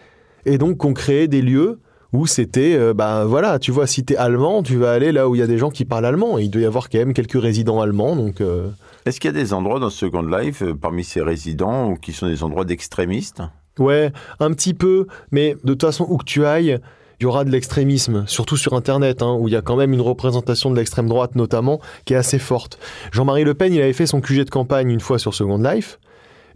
et 0.46 0.56
donc 0.56 0.78
qu'on 0.78 0.94
créé 0.94 1.28
des 1.28 1.42
lieux 1.42 1.78
où 2.12 2.26
c'était, 2.26 2.74
euh, 2.74 2.94
bah 2.94 3.24
voilà, 3.24 3.58
tu 3.58 3.70
vois, 3.70 3.86
si 3.86 4.04
t'es 4.04 4.16
allemand, 4.16 4.62
tu 4.62 4.76
vas 4.76 4.92
aller 4.92 5.12
là 5.12 5.28
où 5.28 5.34
il 5.34 5.38
y 5.38 5.42
a 5.42 5.46
des 5.46 5.58
gens 5.58 5.70
qui 5.70 5.84
parlent 5.84 6.04
allemand. 6.04 6.38
Et 6.38 6.44
il 6.44 6.50
doit 6.50 6.62
y 6.62 6.66
avoir 6.66 6.88
quand 6.88 6.98
même 6.98 7.14
quelques 7.14 7.40
résidents 7.40 7.80
allemands, 7.80 8.16
donc 8.16 8.40
euh, 8.40 8.68
Est-ce 9.06 9.18
qu'il 9.18 9.28
y 9.28 9.34
a 9.34 9.40
des 9.40 9.52
endroits 9.52 9.80
dans 9.80 9.90
Second 9.90 10.22
Life, 10.22 10.62
euh, 10.62 10.74
parmi 10.74 11.04
ces 11.04 11.22
résidents, 11.22 11.90
ou 11.90 11.96
qui 11.96 12.12
sont 12.12 12.26
des 12.26 12.42
endroits 12.42 12.64
d'extrémistes? 12.64 13.42
Ouais, 13.78 14.12
un 14.40 14.52
petit 14.52 14.74
peu. 14.74 15.06
Mais 15.30 15.56
de 15.64 15.72
toute 15.72 15.82
façon, 15.82 16.06
où 16.08 16.18
que 16.18 16.24
tu 16.24 16.44
ailles, 16.44 16.78
il 17.18 17.22
y 17.22 17.26
aura 17.26 17.44
de 17.44 17.50
l'extrémisme, 17.50 18.24
surtout 18.26 18.56
sur 18.56 18.74
Internet, 18.74 19.22
hein, 19.22 19.36
où 19.38 19.48
il 19.48 19.54
y 19.54 19.56
a 19.56 19.62
quand 19.62 19.76
même 19.76 19.92
une 19.92 20.00
représentation 20.00 20.70
de 20.70 20.76
l'extrême 20.76 21.08
droite 21.08 21.36
notamment, 21.36 21.80
qui 22.04 22.14
est 22.14 22.16
assez 22.16 22.38
forte. 22.38 22.78
Jean-Marie 23.12 23.44
Le 23.44 23.54
Pen, 23.54 23.72
il 23.72 23.80
avait 23.80 23.92
fait 23.92 24.06
son 24.06 24.20
QG 24.20 24.44
de 24.44 24.50
campagne 24.50 24.90
une 24.90 25.00
fois 25.00 25.18
sur 25.18 25.32
Second 25.32 25.58
Life, 25.58 25.98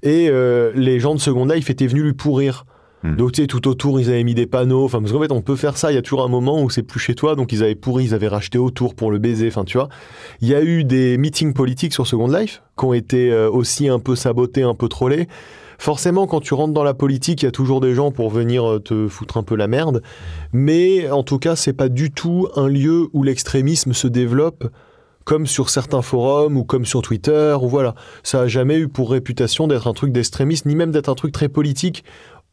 et 0.02 0.28
euh, 0.28 0.72
les 0.74 1.00
gens 1.00 1.14
de 1.14 1.20
Second 1.20 1.46
Life 1.46 1.70
étaient 1.70 1.86
venus 1.86 2.02
lui 2.02 2.12
pourrir. 2.12 2.66
Hmm. 3.02 3.16
Donc, 3.16 3.32
tu 3.32 3.42
sais, 3.42 3.46
tout 3.46 3.68
autour, 3.68 4.00
ils 4.00 4.08
avaient 4.08 4.24
mis 4.24 4.34
des 4.34 4.46
panneaux. 4.46 4.84
Enfin, 4.84 5.00
parce 5.00 5.12
qu'en 5.12 5.20
fait, 5.20 5.32
on 5.32 5.42
peut 5.42 5.56
faire 5.56 5.76
ça. 5.76 5.92
Il 5.92 5.94
y 5.94 5.98
a 5.98 6.02
toujours 6.02 6.24
un 6.24 6.28
moment 6.28 6.62
où 6.62 6.70
c'est 6.70 6.82
plus 6.82 7.00
chez 7.00 7.14
toi. 7.14 7.34
Donc, 7.34 7.52
ils 7.52 7.62
avaient 7.62 7.74
pourri, 7.74 8.04
ils 8.04 8.14
avaient 8.14 8.28
racheté 8.28 8.58
autour 8.58 8.94
pour 8.94 9.10
le 9.10 9.18
baiser. 9.18 9.48
Enfin, 9.48 9.64
tu 9.64 9.78
vois. 9.78 9.88
Il 10.40 10.48
y 10.48 10.54
a 10.54 10.62
eu 10.62 10.84
des 10.84 11.18
meetings 11.18 11.52
politiques 11.52 11.92
sur 11.92 12.06
Second 12.06 12.28
Life 12.28 12.62
qui 12.78 12.84
ont 12.84 12.92
été 12.92 13.30
euh, 13.30 13.50
aussi 13.50 13.88
un 13.88 13.98
peu 13.98 14.16
sabotés, 14.16 14.62
un 14.62 14.74
peu 14.74 14.88
trollés. 14.88 15.28
Forcément, 15.78 16.26
quand 16.26 16.40
tu 16.40 16.54
rentres 16.54 16.72
dans 16.72 16.84
la 16.84 16.94
politique, 16.94 17.42
il 17.42 17.44
y 17.44 17.48
a 17.48 17.52
toujours 17.52 17.80
des 17.80 17.94
gens 17.94 18.10
pour 18.10 18.30
venir 18.30 18.64
euh, 18.64 18.80
te 18.80 19.08
foutre 19.08 19.36
un 19.36 19.42
peu 19.42 19.56
la 19.56 19.66
merde. 19.66 20.02
Mais 20.52 21.10
en 21.10 21.22
tout 21.22 21.38
cas, 21.38 21.54
c'est 21.54 21.74
pas 21.74 21.88
du 21.88 22.10
tout 22.10 22.48
un 22.56 22.68
lieu 22.68 23.08
où 23.12 23.22
l'extrémisme 23.22 23.92
se 23.92 24.08
développe 24.08 24.64
comme 25.26 25.46
sur 25.46 25.70
certains 25.70 26.02
forums 26.02 26.56
ou 26.56 26.64
comme 26.64 26.86
sur 26.86 27.02
Twitter 27.02 27.56
ou 27.60 27.68
voilà. 27.68 27.94
Ça 28.22 28.42
a 28.42 28.46
jamais 28.46 28.76
eu 28.78 28.88
pour 28.88 29.10
réputation 29.10 29.66
d'être 29.66 29.88
un 29.88 29.92
truc 29.92 30.12
d'extrémiste 30.12 30.66
ni 30.66 30.76
même 30.76 30.92
d'être 30.92 31.08
un 31.08 31.16
truc 31.16 31.32
très 31.32 31.48
politique 31.48 32.04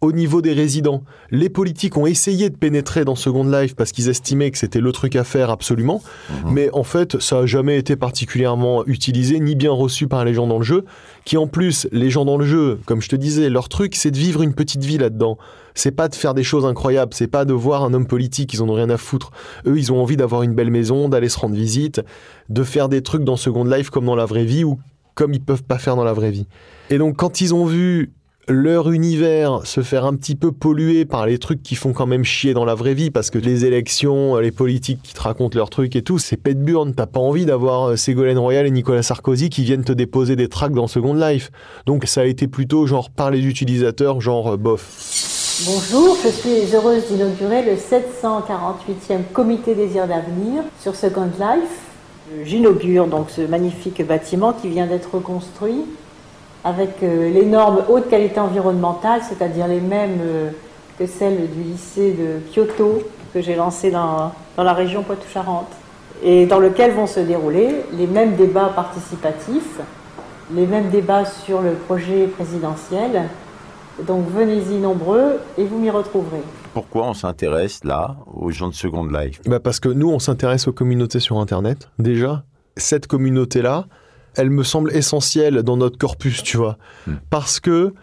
au 0.04 0.12
niveau 0.12 0.42
des 0.42 0.52
résidents. 0.52 1.04
Les 1.32 1.50
politiques 1.50 1.96
ont 1.96 2.06
essayé 2.06 2.50
de 2.50 2.58
pénétrer 2.58 3.06
dans 3.06 3.16
Second 3.16 3.46
Life 3.46 3.74
parce 3.74 3.94
qu'ils 3.94 4.10
estimaient 4.10 4.52
que 4.52 4.58
c'était 4.58 4.82
le 4.82 4.92
truc 4.92 5.16
à 5.16 5.24
faire 5.24 5.50
absolument, 5.50 6.02
mais 6.46 6.70
en 6.74 6.84
fait, 6.84 7.22
ça 7.22 7.40
a 7.40 7.46
jamais 7.46 7.78
été 7.78 7.96
particulièrement 7.96 8.86
utilisé 8.86 9.40
ni 9.40 9.56
bien 9.56 9.72
reçu 9.72 10.08
par 10.08 10.26
les 10.26 10.34
gens 10.34 10.46
dans 10.46 10.58
le 10.58 10.64
jeu, 10.64 10.84
qui 11.24 11.38
en 11.38 11.48
plus, 11.48 11.88
les 11.94 12.10
gens 12.10 12.26
dans 12.26 12.38
le 12.38 12.46
jeu, 12.46 12.80
comme 12.86 13.02
je 13.02 13.08
te 13.08 13.16
disais, 13.16 13.50
leur 13.50 13.70
truc, 13.70 13.96
c'est 13.96 14.12
de 14.12 14.18
vivre 14.18 14.42
une 14.42 14.54
petite 14.54 14.84
vie 14.84 14.98
là-dedans. 14.98 15.38
C'est 15.74 15.92
pas 15.92 16.10
de 16.10 16.16
faire 16.16 16.34
des 16.34 16.44
choses 16.44 16.66
incroyables, 16.66 17.14
c'est 17.14 17.28
pas 17.28 17.46
de 17.46 17.54
voir 17.54 17.84
un 17.84 17.94
homme 17.94 18.06
politique, 18.06 18.54
ils 18.54 18.62
en 18.62 18.68
ont 18.68 18.74
rien 18.74 18.90
à 18.90 18.98
foutre. 18.98 19.32
Eux, 19.66 19.78
ils 19.78 19.94
ont 19.94 20.02
envie 20.02 20.18
d'avoir 20.18 20.44
une 20.44 20.54
belle 20.54 20.70
maison, 20.70 21.08
d'aller 21.08 21.30
se 21.30 21.40
rendre 21.40 21.56
visite, 21.56 22.02
de 22.50 22.64
faire 22.64 22.90
des 22.90 23.02
trucs 23.02 23.24
dans 23.24 23.38
Second 23.38 23.64
Life 23.64 23.90
comme 23.90 24.06
dans 24.06 24.16
la 24.16 24.26
vraie 24.26 24.46
vie 24.46 24.66
ou 24.66 24.80
comme 25.16 25.34
ils 25.34 25.42
peuvent 25.42 25.64
pas 25.64 25.78
faire 25.78 25.96
dans 25.96 26.04
la 26.04 26.14
vraie 26.14 26.32
vie. 26.32 26.48
Et 26.90 26.98
donc, 26.98 27.16
quand 27.16 27.40
ils 27.40 27.56
ont 27.56 27.66
vu 27.66 28.12
leur 28.48 28.92
univers 28.92 29.66
se 29.66 29.82
faire 29.82 30.06
un 30.06 30.16
petit 30.16 30.36
peu 30.36 30.52
polluer 30.52 31.06
par 31.06 31.26
les 31.26 31.38
trucs 31.38 31.64
qui 31.64 31.76
font 31.76 31.94
quand 31.94 32.08
même 32.08 32.26
chier 32.26 32.54
dans 32.54 32.66
la 32.66 32.76
vraie 32.76 32.94
vie, 32.94 33.10
parce 33.10 33.30
que 33.30 33.38
les 33.38 33.66
élections, 33.66 34.38
les 34.38 34.52
politiques 34.52 35.00
qui 35.02 35.14
te 35.14 35.22
racontent 35.22 35.58
leurs 35.58 35.70
trucs 35.70 35.96
et 35.96 36.02
tout, 36.02 36.20
c'est 36.20 36.36
pète 36.36 36.62
burne. 36.62 36.94
T'as 36.94 37.06
pas 37.06 37.20
envie 37.20 37.46
d'avoir 37.46 37.92
euh, 37.92 37.96
Ségolène 37.96 38.38
Royal 38.38 38.68
et 38.68 38.72
Nicolas 38.72 39.04
Sarkozy 39.04 39.50
qui 39.50 39.64
viennent 39.64 39.86
te 39.86 39.94
déposer 39.94 40.36
des 40.36 40.50
tracts 40.50 40.76
dans 40.76 40.88
Second 40.88 41.14
Life. 41.14 41.52
Donc 41.86 42.06
ça 42.06 42.22
a 42.22 42.26
été 42.26 42.48
plutôt 42.48 42.86
genre 42.86 43.10
par 43.10 43.32
les 43.32 43.46
utilisateurs, 43.46 44.20
genre 44.20 44.54
euh, 44.54 44.58
bof. 44.58 45.62
Bonjour, 45.66 46.18
je 46.24 46.30
suis 46.30 46.76
heureuse 46.76 47.08
d'inaugurer 47.08 47.64
le 47.64 47.76
748e 47.76 49.24
comité 49.32 49.76
Désir 49.76 50.08
d'avenir 50.08 50.64
sur 50.82 50.96
Second 50.96 51.30
Life. 51.40 52.44
J'inaugure 52.44 53.08
donc 53.08 53.30
ce 53.30 53.42
magnifique 53.42 54.06
bâtiment 54.06 54.54
qui 54.54 54.68
vient 54.68 54.88
d'être 54.88 55.14
reconstruit 55.14 55.86
avec 56.64 57.04
euh, 57.04 57.30
les 57.30 57.46
normes 57.46 57.84
haute 57.90 58.10
qualité 58.10 58.40
environnementale, 58.40 59.22
c'est-à-dire 59.28 59.68
les 59.68 59.82
mêmes 59.82 60.20
euh, 60.22 60.50
que 60.98 61.06
celles 61.06 61.50
du 61.52 61.64
lycée 61.64 62.12
de 62.12 62.54
Kyoto 62.54 63.04
que 63.34 63.42
j'ai 63.42 63.56
lancé 63.56 63.92
dans, 63.92 64.32
dans 64.56 64.64
la 64.64 64.74
région 64.74 65.04
Poitou-Charentes 65.04 65.72
et 66.24 66.46
dans 66.46 66.60
lequel 66.60 66.92
vont 66.92 67.08
se 67.08 67.20
dérouler 67.20 67.84
les 67.94 68.08
mêmes 68.08 68.36
débats 68.36 68.72
participatifs, 68.76 69.80
les 70.54 70.66
mêmes 70.66 70.90
débats 70.90 71.26
sur 71.26 71.62
le 71.62 71.72
projet 71.72 72.28
présidentiel 72.28 73.30
Donc 74.08 74.26
venez-y 74.30 74.78
nombreux 74.78 75.40
et 75.58 75.66
vous 75.66 75.78
m'y 75.80 75.90
retrouverez. 75.90 76.42
Pourquoi 76.74 77.08
on 77.08 77.14
s'intéresse 77.14 77.84
là 77.84 78.16
aux 78.34 78.50
gens 78.50 78.70
de 78.70 78.74
Second 78.74 79.06
Life? 79.06 79.42
Bah 79.46 79.60
Parce 79.60 79.80
que 79.80 79.90
nous, 79.90 80.10
on 80.10 80.20
s'intéresse 80.20 80.68
aux 80.68 80.74
communautés 80.74 81.20
sur 81.20 81.38
Internet, 81.38 81.90
déjà. 82.00 82.44
Cette 82.76 83.06
communauté-là, 83.06 83.86
elle 84.36 84.50
me 84.50 84.64
semble 84.64 84.96
essentielle 84.96 85.64
dans 85.64 85.78
notre 85.78 85.98
corpus, 85.98 86.44
tu 86.44 86.58
vois. 86.58 86.78
Hmm. 87.08 87.16
Parce 87.30 87.60
que 87.60 87.94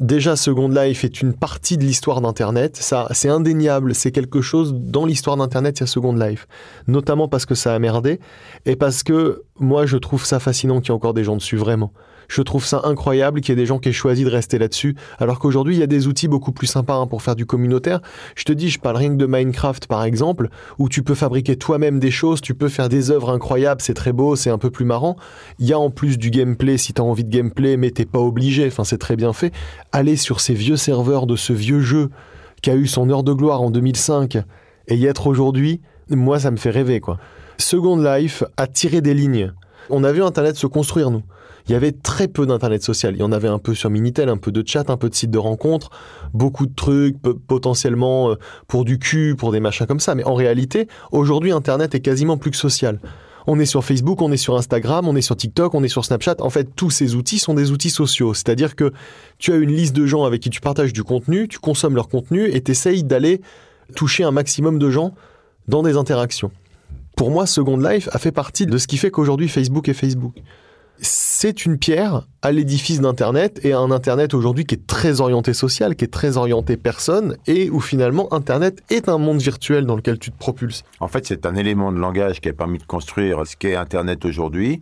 déjà 0.00 0.36
Second 0.36 0.68
Life 0.68 1.04
est 1.04 1.22
une 1.22 1.32
partie 1.32 1.78
de 1.78 1.84
l'histoire 1.84 2.20
d'Internet. 2.20 2.76
Ça, 2.76 3.08
c'est 3.12 3.28
indéniable. 3.28 3.94
C'est 3.94 4.12
quelque 4.12 4.40
chose 4.40 4.74
dans 4.74 5.06
l'histoire 5.06 5.36
d'Internet. 5.36 5.78
Il 5.78 5.82
y 5.82 5.84
a 5.84 5.86
Second 5.86 6.14
Life, 6.14 6.46
notamment 6.88 7.28
parce 7.28 7.46
que 7.46 7.54
ça 7.54 7.74
a 7.74 7.78
merdé 7.78 8.20
et 8.66 8.76
parce 8.76 9.02
que 9.02 9.42
moi, 9.58 9.86
je 9.86 9.96
trouve 9.96 10.24
ça 10.24 10.40
fascinant 10.40 10.80
qu'il 10.80 10.88
y 10.88 10.92
ait 10.92 10.96
encore 10.96 11.14
des 11.14 11.24
gens 11.24 11.36
dessus 11.36 11.56
vraiment. 11.56 11.92
Je 12.28 12.42
trouve 12.42 12.64
ça 12.64 12.82
incroyable 12.84 13.40
qu'il 13.40 13.50
y 13.50 13.52
ait 13.52 13.62
des 13.62 13.66
gens 13.66 13.78
qui 13.78 13.88
aient 13.88 13.92
choisi 13.92 14.24
de 14.24 14.30
rester 14.30 14.58
là-dessus, 14.58 14.96
alors 15.18 15.38
qu'aujourd'hui, 15.38 15.76
il 15.76 15.80
y 15.80 15.82
a 15.82 15.86
des 15.86 16.06
outils 16.06 16.28
beaucoup 16.28 16.52
plus 16.52 16.66
sympas 16.66 16.96
hein, 16.96 17.06
pour 17.06 17.22
faire 17.22 17.36
du 17.36 17.46
communautaire. 17.46 18.00
Je 18.34 18.44
te 18.44 18.52
dis, 18.52 18.68
je 18.68 18.78
parle 18.78 18.96
rien 18.96 19.10
que 19.10 19.16
de 19.16 19.26
Minecraft, 19.26 19.86
par 19.86 20.04
exemple, 20.04 20.48
où 20.78 20.88
tu 20.88 21.02
peux 21.02 21.14
fabriquer 21.14 21.56
toi-même 21.56 21.98
des 21.98 22.10
choses, 22.10 22.40
tu 22.40 22.54
peux 22.54 22.68
faire 22.68 22.88
des 22.88 23.10
œuvres 23.10 23.30
incroyables, 23.30 23.80
c'est 23.80 23.94
très 23.94 24.12
beau, 24.12 24.36
c'est 24.36 24.50
un 24.50 24.58
peu 24.58 24.70
plus 24.70 24.84
marrant. 24.84 25.16
Il 25.58 25.66
y 25.66 25.72
a 25.72 25.78
en 25.78 25.90
plus 25.90 26.18
du 26.18 26.30
gameplay, 26.30 26.78
si 26.78 26.92
tu 26.92 27.00
as 27.00 27.04
envie 27.04 27.24
de 27.24 27.30
gameplay, 27.30 27.76
mais 27.76 27.90
t'es 27.90 28.06
pas 28.06 28.20
obligé, 28.20 28.66
enfin, 28.66 28.84
c'est 28.84 28.98
très 28.98 29.16
bien 29.16 29.32
fait. 29.32 29.52
Aller 29.92 30.16
sur 30.16 30.40
ces 30.40 30.54
vieux 30.54 30.76
serveurs 30.76 31.26
de 31.26 31.36
ce 31.36 31.52
vieux 31.52 31.80
jeu 31.80 32.10
qui 32.62 32.70
a 32.70 32.74
eu 32.74 32.86
son 32.86 33.10
heure 33.10 33.24
de 33.24 33.32
gloire 33.32 33.60
en 33.60 33.70
2005 33.70 34.38
et 34.88 34.96
y 34.96 35.06
être 35.06 35.26
aujourd'hui, 35.26 35.80
moi, 36.10 36.38
ça 36.38 36.50
me 36.50 36.56
fait 36.56 36.70
rêver, 36.70 37.00
quoi. 37.00 37.18
Second 37.58 37.96
Life 37.96 38.44
a 38.56 38.66
tiré 38.66 39.00
des 39.00 39.14
lignes. 39.14 39.52
On 39.90 40.04
a 40.04 40.12
vu 40.12 40.22
Internet 40.22 40.56
se 40.56 40.66
construire, 40.66 41.10
nous 41.10 41.22
il 41.66 41.72
y 41.72 41.74
avait 41.74 41.92
très 41.92 42.28
peu 42.28 42.46
d'internet 42.46 42.82
social. 42.82 43.14
Il 43.14 43.20
y 43.20 43.22
en 43.22 43.32
avait 43.32 43.48
un 43.48 43.58
peu 43.58 43.74
sur 43.74 43.90
Minitel, 43.90 44.28
un 44.28 44.36
peu 44.36 44.52
de 44.52 44.62
chat, 44.66 44.90
un 44.90 44.96
peu 44.96 45.08
de 45.08 45.14
sites 45.14 45.30
de 45.30 45.38
rencontres, 45.38 45.90
beaucoup 46.34 46.66
de 46.66 46.74
trucs 46.74 47.16
potentiellement 47.46 48.30
euh, 48.30 48.34
pour 48.66 48.84
du 48.84 48.98
cul, 48.98 49.36
pour 49.36 49.52
des 49.52 49.60
machins 49.60 49.86
comme 49.86 50.00
ça. 50.00 50.14
Mais 50.14 50.24
en 50.24 50.34
réalité, 50.34 50.88
aujourd'hui, 51.10 51.52
internet 51.52 51.94
est 51.94 52.00
quasiment 52.00 52.36
plus 52.36 52.50
que 52.50 52.56
social. 52.56 52.98
On 53.46 53.58
est 53.58 53.66
sur 53.66 53.84
Facebook, 53.84 54.22
on 54.22 54.30
est 54.30 54.36
sur 54.36 54.56
Instagram, 54.56 55.08
on 55.08 55.16
est 55.16 55.22
sur 55.22 55.36
TikTok, 55.36 55.74
on 55.74 55.82
est 55.82 55.88
sur 55.88 56.04
Snapchat. 56.04 56.36
En 56.38 56.50
fait, 56.50 56.68
tous 56.76 56.90
ces 56.90 57.16
outils 57.16 57.38
sont 57.38 57.54
des 57.54 57.72
outils 57.72 57.90
sociaux. 57.90 58.34
C'est-à-dire 58.34 58.76
que 58.76 58.92
tu 59.38 59.52
as 59.52 59.56
une 59.56 59.72
liste 59.72 59.96
de 59.96 60.06
gens 60.06 60.24
avec 60.24 60.40
qui 60.40 60.50
tu 60.50 60.60
partages 60.60 60.92
du 60.92 61.02
contenu, 61.02 61.48
tu 61.48 61.58
consommes 61.58 61.96
leur 61.96 62.08
contenu 62.08 62.48
et 62.48 62.62
tu 62.62 62.70
essayes 62.70 63.02
d'aller 63.02 63.40
toucher 63.96 64.24
un 64.24 64.30
maximum 64.30 64.78
de 64.78 64.90
gens 64.90 65.14
dans 65.68 65.82
des 65.82 65.96
interactions. 65.96 66.52
Pour 67.16 67.30
moi, 67.30 67.46
Second 67.46 67.76
Life 67.76 68.08
a 68.12 68.18
fait 68.18 68.32
partie 68.32 68.66
de 68.66 68.78
ce 68.78 68.86
qui 68.86 68.96
fait 68.96 69.10
qu'aujourd'hui 69.10 69.48
Facebook 69.48 69.88
est 69.88 69.94
Facebook 69.94 70.34
c'est 71.02 71.66
une 71.66 71.76
pierre 71.76 72.28
à 72.40 72.52
l'édifice 72.52 73.00
d'Internet 73.00 73.60
et 73.64 73.72
à 73.72 73.78
un 73.78 73.90
Internet 73.90 74.32
aujourd'hui 74.34 74.64
qui 74.64 74.76
est 74.76 74.86
très 74.86 75.20
orienté 75.20 75.52
social, 75.52 75.96
qui 75.96 76.04
est 76.04 76.12
très 76.12 76.36
orienté 76.36 76.76
personne 76.76 77.36
et 77.46 77.68
où 77.70 77.80
finalement 77.80 78.32
Internet 78.32 78.82
est 78.88 79.08
un 79.08 79.18
monde 79.18 79.40
virtuel 79.40 79.84
dans 79.84 79.96
lequel 79.96 80.18
tu 80.18 80.30
te 80.30 80.38
propulses. 80.38 80.84
En 81.00 81.08
fait, 81.08 81.26
c'est 81.26 81.44
un 81.44 81.56
élément 81.56 81.92
de 81.92 81.98
langage 81.98 82.40
qui 82.40 82.48
a 82.48 82.52
permis 82.52 82.78
de 82.78 82.84
construire 82.84 83.46
ce 83.46 83.56
qu'est 83.56 83.74
Internet 83.74 84.24
aujourd'hui. 84.24 84.80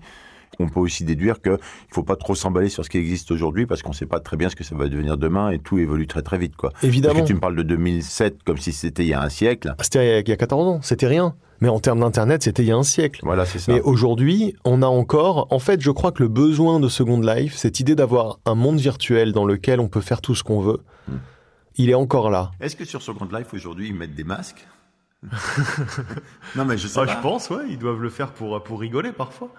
On 0.59 0.69
peut 0.69 0.81
aussi 0.81 1.05
déduire 1.05 1.41
qu'il 1.41 1.53
ne 1.53 1.59
faut 1.91 2.03
pas 2.03 2.17
trop 2.17 2.35
s'emballer 2.35 2.69
sur 2.69 2.85
ce 2.85 2.91
qui 2.91 2.99
existe 2.99 3.31
aujourd'hui 3.31 3.65
parce 3.65 3.81
qu'on 3.81 3.91
ne 3.91 3.95
sait 3.95 4.05
pas 4.05 4.21
très 4.21 4.37
bien 4.37 4.51
ce 4.51 4.57
que 4.57 4.65
ça 4.65 4.75
va 4.75 4.89
devenir 4.89 5.17
demain 5.17 5.51
et 5.51 5.59
tout 5.59 5.79
évolue 5.79 6.07
très 6.07 6.23
très 6.23 6.37
vite. 6.37 6.57
Quoi. 6.57 6.73
Évidemment. 6.83 7.15
Parce 7.15 7.25
que 7.25 7.29
tu 7.29 7.35
me 7.35 7.41
parles 7.41 7.57
de 7.57 7.63
2007 7.63 8.43
comme 8.45 8.59
si 8.59 8.73
c'était 8.73 9.05
il 9.05 9.09
y 9.09 9.15
a 9.15 9.23
un 9.23 9.31
siècle. 9.31 9.75
C'était 9.81 10.21
il 10.21 10.29
y 10.29 10.33
a 10.33 10.37
14 10.37 10.67
ans, 10.67 10.81
c'était 10.83 11.07
rien. 11.07 11.35
Mais 11.61 11.69
en 11.69 11.79
termes 11.79 12.01
d'Internet, 12.01 12.43
c'était 12.43 12.63
il 12.63 12.69
y 12.69 12.73
a 12.73 12.77
un 12.77 12.83
siècle. 12.83 13.21
Voilà, 13.23 13.45
c'est 13.45 13.59
ça. 13.59 13.73
Mais 13.73 13.81
aujourd'hui, 13.81 14.57
on 14.65 14.83
a 14.83 14.87
encore. 14.87 15.47
En 15.51 15.59
fait, 15.59 15.81
je 15.81 15.91
crois 15.91 16.11
que 16.11 16.23
le 16.23 16.29
besoin 16.29 16.81
de 16.81 16.89
Second 16.89 17.21
Life, 17.21 17.55
cette 17.57 17.81
idée 17.81 17.95
d'avoir 17.95 18.39
un 18.47 18.55
monde 18.55 18.79
virtuel 18.79 19.33
dans 19.33 19.45
lequel 19.45 19.79
on 19.81 19.89
peut 19.89 20.01
faire 20.01 20.23
tout 20.23 20.35
ce 20.35 20.43
qu'on 20.43 20.61
veut, 20.61 20.81
hmm. 21.09 21.17
il 21.77 21.91
est 21.91 21.95
encore 21.95 22.31
là. 22.31 22.51
Est-ce 22.61 22.77
que 22.77 22.87
sur 22.87 23.03
Second 23.03 23.29
Life, 23.31 23.53
aujourd'hui, 23.53 23.89
ils 23.89 23.95
mettent 23.95 24.15
des 24.15 24.25
masques 24.25 24.67
Non, 26.57 26.65
mais 26.65 26.79
je 26.79 26.89
sais 26.89 26.99
ah, 27.01 27.05
pas. 27.05 27.13
Je 27.15 27.21
pense, 27.21 27.51
ouais, 27.51 27.65
ils 27.69 27.79
doivent 27.79 28.01
le 28.01 28.11
faire 28.11 28.33
pour, 28.33 28.63
pour 28.63 28.81
rigoler 28.81 29.13
parfois. 29.13 29.53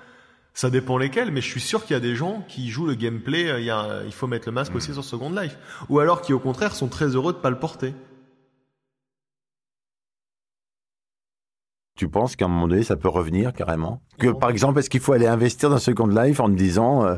Ça 0.54 0.70
dépend 0.70 0.98
lesquels, 0.98 1.32
mais 1.32 1.40
je 1.40 1.48
suis 1.48 1.62
sûr 1.62 1.86
qu'il 1.86 1.94
y 1.94 1.98
a 1.98 2.02
des 2.02 2.16
gens 2.16 2.44
qui 2.50 2.70
jouent 2.70 2.88
le 2.88 2.96
gameplay, 2.96 3.60
il, 3.60 3.64
y 3.64 3.70
a, 3.70 4.02
il 4.06 4.12
faut 4.12 4.28
mettre 4.28 4.48
le 4.48 4.54
masque 4.54 4.74
hmm. 4.74 4.78
aussi 4.78 4.94
sur 4.94 5.04
Second 5.04 5.30
Life. 5.30 5.58
Ou 5.90 6.00
alors 6.00 6.24
qui, 6.24 6.34
au 6.34 6.40
contraire, 6.40 6.74
sont 6.74 6.88
très 6.88 7.10
heureux 7.10 7.32
de 7.32 7.38
ne 7.38 7.44
pas 7.44 7.52
le 7.52 7.60
porter. 7.60 7.94
Tu 12.02 12.10
penses 12.10 12.36
qu'à 12.36 12.46
un 12.46 12.48
moment 12.48 12.68
donné, 12.68 12.82
ça 12.82 12.96
peut 12.96 13.10
revenir 13.10 13.54
carrément? 13.54 14.02
Que 14.18 14.30
par 14.30 14.50
exemple, 14.50 14.80
est-ce 14.80 14.90
qu'il 14.90 15.02
faut 15.02 15.14
aller 15.14 15.28
investir 15.28 15.70
dans 15.70 15.78
Second 15.78 16.08
Life 16.08 16.40
en 16.40 16.48
me 16.48 16.56
disant 16.56 17.06
euh, 17.06 17.18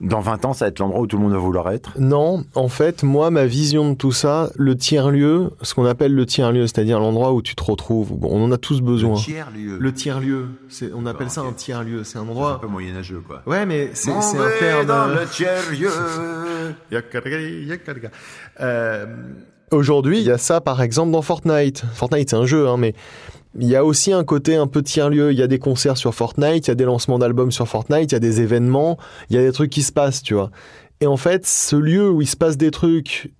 dans 0.00 0.20
20 0.20 0.44
ans, 0.44 0.52
ça 0.52 0.66
va 0.66 0.68
être 0.68 0.78
l'endroit 0.78 1.00
où 1.00 1.08
tout 1.08 1.16
le 1.16 1.24
monde 1.24 1.32
va 1.32 1.38
vouloir 1.38 1.68
être? 1.72 1.98
Non, 1.98 2.44
en 2.54 2.68
fait, 2.68 3.02
moi, 3.02 3.30
ma 3.32 3.46
vision 3.46 3.90
de 3.90 3.96
tout 3.96 4.12
ça, 4.12 4.50
le 4.54 4.76
tiers-lieu, 4.76 5.50
ce 5.62 5.74
qu'on 5.74 5.86
appelle 5.86 6.14
le 6.14 6.24
tiers-lieu, 6.24 6.68
c'est-à-dire 6.68 7.00
l'endroit 7.00 7.32
où 7.32 7.42
tu 7.42 7.56
te 7.56 7.64
retrouves, 7.64 8.16
bon, 8.16 8.28
on 8.30 8.44
en 8.44 8.52
a 8.52 8.58
tous 8.58 8.80
besoin. 8.80 9.16
Le 9.16 9.20
tiers-lieu. 9.24 9.78
Le 9.80 9.92
tiers-lieu, 9.92 10.46
on 10.94 11.04
appelle 11.06 11.28
ça 11.28 11.40
un 11.40 11.52
tiers-lieu, 11.52 12.04
c'est 12.04 12.18
un 12.18 12.28
endroit... 12.28 12.52
un 12.52 12.58
peu 12.58 12.68
moyenâgeux, 12.68 13.24
quoi. 13.26 13.42
Ouais, 13.46 13.66
mais 13.66 13.90
c'est 13.94 14.12
un 14.12 14.20
terme... 14.60 14.86
dans 14.86 15.08
le 15.08 15.26
tiers-lieu. 15.26 15.90
Euh, 18.60 19.06
Aujourd'hui, 19.72 20.18
il 20.18 20.24
y 20.24 20.30
a 20.30 20.36
ça, 20.36 20.60
par 20.60 20.82
exemple, 20.82 21.12
dans 21.12 21.22
Fortnite. 21.22 21.82
Fortnite, 21.94 22.28
c'est 22.28 22.36
un 22.36 22.44
jeu, 22.44 22.68
hein, 22.68 22.76
mais 22.76 22.94
il 23.58 23.68
y 23.68 23.76
a 23.76 23.84
aussi 23.84 24.12
un 24.12 24.24
côté 24.24 24.56
un 24.56 24.66
peu 24.66 24.82
tiers-lieu. 24.82 25.32
Il 25.32 25.38
y 25.38 25.42
a 25.42 25.46
des 25.46 25.58
concerts 25.58 25.96
sur 25.96 26.14
Fortnite, 26.14 26.66
il 26.66 26.70
y 26.70 26.72
a 26.72 26.74
des 26.74 26.84
lancements 26.84 27.18
d'albums 27.18 27.52
sur 27.52 27.68
Fortnite, 27.68 28.12
il 28.12 28.14
y 28.14 28.16
a 28.16 28.20
des 28.20 28.40
événements, 28.40 28.98
il 29.30 29.36
y 29.36 29.38
a 29.38 29.42
des 29.42 29.52
trucs 29.52 29.70
qui 29.70 29.82
se 29.82 29.92
passent, 29.92 30.22
tu 30.22 30.34
vois. 30.34 30.50
Et 31.00 31.06
en 31.06 31.16
fait, 31.16 31.46
ce 31.46 31.76
lieu 31.76 32.10
où 32.10 32.22
il 32.22 32.26
se 32.26 32.36
passe 32.36 32.56
des 32.56 32.70
trucs 32.70 33.32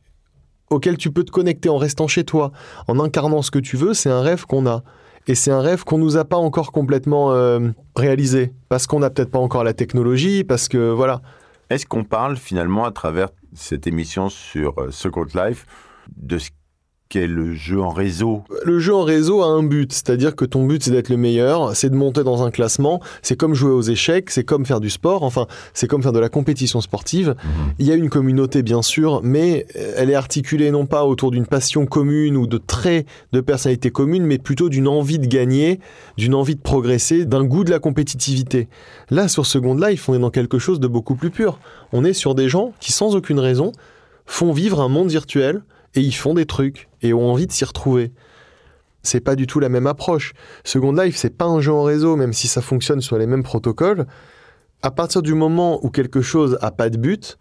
auxquels 0.71 0.97
tu 0.97 1.11
peux 1.11 1.23
te 1.23 1.31
connecter 1.31 1.69
en 1.69 1.77
restant 1.77 2.09
chez 2.09 2.25
toi, 2.25 2.53
en 2.89 2.99
incarnant 2.99 3.43
ce 3.43 3.51
que 3.51 3.59
tu 3.59 3.77
veux, 3.77 3.95
c'est 3.95 4.11
un 4.11 4.23
rêve 4.23 4.47
qu'on 4.47 4.67
a. 4.67 4.83
Et 5.29 5.35
c'est 5.35 5.53
un 5.53 5.61
rêve 5.61 5.85
qu'on 5.85 5.99
nous 5.99 6.17
a 6.17 6.25
pas 6.25 6.37
encore 6.37 6.73
complètement 6.73 7.33
euh, 7.33 7.69
réalisé. 7.95 8.53
Parce 8.69 8.87
qu'on 8.87 8.99
n'a 8.99 9.11
peut-être 9.11 9.31
pas 9.31 9.39
encore 9.39 9.63
la 9.63 9.75
technologie, 9.75 10.43
parce 10.43 10.69
que 10.69 10.91
voilà. 10.91 11.23
Est-ce 11.71 11.87
qu'on 11.87 12.05
parle 12.05 12.37
finalement 12.37 12.85
à 12.85 12.91
travers 12.91 13.29
cette 13.55 13.87
émission 13.87 14.29
sur 14.29 14.79
euh, 14.81 14.91
Second 14.91 15.27
Life 15.35 15.67
de 16.17 16.39
ce 16.39 16.51
qu'est 17.13 17.27
le 17.27 17.53
jeu 17.53 17.79
en 17.79 17.91
réseau 17.91 18.43
Le 18.65 18.79
jeu 18.79 18.95
en 18.95 19.03
réseau 19.03 19.43
a 19.43 19.47
un 19.47 19.63
but, 19.63 19.93
c'est-à-dire 19.93 20.35
que 20.35 20.47
ton 20.47 20.65
but 20.65 20.83
c'est 20.83 20.93
d'être 20.93 21.11
le 21.11 21.19
meilleur, 21.19 21.77
c'est 21.77 21.91
de 21.91 21.95
monter 21.95 22.25
dans 22.25 22.43
un 22.43 22.51
classement, 22.51 23.03
c'est 23.21 23.37
comme 23.37 23.53
jouer 23.53 23.71
aux 23.71 23.83
échecs, 23.83 24.31
c'est 24.31 24.45
comme 24.45 24.65
faire 24.65 24.81
du 24.81 24.89
sport, 24.89 25.23
enfin 25.23 25.47
c'est 25.75 25.87
comme 25.87 26.03
faire 26.03 26.15
de 26.15 26.19
la 26.19 26.31
compétition 26.31 26.81
sportive. 26.81 27.35
Mhm. 27.45 27.75
Il 27.79 27.87
y 27.87 27.93
a 27.93 27.97
une 27.97 28.09
communauté 28.09 28.63
bien 28.63 28.81
sûr, 28.81 29.21
mais 29.23 29.67
elle 29.95 30.09
est 30.09 30.15
articulée 30.15 30.71
non 30.71 30.87
pas 30.87 31.05
autour 31.05 31.31
d'une 31.31 31.45
passion 31.45 31.85
commune 31.85 32.35
ou 32.39 32.47
de 32.47 32.57
traits 32.57 33.07
de 33.35 33.43
personnalité 33.43 33.91
commune, 33.91 34.25
mais 34.25 34.39
plutôt 34.39 34.71
d'une 34.71 34.89
envie 34.89 35.19
de 35.19 35.27
gagner, 35.27 35.81
d'une 36.17 36.35
envie 36.35 36.57
de 36.57 36.63
progresser, 36.63 37.27
d'un 37.27 37.45
goût 37.45 37.65
de 37.65 37.71
la 37.71 37.79
compétitivité. 37.79 38.69
Là 39.11 39.29
sur 39.29 39.45
Second 39.45 39.75
Life, 39.75 40.09
on 40.09 40.15
est 40.15 40.19
dans 40.19 40.31
quelque 40.31 40.59
chose 40.59 40.81
de 40.81 40.87
beaucoup 40.87 41.15
plus 41.15 41.31
pur. 41.31 41.59
On 41.93 42.07
est 42.07 42.15
sur 42.15 42.35
des 42.35 42.49
gens 42.49 42.73
qui 42.81 42.91
sans 42.91 43.15
aucune 43.15 43.39
raison 43.39 43.73
font 44.25 44.53
vivre 44.53 44.81
un 44.81 44.89
monde 44.89 45.11
virtuel 45.11 45.63
et 45.95 46.01
ils 46.01 46.14
font 46.14 46.34
des 46.34 46.47
trucs 46.47 46.88
et 47.03 47.12
ont 47.12 47.30
envie 47.30 47.47
de 47.47 47.53
s'y 47.53 47.64
retrouver. 47.64 48.12
C'est 49.03 49.20
pas 49.20 49.34
du 49.34 49.47
tout 49.47 49.61
la 49.61 49.68
même 49.68 49.86
approche. 49.86 50.32
Second 50.64 50.93
Life, 50.93 51.16
c'est 51.16 51.36
pas 51.36 51.47
un 51.47 51.61
jeu 51.61 51.72
en 51.72 51.82
réseau, 51.82 52.16
même 52.16 52.32
si 52.32 52.47
ça 52.47 52.62
fonctionne 52.62 53.01
sur 53.01 53.18
les 53.18 53.26
mêmes 53.26 53.43
protocoles. 53.43 54.07
À 54.82 54.90
partir 54.90 55.22
du 55.22 55.34
moment 55.34 55.84
où 55.84 55.90
quelque 55.90 56.22
chose 56.22 56.59
a 56.61 56.70
pas 56.70 56.88
de 56.88 56.99
but, 56.99 57.38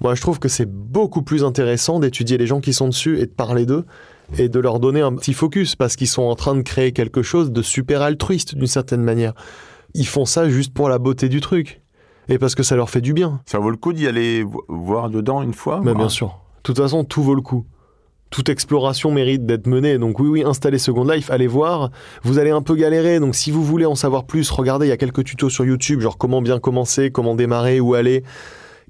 moi 0.00 0.14
je 0.14 0.20
trouve 0.20 0.38
que 0.38 0.48
c'est 0.48 0.68
beaucoup 0.68 1.22
plus 1.22 1.44
intéressant 1.44 2.00
d'étudier 2.00 2.38
les 2.38 2.46
gens 2.46 2.60
qui 2.60 2.72
sont 2.72 2.88
dessus 2.88 3.18
et 3.20 3.26
de 3.26 3.32
parler 3.32 3.66
d'eux 3.66 3.84
et 4.38 4.48
de 4.48 4.58
leur 4.58 4.80
donner 4.80 5.00
un 5.00 5.14
petit 5.14 5.34
focus 5.34 5.76
parce 5.76 5.96
qu'ils 5.96 6.08
sont 6.08 6.22
en 6.22 6.34
train 6.34 6.54
de 6.54 6.62
créer 6.62 6.92
quelque 6.92 7.22
chose 7.22 7.52
de 7.52 7.62
super 7.62 8.02
altruiste 8.02 8.54
d'une 8.54 8.66
certaine 8.66 9.02
manière. 9.02 9.34
Ils 9.94 10.06
font 10.06 10.24
ça 10.24 10.48
juste 10.48 10.72
pour 10.72 10.88
la 10.88 10.98
beauté 10.98 11.28
du 11.28 11.40
truc 11.40 11.82
et 12.28 12.38
parce 12.38 12.54
que 12.54 12.62
ça 12.62 12.76
leur 12.76 12.90
fait 12.90 13.00
du 13.00 13.12
bien. 13.12 13.40
Ça 13.46 13.58
vaut 13.58 13.70
le 13.70 13.76
coup 13.76 13.92
d'y 13.92 14.06
aller 14.06 14.44
voir 14.68 15.10
dedans 15.10 15.42
une 15.42 15.54
fois 15.54 15.80
Mais 15.84 15.94
bien 15.94 16.08
sûr. 16.08 16.28
De 16.28 16.62
toute 16.62 16.78
façon, 16.78 17.04
tout 17.04 17.22
vaut 17.22 17.34
le 17.34 17.42
coup 17.42 17.66
toute 18.32 18.48
exploration 18.48 19.12
mérite 19.12 19.46
d'être 19.46 19.68
menée. 19.68 19.98
Donc 19.98 20.18
oui, 20.18 20.28
oui, 20.28 20.42
installez 20.44 20.78
Second 20.78 21.04
Life, 21.04 21.30
allez 21.30 21.46
voir. 21.46 21.90
Vous 22.24 22.38
allez 22.38 22.50
un 22.50 22.62
peu 22.62 22.74
galérer, 22.74 23.20
donc 23.20 23.36
si 23.36 23.52
vous 23.52 23.62
voulez 23.62 23.86
en 23.86 23.94
savoir 23.94 24.24
plus, 24.24 24.50
regardez, 24.50 24.86
il 24.86 24.88
y 24.88 24.92
a 24.92 24.96
quelques 24.96 25.22
tutos 25.22 25.50
sur 25.50 25.64
YouTube, 25.64 26.00
genre 26.00 26.18
comment 26.18 26.42
bien 26.42 26.58
commencer, 26.58 27.12
comment 27.12 27.36
démarrer, 27.36 27.78
où 27.78 27.94
aller. 27.94 28.24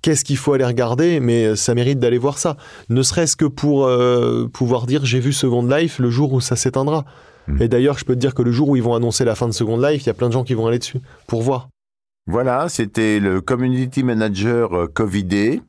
Qu'est-ce 0.00 0.24
qu'il 0.24 0.36
faut 0.36 0.52
aller 0.52 0.64
regarder 0.64 1.20
Mais 1.20 1.54
ça 1.54 1.74
mérite 1.74 1.98
d'aller 1.98 2.18
voir 2.18 2.38
ça. 2.38 2.56
Ne 2.88 3.02
serait-ce 3.02 3.36
que 3.36 3.44
pour 3.44 3.84
euh, 3.84 4.48
pouvoir 4.52 4.86
dire 4.86 5.04
j'ai 5.04 5.20
vu 5.20 5.32
Second 5.32 5.66
Life 5.66 5.98
le 5.98 6.08
jour 6.08 6.32
où 6.32 6.40
ça 6.40 6.56
s'éteindra. 6.56 7.04
Hmm. 7.48 7.60
Et 7.60 7.68
d'ailleurs, 7.68 7.98
je 7.98 8.04
peux 8.04 8.14
te 8.14 8.20
dire 8.20 8.34
que 8.34 8.42
le 8.42 8.52
jour 8.52 8.68
où 8.68 8.76
ils 8.76 8.82
vont 8.82 8.94
annoncer 8.94 9.24
la 9.24 9.34
fin 9.34 9.48
de 9.48 9.52
Second 9.52 9.78
Life, 9.78 10.04
il 10.04 10.06
y 10.06 10.10
a 10.10 10.14
plein 10.14 10.28
de 10.28 10.32
gens 10.32 10.44
qui 10.44 10.54
vont 10.54 10.66
aller 10.66 10.78
dessus 10.78 11.00
pour 11.26 11.42
voir. 11.42 11.68
Voilà, 12.28 12.68
c'était 12.68 13.18
le 13.18 13.40
Community 13.40 14.04
Manager 14.04 14.72
euh, 14.72 14.86
Covidé 14.86 15.60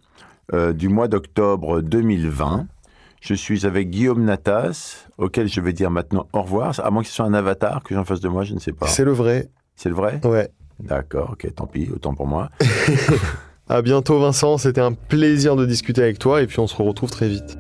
euh, 0.53 0.73
du 0.73 0.89
mois 0.89 1.07
d'octobre 1.07 1.81
2020. 1.81 2.67
Je 3.25 3.33
suis 3.35 3.65
avec 3.65 3.89
Guillaume 3.89 4.25
Natas, 4.25 5.07
auquel 5.17 5.47
je 5.47 5.61
vais 5.61 5.71
dire 5.71 5.89
maintenant 5.89 6.27
au 6.33 6.41
revoir, 6.41 6.77
à 6.83 6.91
moins 6.91 7.03
que 7.03 7.07
ce 7.07 7.13
soit 7.15 7.25
un 7.25 7.33
avatar 7.33 7.81
que 7.81 7.95
j'en 7.95 8.03
fasse 8.03 8.19
de 8.19 8.27
moi, 8.27 8.43
je 8.43 8.53
ne 8.53 8.59
sais 8.59 8.73
pas. 8.73 8.87
C'est 8.87 9.05
le 9.05 9.13
vrai. 9.13 9.49
C'est 9.77 9.87
le 9.87 9.95
vrai? 9.95 10.19
Ouais. 10.25 10.49
D'accord, 10.81 11.29
ok, 11.31 11.47
tant 11.55 11.65
pis, 11.65 11.89
autant 11.93 12.13
pour 12.13 12.27
moi. 12.27 12.49
À 13.69 13.81
bientôt 13.81 14.19
Vincent, 14.19 14.57
c'était 14.57 14.81
un 14.81 14.91
plaisir 14.91 15.55
de 15.55 15.65
discuter 15.65 16.03
avec 16.03 16.19
toi 16.19 16.41
et 16.41 16.47
puis 16.47 16.59
on 16.59 16.67
se 16.67 16.75
retrouve 16.75 17.09
très 17.09 17.29
vite. 17.29 17.57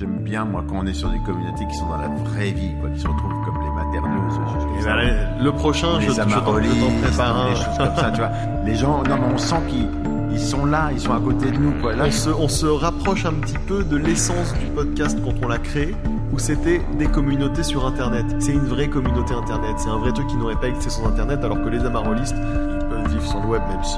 J'aime 0.00 0.20
bien, 0.22 0.46
moi, 0.46 0.64
quand 0.66 0.76
on 0.78 0.86
est 0.86 0.94
sur 0.94 1.10
des 1.10 1.18
communautés 1.26 1.66
qui 1.70 1.74
sont 1.76 1.86
dans 1.88 1.98
la 1.98 2.08
vraie 2.08 2.52
vie, 2.52 2.70
quoi, 2.80 2.88
qui 2.88 2.98
se 3.00 3.06
retrouvent 3.06 3.44
comme 3.44 3.60
les 3.62 3.70
materneuses. 3.70 4.34
ça. 4.82 4.94
ben, 4.96 5.44
le 5.44 5.52
prochain, 5.52 5.98
les 5.98 6.06
je- 6.06 6.12
je 6.12 6.16
t'en- 6.16 6.24
je 6.62 7.06
prépare 7.06 7.36
un. 7.36 7.50
des 7.50 7.56
choses 7.56 7.76
comme 7.76 7.94
ça, 7.96 8.10
tu 8.10 8.20
vois. 8.20 8.30
Les 8.64 8.74
gens, 8.74 9.02
non, 9.02 9.16
mais 9.18 9.34
on 9.34 9.38
sent 9.38 9.56
qu'ils 9.68 9.88
ils 10.30 10.40
sont 10.40 10.66
là, 10.66 10.90
ils 10.92 11.00
sont 11.00 11.12
à 11.12 11.20
côté 11.20 11.50
de 11.50 11.56
nous, 11.56 11.72
quoi. 11.80 11.94
Là, 11.94 12.04
on, 12.06 12.10
se, 12.10 12.30
on 12.30 12.48
se 12.48 12.66
rapproche 12.66 13.24
un 13.24 13.32
petit 13.34 13.58
peu 13.66 13.84
de 13.84 13.96
l'essence 13.96 14.54
du 14.54 14.66
podcast 14.66 15.18
quand 15.24 15.34
on 15.42 15.48
l'a 15.48 15.58
créé, 15.58 15.94
où 16.32 16.38
c'était 16.38 16.80
des 16.98 17.06
communautés 17.06 17.62
sur 17.62 17.86
Internet. 17.86 18.24
C'est 18.38 18.52
une 18.52 18.66
vraie 18.66 18.88
communauté 18.88 19.34
Internet. 19.34 19.74
C'est 19.78 19.88
un 19.88 19.98
vrai 19.98 20.12
truc 20.12 20.26
qui 20.26 20.36
n'aurait 20.36 20.56
pas 20.60 20.68
existé 20.68 20.90
sans 20.90 21.06
Internet, 21.06 21.40
alors 21.44 21.62
que 21.62 21.68
les 21.68 21.80
amarolistes, 21.84 22.36
ils 22.36 22.86
peuvent 22.88 23.08
vivre 23.08 23.24
sans 23.26 23.42
le 23.42 23.48
web, 23.48 23.62
même 23.68 23.82
si 23.84 23.96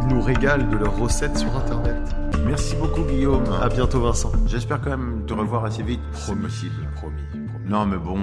ils 0.00 0.14
nous 0.14 0.22
régalent 0.22 0.68
de 0.70 0.76
leurs 0.76 0.96
recettes 0.96 1.36
sur 1.36 1.54
Internet. 1.56 1.96
Merci 2.46 2.76
beaucoup, 2.76 3.02
Guillaume. 3.02 3.44
À 3.60 3.68
bientôt, 3.68 4.00
Vincent. 4.00 4.32
J'espère 4.46 4.80
quand 4.80 4.90
même 4.90 5.24
te 5.26 5.34
revoir 5.34 5.64
assez 5.64 5.82
vite. 5.82 6.00
Possible. 6.10 6.74
Promis, 6.96 7.22
promis. 7.32 7.48
Non, 7.68 7.84
mais 7.84 7.98
bon, 7.98 8.18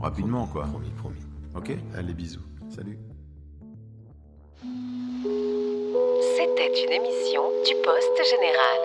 rapidement, 0.00 0.46
quoi. 0.46 0.62
Promis, 0.64 0.90
promis. 0.96 1.20
Ok 1.54 1.76
Allez, 1.96 2.14
bisous. 2.14 2.40
Salut. 2.74 2.98
C'était 6.46 6.84
une 6.84 6.92
émission 6.92 7.42
du 7.64 7.74
Poste 7.82 8.22
Général. 8.30 8.78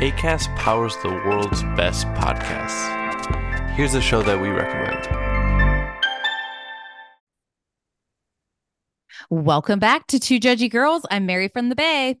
ACAST 0.00 0.48
powers 0.56 0.96
the 1.02 1.08
world's 1.26 1.62
best 1.76 2.06
podcasts. 2.14 2.88
Here's 3.74 3.94
a 3.94 4.00
show 4.00 4.22
that 4.22 4.40
we 4.40 4.48
recommend. 4.48 5.08
Welcome 9.30 9.80
back 9.80 10.06
to 10.08 10.20
Two 10.20 10.38
Judgy 10.38 10.70
Girls. 10.70 11.04
I'm 11.10 11.26
Mary 11.26 11.48
from 11.48 11.68
the 11.68 11.74
Bay. 11.74 12.20